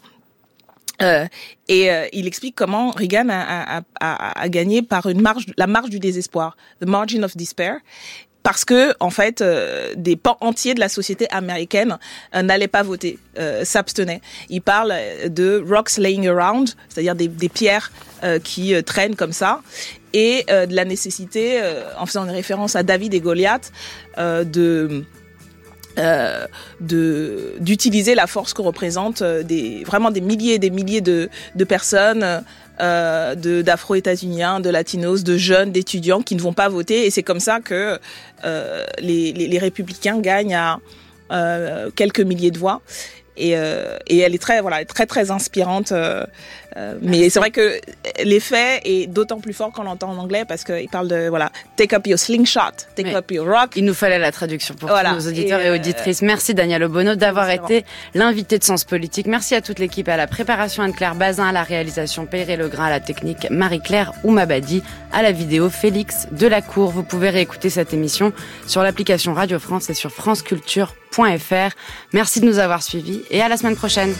Euh, 1.03 1.27
et 1.69 1.91
euh, 1.91 2.07
il 2.13 2.27
explique 2.27 2.55
comment 2.55 2.91
Reagan 2.91 3.29
a, 3.29 3.79
a, 3.79 3.83
a, 4.01 4.41
a, 4.43 4.49
gagné 4.49 4.83
par 4.83 5.07
une 5.09 5.21
marge, 5.21 5.47
la 5.57 5.67
marge 5.67 5.91
du 5.91 5.99
désespoir, 5.99 6.57
the 6.81 6.87
margin 6.87 7.25
of 7.25 7.37
despair, 7.37 7.79
parce 8.43 8.65
que 8.65 8.95
en 9.01 9.11
fait 9.11 9.41
euh, 9.41 9.95
des 9.97 10.17
pans 10.17 10.37
entiers 10.41 10.75
de 10.75 10.81
la 10.81 10.89
société 10.89 11.29
américaine 11.31 11.99
euh, 12.35 12.43
n'allaient 12.43 12.69
pas 12.69 12.83
voter, 12.83 13.19
s'abstenaient. 13.65 14.21
Il 14.51 14.63
parle 14.63 14.95
de 15.29 15.65
rocks 15.67 15.97
laying 15.97 16.29
around, 16.29 16.71
c'est-à-dire 16.89 17.15
des, 17.15 17.29
des, 17.29 17.49
pierres 17.49 17.91
qui 18.45 18.75
traînent 18.85 19.17
comme 19.17 19.33
ça, 19.33 19.61
et 20.13 20.45
de 20.49 20.75
la 20.75 20.85
nécessité, 20.85 21.61
en 21.99 22.07
faisant 22.07 22.25
une 22.25 22.31
référence 22.31 22.77
à 22.77 22.85
David 22.85 23.13
et 23.13 23.21
Goliath, 23.21 23.73
de 24.17 25.05
euh, 25.99 26.47
de 26.81 27.55
d'utiliser 27.61 28.15
la 28.15 28.27
force 28.27 28.53
que 28.53 28.63
représentent 28.63 29.23
euh, 29.23 29.43
des 29.43 29.85
vraiment 29.85 30.11
des 30.11 30.21
milliers 30.21 30.55
et 30.55 30.59
des 30.59 30.71
milliers 30.71 31.01
de, 31.01 31.29
de 31.55 31.65
personnes 31.65 32.43
euh, 32.81 33.37
de 33.37 33.63
d'afro-états-uniens, 33.63 34.59
de 34.59 34.71
latinos, 34.71 35.23
de 35.23 35.37
jeunes, 35.37 35.71
d'étudiants 35.71 36.23
qui 36.23 36.35
ne 36.35 36.41
vont 36.41 36.53
pas 36.53 36.69
voter. 36.69 37.07
Et 37.07 37.11
c'est 37.11 37.23
comme 37.23 37.39
ça 37.39 37.61
que 37.61 38.01
euh, 38.45 38.85
les, 38.99 39.33
les, 39.33 39.47
les, 39.47 39.59
républicains 39.59 40.19
gagnent 40.19 40.57
à 40.57 40.81
euh, 41.31 41.91
quelques 41.95 42.21
milliers 42.21 42.51
de 42.51 42.59
voix. 42.59 42.83
Et, 43.37 43.57
euh, 43.57 43.97
et 44.09 44.19
elle 44.19 44.35
est 44.35 44.43
très 44.43 44.61
voilà 44.61 44.85
très 44.85 45.07
très 45.07 45.31
inspirante 45.31 45.93
euh, 46.77 46.95
euh, 46.95 46.99
mais 47.03 47.31
c'est 47.31 47.39
vrai 47.39 47.51
que 47.51 47.81
l'effet 48.25 48.81
est 48.85 49.07
d'autant 49.07 49.41
plus 49.41 49.53
fort 49.53 49.71
qu'on 49.73 49.85
l'entend 49.85 50.11
en 50.11 50.19
anglais 50.19 50.45
parce 50.47 50.65
qu'il 50.65 50.89
parle 50.89 51.09
de 51.09 51.29
voilà 51.29 51.51
take 51.77 51.95
up 51.95 52.07
your 52.07 52.19
slingshot 52.19 52.61
take 52.95 53.09
mais 53.09 53.15
up 53.15 53.31
your 53.31 53.47
rock. 53.47 53.71
Il 53.77 53.85
nous 53.85 53.95
fallait 53.95 54.19
la 54.19 54.33
traduction 54.33 54.75
pour 54.75 54.89
voilà. 54.89 55.13
nos 55.13 55.27
auditeurs 55.27 55.61
et, 55.61 55.67
et 55.67 55.71
auditrices. 55.71 56.23
Merci 56.23 56.55
Daniel 56.55 56.83
Obono 56.83 57.15
d'avoir 57.15 57.51
été 57.51 57.85
l'invité 58.15 58.59
de 58.59 58.65
Sens 58.65 58.85
Politique. 58.85 59.27
Merci 59.27 59.55
à 59.55 59.61
toute 59.61 59.79
l'équipe 59.79 60.09
à 60.09 60.17
la 60.17 60.27
préparation 60.27 60.83
Anne-Claire 60.83 61.15
Bazin 61.15 61.49
à 61.49 61.53
la 61.53 61.63
réalisation 61.63 62.27
Péré 62.27 62.57
Legrain 62.57 62.87
à 62.87 62.91
la 62.91 63.01
technique 63.01 63.49
Marie-Claire 63.51 64.13
Oumabadi 64.25 64.83
à 65.13 65.23
la 65.23 65.33
vidéo 65.33 65.71
Félix 65.71 66.27
Delacour. 66.33 66.91
Vous 66.91 67.05
pouvez 67.05 67.31
réécouter 67.31 67.71
cette 67.71 67.95
émission 67.95 68.33
sur 68.67 68.83
l'application 68.83 69.35
Radio 69.35 69.59
France 69.59 69.91
et 69.91 69.95
sur 69.95 70.11
franceculture.fr 70.11 71.75
merci 72.13 72.41
de 72.41 72.47
nous 72.47 72.59
avoir 72.59 72.83
suivis 72.83 73.23
et 73.31 73.41
à 73.41 73.49
la 73.49 73.57
semaine 73.57 73.77
prochaine. 73.77 74.13